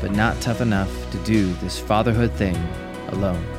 but 0.00 0.12
not 0.12 0.40
tough 0.40 0.62
enough 0.62 0.90
to 1.10 1.18
do 1.18 1.52
this 1.54 1.78
fatherhood 1.78 2.32
thing 2.32 2.56
alone. 3.08 3.55